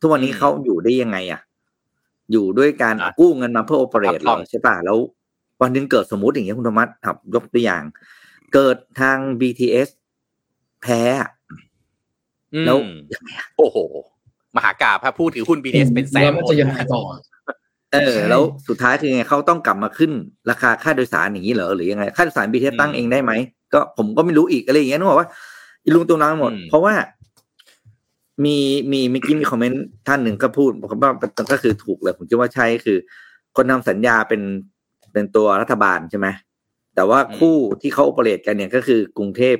[0.00, 1.40] ทุกวันนี้เขาอยู่ได้ยังไงอะ
[2.32, 4.98] อยู่ด้วยการกู้เงินมาเพื่อโอเปเรตหรอใช่ป่ะแล้ว
[5.60, 7.82] วันนึงเกิดสมมติอย่างเงี้ยคุณธรรมะครับยกตัวอย่าง
[8.54, 9.88] เกิดทาง BTS
[10.82, 11.02] แพ้
[12.66, 12.78] แล้ว
[13.12, 13.78] ยังไงโอ้โห
[14.56, 17.02] มหากาพระผู้ถือหุ้น BTS เป็นแสนมันจะยังไงต่อ
[17.92, 20.10] เออ แล้วสุดท้ายคือไงเขาต้องกลับมาขึ้น
[20.50, 23.32] ราคาค่าโดยสารอย่างนี้เหรอหรือยังไง ค่าโดยสารบีเทสตั้งเองได้ไหม
[23.72, 25.28] ก็ผมก็ไม่รู้อีกอะไรอย่างเงี้ยนึกบอกว่า
[25.84, 26.94] อีลุงตุงนังหมด เพราะว่า
[28.44, 28.56] มี
[28.92, 31.12] มีเมื่อกี้มีคอมเมนต์ท่านหนึ่งก็พูดผมว่า
[31.52, 32.98] ก็คือถูกเลยผมคิดว่าใช่คือ
[33.56, 34.42] คนทำสัญญาเป็น
[35.12, 36.26] เป็นตัวรัฐบาลใช่ไหม
[36.94, 39.56] แต่ว่าคู่ที่เขาโอเปเรตกันเนี่ยก็คือกรุงเทพ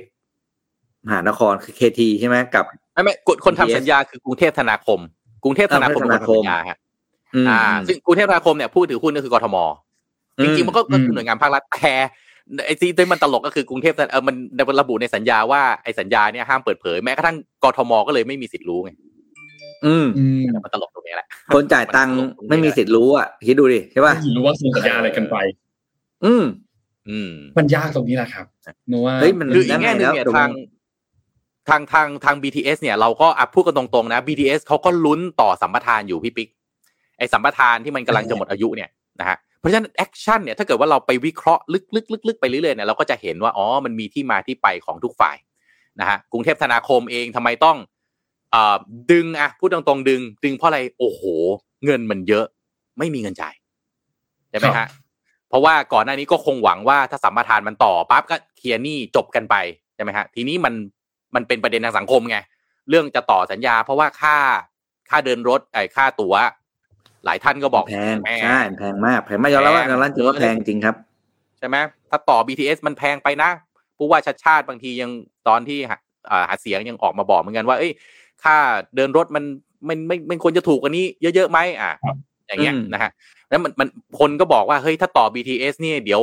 [1.05, 3.13] มหานครคือเคทีใช่ไหมกับไม่ไม่
[3.45, 4.99] คนทำสัญญาคือกรุงเทพธนาคม
[5.43, 6.77] กรุงเทพธนาคมเป็นคนทำสัญญาฮะ
[7.49, 9.57] อ่า ซึ่งกรุงเทพธนาคมเนี่ยผู้ถือหุ้นก็คือกทม
[10.43, 11.93] จริงๆมันก็คือหน่วยงานภาครัฐแต่
[12.65, 14.35] ไอ้ที่มันตลกก็คือกรุงเทพเออมัน
[14.81, 18.91] ระบุในสัญญาว่าไอ้สัญญาเนี่ยห้ามเปิดเผยแม้กระทั่งกทมก็เลยไม่มีสิทธิ์รู้ไง
[19.85, 20.07] อืม
[20.63, 22.15] มันตลกตรงนี้แหละคนจ่ายตังค์
[22.49, 25.35] ไม่มีสิทธิ์รู้อะคิดดูดิใช่ป่ะรู้ว่าสัญญาอะไรกันไป
[26.25, 26.43] อืม
[27.09, 28.45] อืม มันยากตรงนี้แหละครับ
[28.91, 30.49] นัวเฮ้ยมันคืออีกแง่หนึ่งเนี่ยทาง
[31.69, 36.49] ทางทางทาง BTS เนี่ยเราก็อะพูดกันตรงๆนะ BTS เขาก็ลุ้นต่อสัมปทานอยู่พี่ปิ๊ก
[37.17, 38.89] ไอ้สัมปทานที่มันกำลังจะหมดอายุเนี่ย
[39.19, 41.63] นะฮะ เพราะฉะนั้น action เนี่ยถ้าเกิดว่าเราไปวิเคราะห์
[41.95, 45.37] ลึกๆๆไปเรื่อยๆเนี่ยเราก็จะเห็นว่าอ๋อมันมีที่มาที่ไปของทุกฝ่าย
[45.99, 47.77] นะฮะกรุงเทพธนาคมเองทำไมต้อง
[48.53, 48.75] อ่า
[49.11, 51.21] ดึงอะพูดตรงๆดึง ดึงเพราะอะไรโอ้โห
[51.85, 52.45] เงินมันเยอะ
[52.99, 53.53] ไม่มีเงินจ่าย
[54.49, 54.87] ใช่ไหมฮะ
[55.49, 59.55] เพราะว่าก่อนหน้านี้ก็คงหวังว่าถ้าสัมปทานมันต่อปั๊บก็เคลียร์หนี้จบกันไป
[59.95, 60.73] ใช่ไหมฮะทีนี้มัน
[61.35, 62.37] มันเป็นประเด็นทางสังคมไง
[62.89, 64.37] เรื่องจะต่อสัญญา เพราะว่าค่า
[65.09, 66.35] ค่าเดินรถไอ้ค่าตั๋ว
[67.25, 70.95] หลายท่านก็บอกแพงใช่แพงมากแพงมากยอมรับว่ายอมรับจริงว่าแพงจริงครับ
[71.59, 71.77] ใช่ไหม
[72.09, 73.49] ถ้าต่อ BTS มันแพงไปนะ
[73.97, 75.11] ผู้ว่าชัดชาติบางทียัง
[75.47, 75.77] ตอนที่
[76.47, 77.91] หาเสียงยังออกมาบอกเหมือนกันว่า เอ้ย
[78.43, 78.55] ค่า
[78.95, 79.43] เดินรถมัน
[79.87, 81.05] มันไม่ไม่ควรจะถูกกว่านี้
[81.35, 81.93] เยอะๆไหมอะ
[82.47, 83.11] อย่างเงี้ยนะฮะ
[83.49, 83.87] แล้วมันมัน
[84.19, 86.21] คนก็บอกว่าเฮ้ยถ้าต่อ BTS เนี่ยเดี๋ยว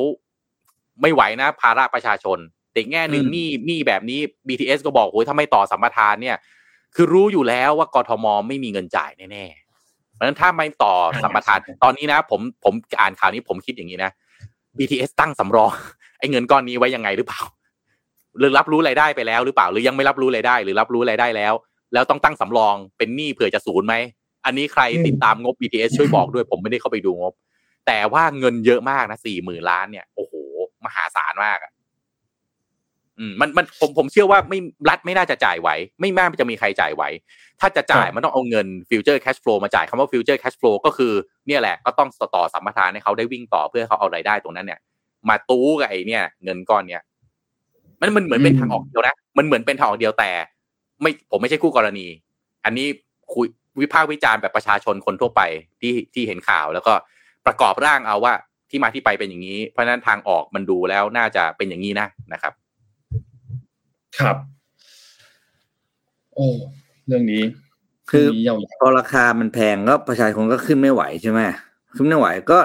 [1.03, 2.39] ไม่ไหวนะ ภาระประชาชน
[2.73, 6.37] แต่แง่หนึ่งนี่นี่แบบนี้ BTS ก็บอกโอ้ยถ้าไม่ต่อสัมปทานเนี่ย
[6.95, 9.68] คือรู้อยู่แล้วว่ากทมไม่มีเงินจ่ายแน่ๆ
[10.19, 14.11] เพราะฉะนั้นถ้าไม่ต่อสัมปทานตอนนี้นะผมผมอ่านข่าวนี้ผมคิดอย่างนี้นะ
[14.79, 15.71] BTS ตั้งสำรอง
[16.19, 17.41] ไอ้เงินก้อนนี้ไว้ยังไงหรือเปล่า
[18.39, 21.55] หรือรับรู้รายได้ไปแล้วหรือเปล่า หรือยังไม่รับรู้รายได้ หรือรับรู้รายได้แล้ว
[21.93, 23.95] แล้วต้องตั้งสำรองเป็นหนี้เผื่อจะศูนย์ไหม
[24.45, 27.35] อันนี้ใครติดตามงบ BTS ช่วยบอกด้วย ผมไม่ได้เข้าไปดูงบ
[27.87, 30.35] แต่ว่าเงินเยอะมากนะสี่หมื่นล้านเนี่ยโอ้โห
[30.85, 31.78] มหาศาลมากอะอื
[33.31, 34.59] มมันมันผมผมเชื่อว่าไม่
[34.89, 35.69] รัฐไม่น่าจะจ่ายไหว
[36.01, 37.03] ไม่น่าจะมีใครจ่ายไหว
[37.61, 41.13] ถ้าจะจ่ายมันต้องเอาเงิน future cash flow มาจ่ายคำว่า future cash flow ก็คือ
[41.47, 44.81] เนี่ยแหละก็ต้องต่อสัมปทานให้เขาได้วิ่งต่อเพื่อเขาเอารายได้ตรงนั้นเนี่ย
[45.29, 47.03] มาตู้กับไอ้เนี่ย เงินก้อนเนี้ย
[48.01, 50.31] มันมันเหมือนเป็นทางออกเดียวนะมันเหมือนเป็นทางออกเดียวแต่
[51.03, 52.07] ไม่ผมไม่ใช่คู่กรณี
[52.65, 52.87] อันนี้
[53.33, 53.47] คุย
[53.81, 55.43] วิพากษ์วิจารณ์แบบประชาชนคนทั่วไป
[55.81, 56.93] ที่ที่เห็นข่าว แล้วก็
[57.47, 58.35] ประกอบร่างเอาว่า
[58.71, 62.53] ที่มาที่ไปเป็นอย่างนี้ เพราะฉะนั้นทางออกมันดูแล้วน่าจะเป็นอย่างนี้นะนะครับ
[64.21, 64.37] ครับ
[66.35, 66.49] โอ้
[67.07, 67.43] เรื่องนี้
[68.11, 68.27] คือ
[68.81, 71.41] พอราคามันแพงก็ประชาชนก็ขึ้นไม่ไหวใช่ไหม
[71.97, 72.59] ขึ้นไม่ไหวก็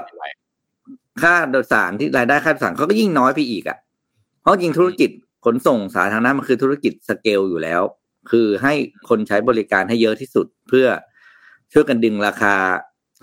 [1.22, 3.78] ค่าโดยสารที่รายได้ค่าโดยสารเขาก็ยิ่งน้อยไปอีกอะ
[4.42, 5.10] เพราะจริงธุรกิจ
[5.46, 7.82] ขนส่งสาธารณะมันคือธุรกิจสเกลอยู่แล้ว
[8.32, 8.74] คือให้
[9.10, 10.88] คนใช้บริการให้เยอะที่สุดเพื่อ
[11.74, 12.54] ช่วยกันดึงราคา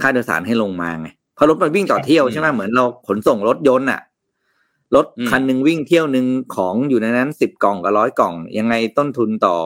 [0.03, 4.01] ค่าโดยสารให้ลงมาไงเพราะรถมันวิ่งต่อเที่ยวใช่ไหมเหมือนเราขนส่งรถยนต์อะ
[4.95, 6.27] รถคันหนึ่งวิ่งเที่ยวหนึ่ง
[6.57, 9.57] ของอยู่ในนั้นสิบกล่องกับร้อยกล่อง ยังไงต้นทุนต่อ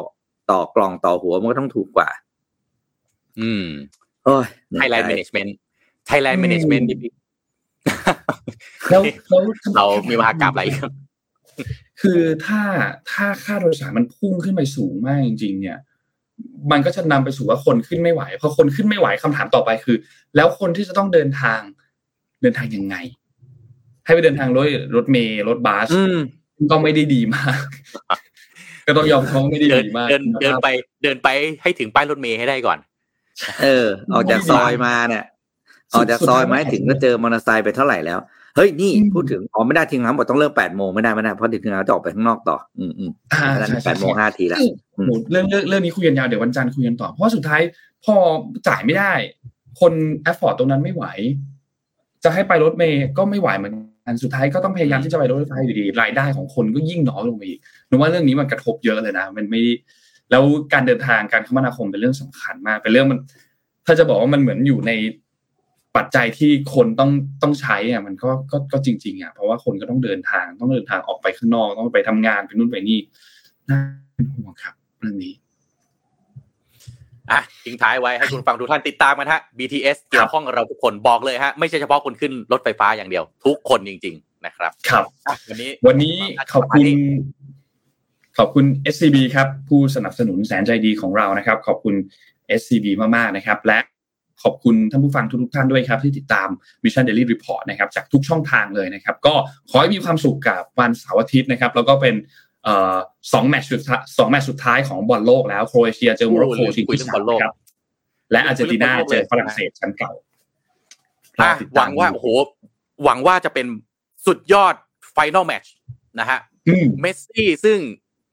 [0.51, 2.09] ต่อกล่องต่อหัวมันก็ต้องถูกกว่า
[3.41, 3.65] อืม
[4.25, 6.99] โอ้ย Thailand management Thailand management นี่
[8.91, 9.03] แล้ว
[9.77, 10.65] เรามีมหากาพย์อะไร
[12.03, 12.63] คือถ้า
[13.11, 15.79] ถ้าค่าโดยสารมันพุ่งขึ้นไปสูงมากจริง ๆ เนี่ย
[16.71, 19.97] มันก็จะนำไปสู่ว่าคนขึ้นไม่ไหวพอคนขึ้นไม่ไหวคำถามต่อไปคือ
[20.37, 21.61] แล้วคนที่จะต้องเดินทาง
[22.43, 22.97] เดินทางยังไง
[24.05, 25.89] ให้ไปเดินทางรถรถเมล์รถบัส
[26.71, 27.59] ก็ไม่ได้ดีมาก
[28.87, 30.69] ก็ต้องยอมเขาไม่ได้ดีมาก เดินเดินไป
[31.03, 31.29] เดินไป
[31.63, 32.79] ให้ถึงป้ายรถเมล์ให้ได้ก่อน
[33.63, 35.25] เออ ออกจากซอยมาเนี่ย
[35.95, 38.19] ออกจากซอยมาถึงก็เจอมอเตอร์ไซค์ไปเท่าไหร่แล้ว
[38.57, 43.11] เฮ้ยนี่พูดถึงอ๋อไม่ได้ทิ้งน้ำบอกต้องเลิกแปดโมงไม่ได้ไม่ได้เพราะถึงน้ำจะออกไปข้างนอกต่อ อืมอืม
[43.59, 44.61] แล้วแปดโมงห้าทีแล้ว
[45.31, 47.61] เรื่องเรื่องเรื่องนี้คุยกันยาวเดี๋ยววันจันทร์คุยกันต่อเพราะสุดท้าย
[48.05, 48.15] พอ
[48.69, 49.13] จ่ายไม่ได้
[49.81, 49.93] คน
[50.23, 51.05] afford ตรงนั้นไม่ไหว
[52.25, 53.81] จะให้ไปรถเมล์ก็ไม่ไหวเหมือนอั
[54.13, 59.61] นสุดท้ายก็ต้องพยายามที่จะไปรถไฟฟ้าอยู่ดีรายได้ของคนก็ยิ่งน้อยลงไปอีกนึกว่าเรื่องนี้มันกระทบเยอะเลยนะ มันไม่
[60.31, 60.43] แล้ว
[60.73, 63.19] การเดินทางการคมนาคมเป็นเรื่องสำคัญมาก เป็นเรื่องมัน
[63.87, 64.93] ถ้าจะบอกว่ามันเหมือนอยู่ใน
[65.97, 67.11] ปัจจัยที่คนต้อง
[67.43, 72.99] ต้องใช้อะมันก็ก็ก็จริง ๆอะเพราะว่าคนก็ต้องเดินทางต้องเดินทางออกไปข้างนอกต้องไปทำงานไปนู่นไปนี่
[73.71, 73.79] น่า
[74.15, 75.35] เป็นห่วงครับเรื่องนี้
[77.33, 85.05] อะทิ้งท้ายไว้ให้คุณฟังทุกท่านติดตามกันฮะ BTS เกี่ยวข้องกับเราทุกคนบอกเลยฮะไม่ใช่เฉพาะคนขึ้นรถไฟฟ้าอย่างเดียว ทุกคนจริง ๆ นะครับ ครับ
[85.49, 86.17] วันนี้วันนี้
[86.55, 86.87] ขอบคุณ
[88.39, 88.65] ขอบคุณ
[88.95, 91.95] SCB ครับ ผู้สนับสนุนแสนใจดีของเรานะครับ ขอบคุณ
[92.61, 93.79] SCB มากๆนะครับ และ
[94.43, 96.49] ขอบคุณท่านผู้ฟังทุกท่านด้วยครับ ที่ติดตาม
[96.83, 99.35] Mission Daily Report นะครับจากทุกช่องทางเลยนะครับ ก็
[99.71, 102.15] ขอให้มีความสุขกับวันเสาร์อาทิตย์นะครับ แล้วก็เป็น
[103.33, 103.81] สองแมตช์สุด
[104.19, 107.55] สองแมตช์สุดท้ายของบอลโลกแล้วโครเอเชียเจอโมร็อกโกชิงที่สามครับ
[108.33, 110.13] และอาร์เจนตินาเจอฝรั่งเศสแชมป์เก่า
[111.75, 112.27] หวังว่าโอ้โห
[113.05, 113.67] หวังว่าจะเป็น
[114.27, 114.75] สุดยอด
[115.13, 115.73] final match
[116.21, 116.39] นะฮะ
[117.01, 117.79] เมสซี่ซึ่ง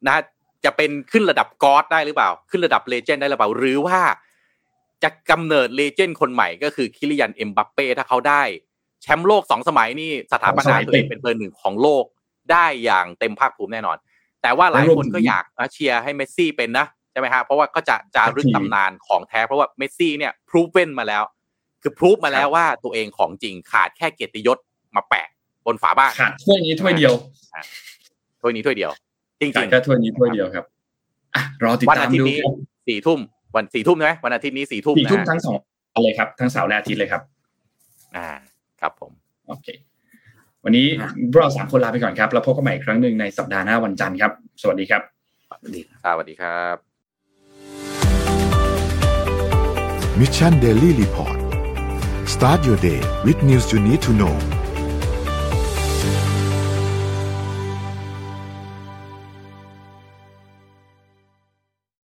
[0.08, 0.18] นะ
[0.66, 4.00] จะเป็นขึ้นระดับ GOAT ได้หรือเปล่า ขึ้นระดับ legend ได้หรือเปล่า หรือว่า
[5.04, 8.42] จะกำเนิด legend คนใหม่ก็คือคีลิยันเอ็มบัปเป้ถ้าเขาได้
[9.02, 12.04] แชมป์โลกสองสมัยนี่สถาปนาตัวเองเป็นเบอร์หนึ่งของโลก
[12.52, 13.98] ได้อย่างเต็มภาคภูมิแน่นอน
[14.42, 21.24] แต่ว่าหลายคนก็อยากเชียร์ให้เมสซี่เป็นนะใช่ไหมฮะเพราะว่าก็จะจารึกตำนานของแท้ เพราะว่าเมสซี่เนี่ย proven มาแล้ว
[21.82, 24.58] คือพรูฟมาแล้วว่าตัวเองของจริงขาดแค่เกียรติยศ
[24.96, 25.28] มาแปะ
[25.66, 27.14] บนฝาบ้านขาดถ้วยนี้ถ้วยเดียว
[28.42, 28.92] ถ้วยนี้ถ้วยเดียว
[29.42, 30.66] จริงๆก็ถ้วยนี้ถ้วยเดียวครับ
[31.64, 32.26] รอติดตามดู
[32.88, 33.20] สี่ทุ่ม
[33.56, 35.58] วันสี่ทุ่มใช่ไหมวันอาทิตย์นี้สี่ทุ่มสี่ทุ่มทั้งสอง
[36.04, 37.22] เลยครับ ทั้งเสาร์และอาทิตย์เลยครับ
[38.16, 38.28] อ่า
[38.82, 39.12] ครับผม
[39.48, 39.68] โอเค
[40.66, 40.88] วันนี้
[41.34, 44.32] เราสามคนลาไปก่อนครับ แล้วพบกันใหม่อีกครั้งหนึ่งในสัปดาห์หน้าวันจันทร์ครับ
[44.62, 45.02] สวัสดีครับ
[45.46, 46.76] สวัสดีสวัสดีครับ
[50.20, 51.38] Mission Daily Report
[52.34, 54.36] start your day with news you need to know